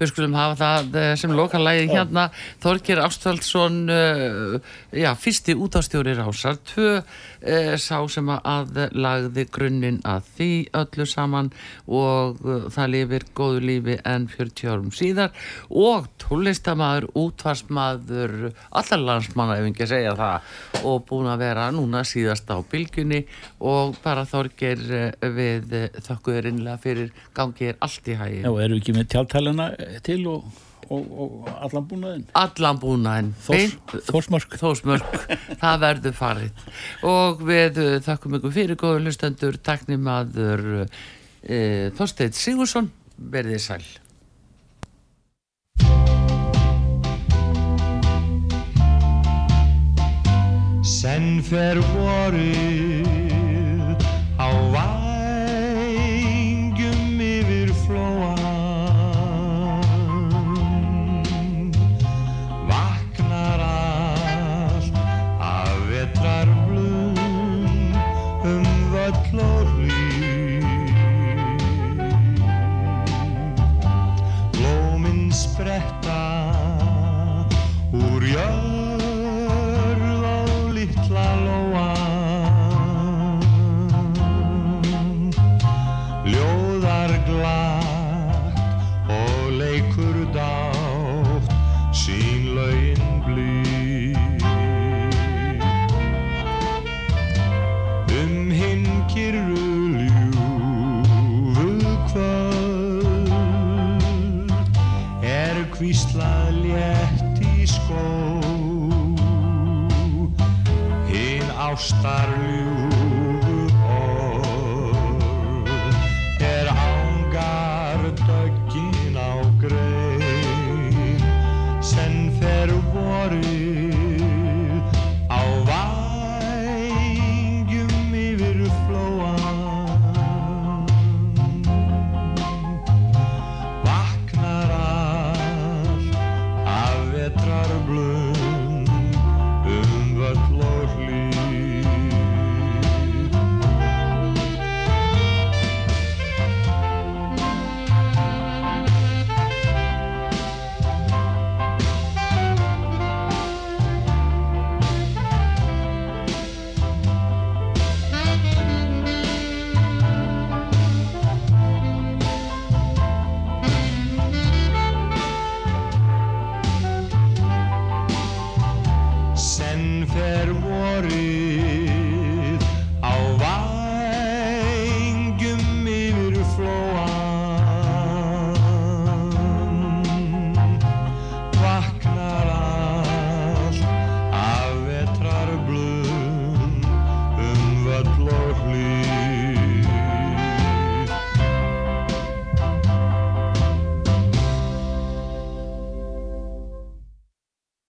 við 0.00 0.10
skulum 0.10 0.36
hafa 0.36 0.56
það 0.60 0.98
eh, 1.00 1.12
sem 1.18 1.32
lokalægi 1.36 1.88
hérna. 1.92 2.28
Þorgir 2.62 3.00
Ástvaldsson 3.04 3.78
uh, 3.92 4.56
já, 4.94 5.10
fyrsti 5.18 5.56
útastjóri 5.58 6.14
rásar 6.16 6.58
tvö 6.70 6.90
uh, 7.00 7.74
sá 7.80 7.98
sem 8.12 8.30
að 8.36 8.78
lagði 8.96 9.46
grunninn 9.52 10.00
að 10.06 10.30
því 10.36 10.50
öllu 10.80 11.06
saman 11.08 11.50
og 11.86 12.40
uh, 12.44 12.68
það 12.72 12.92
lifir 12.94 13.26
góðu 13.36 13.62
lífi 13.64 13.98
en 14.04 14.28
40 14.32 14.72
árum 14.72 14.92
síðar. 14.94 15.34
Og 15.70 16.08
tónlistamæður, 16.22 17.08
útvarsmaður 17.16 18.36
allar 18.70 19.04
landsmanna 19.04 19.58
ef 19.60 19.70
ekki 19.70 19.86
að 19.86 19.92
segja 19.94 20.16
það 20.18 20.86
og 20.86 21.04
búin 21.08 21.30
að 21.32 21.44
vera 21.46 21.68
núna 21.74 22.04
síðast 22.06 22.50
á 22.52 22.58
bylgjunni. 22.60 23.24
Og 23.66 23.96
bara 24.04 24.26
Þorgir 24.28 24.82
uh, 24.86 25.30
við 25.36 25.76
uh, 25.76 25.88
þökkuður 26.06 26.50
innlega 26.52 26.80
fyrir. 26.82 27.12
Gangið 27.36 27.72
er 27.72 27.80
allt 27.84 28.08
í 28.08 28.16
hægi 28.16 28.42
Já, 28.46 28.50
erum 28.50 28.76
við 28.76 28.82
ekki 28.82 28.94
með 28.96 29.08
tjáltæluna 29.46 30.00
til 30.02 30.26
og, 30.26 30.44
og, 30.90 31.18
og 31.18 31.48
allan 31.62 31.86
búnaðinn? 31.88 32.24
allan 32.34 32.78
búnaðin 32.78 33.34
Þórs, 33.42 33.76
Þórsmörk. 34.10 34.56
Þórsmörk, 34.58 35.28
það 35.62 35.80
verður 35.80 36.16
farið. 36.16 36.50
Og 37.06 37.44
við 37.46 37.78
uh, 37.82 38.00
þakkum 38.02 38.38
ykkur 38.38 38.54
fyrir 38.54 38.76
góður 38.80 39.06
hlustendur, 39.06 39.58
taknimaður 39.58 40.66
uh, 40.82 41.90
Þorsteinn 41.96 42.34
Sigursson 42.34 42.90
verðið 43.16 43.62
sæl. 43.62 43.86
Senn 50.86 51.42
fer 51.42 51.80
vorið 51.94 53.06
á 54.38 54.48
vængjum 54.70 55.05